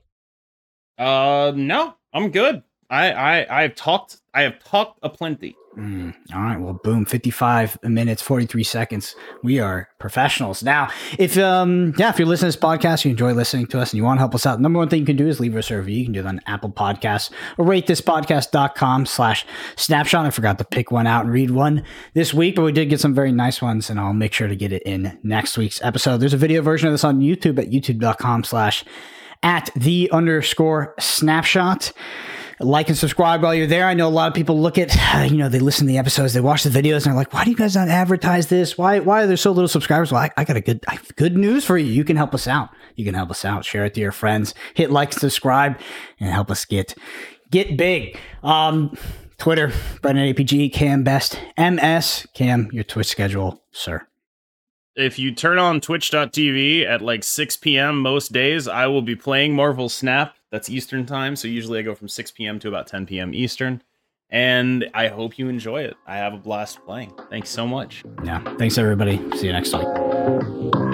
Uh, 0.98 1.52
no, 1.54 1.94
I'm 2.12 2.30
good. 2.30 2.62
I 2.88 3.12
I 3.12 3.62
I've 3.64 3.74
talked. 3.74 4.18
I 4.32 4.42
have 4.42 4.62
talked 4.64 4.98
aplenty. 5.02 5.56
Mm, 5.76 6.14
all 6.34 6.40
right, 6.40 6.58
well, 6.58 6.80
boom, 6.82 7.04
55 7.04 7.82
minutes, 7.82 8.22
43 8.22 8.64
seconds. 8.64 9.14
We 9.42 9.60
are 9.60 9.90
professionals. 9.98 10.62
Now, 10.62 10.88
if 11.18 11.36
um 11.36 11.92
yeah, 11.98 12.08
if 12.08 12.18
you're 12.18 12.26
listening 12.26 12.50
to 12.50 12.56
this 12.56 12.64
podcast, 12.64 13.04
you 13.04 13.10
enjoy 13.10 13.34
listening 13.34 13.66
to 13.66 13.80
us 13.80 13.92
and 13.92 13.98
you 13.98 14.04
want 14.04 14.16
to 14.16 14.20
help 14.20 14.34
us 14.34 14.46
out, 14.46 14.58
number 14.58 14.78
one 14.78 14.88
thing 14.88 15.00
you 15.00 15.06
can 15.06 15.16
do 15.16 15.28
is 15.28 15.38
leave 15.38 15.54
us 15.54 15.70
a 15.70 15.76
review. 15.76 15.98
You 15.98 16.04
can 16.04 16.14
do 16.14 16.22
that 16.22 16.28
on 16.28 16.40
Apple 16.46 16.70
Podcasts 16.70 17.30
or 17.58 17.66
rate 17.66 17.86
this 17.86 18.00
podcast.com 18.00 19.04
slash 19.04 19.44
snapshot. 19.76 20.24
I 20.24 20.30
forgot 20.30 20.56
to 20.58 20.64
pick 20.64 20.90
one 20.90 21.06
out 21.06 21.24
and 21.24 21.32
read 21.34 21.50
one 21.50 21.84
this 22.14 22.32
week, 22.32 22.56
but 22.56 22.62
we 22.62 22.72
did 22.72 22.88
get 22.88 23.00
some 23.00 23.14
very 23.14 23.32
nice 23.32 23.60
ones, 23.60 23.90
and 23.90 24.00
I'll 24.00 24.14
make 24.14 24.32
sure 24.32 24.48
to 24.48 24.56
get 24.56 24.72
it 24.72 24.82
in 24.84 25.18
next 25.22 25.58
week's 25.58 25.82
episode. 25.82 26.18
There's 26.18 26.32
a 26.32 26.38
video 26.38 26.62
version 26.62 26.88
of 26.88 26.94
this 26.94 27.04
on 27.04 27.20
YouTube 27.20 27.58
at 27.58 27.70
youtube.com 27.70 28.44
slash 28.44 28.82
at 29.42 29.68
the 29.76 30.08
underscore 30.10 30.94
snapshot 30.98 31.92
like 32.60 32.88
and 32.88 32.96
subscribe 32.96 33.42
while 33.42 33.54
you're 33.54 33.66
there. 33.66 33.86
I 33.86 33.94
know 33.94 34.08
a 34.08 34.10
lot 34.10 34.28
of 34.28 34.34
people 34.34 34.60
look 34.60 34.78
at, 34.78 34.94
you 35.30 35.36
know, 35.36 35.48
they 35.48 35.58
listen 35.58 35.86
to 35.86 35.92
the 35.92 35.98
episodes, 35.98 36.32
they 36.32 36.40
watch 36.40 36.62
the 36.62 36.70
videos, 36.70 36.96
and 36.96 37.06
they're 37.06 37.14
like, 37.14 37.32
"Why 37.32 37.44
do 37.44 37.50
you 37.50 37.56
guys 37.56 37.74
not 37.74 37.88
advertise 37.88 38.46
this? 38.48 38.78
Why 38.78 39.00
why 39.00 39.22
are 39.22 39.26
there 39.26 39.36
so 39.36 39.52
little 39.52 39.68
subscribers?" 39.68 40.12
Well, 40.12 40.22
I, 40.22 40.30
I 40.36 40.44
got 40.44 40.56
a 40.56 40.60
good 40.60 40.84
I 40.88 40.98
good 41.16 41.36
news 41.36 41.64
for 41.64 41.76
you. 41.76 41.90
You 41.90 42.04
can 42.04 42.16
help 42.16 42.34
us 42.34 42.46
out. 42.46 42.70
You 42.94 43.04
can 43.04 43.14
help 43.14 43.30
us 43.30 43.44
out. 43.44 43.64
Share 43.64 43.84
it 43.84 43.94
to 43.94 44.00
your 44.00 44.12
friends. 44.12 44.54
Hit 44.74 44.90
like, 44.90 45.12
subscribe, 45.12 45.78
and 46.20 46.30
help 46.30 46.50
us 46.50 46.64
get 46.64 46.94
get 47.50 47.76
big. 47.76 48.18
Um, 48.42 48.96
Twitter, 49.38 49.72
Brendan 50.00 50.32
APG, 50.34 50.72
Cam 50.72 51.04
Best, 51.04 51.38
MS, 51.58 52.26
Cam, 52.34 52.70
your 52.72 52.84
Twitch 52.84 53.08
schedule, 53.08 53.62
sir. 53.70 54.06
If 54.94 55.18
you 55.18 55.34
turn 55.34 55.58
on 55.58 55.82
twitch.tv 55.82 56.86
at 56.86 57.02
like 57.02 57.22
6 57.22 57.56
p.m. 57.58 58.00
most 58.00 58.32
days, 58.32 58.66
I 58.66 58.86
will 58.86 59.02
be 59.02 59.14
playing 59.14 59.54
Marvel 59.54 59.90
Snap. 59.90 60.34
That's 60.56 60.70
Eastern 60.70 61.04
time. 61.04 61.36
So 61.36 61.48
usually 61.48 61.80
I 61.80 61.82
go 61.82 61.94
from 61.94 62.08
6 62.08 62.30
p.m. 62.30 62.58
to 62.60 62.68
about 62.68 62.86
10 62.86 63.04
p.m. 63.04 63.34
Eastern. 63.34 63.82
And 64.30 64.88
I 64.94 65.08
hope 65.08 65.38
you 65.38 65.50
enjoy 65.50 65.82
it. 65.82 65.96
I 66.06 66.16
have 66.16 66.32
a 66.32 66.38
blast 66.38 66.82
playing. 66.86 67.12
Thanks 67.28 67.50
so 67.50 67.66
much. 67.66 68.02
Yeah. 68.24 68.40
Thanks 68.56 68.78
everybody. 68.78 69.18
See 69.36 69.48
you 69.48 69.52
next 69.52 69.74
week. 69.74 70.85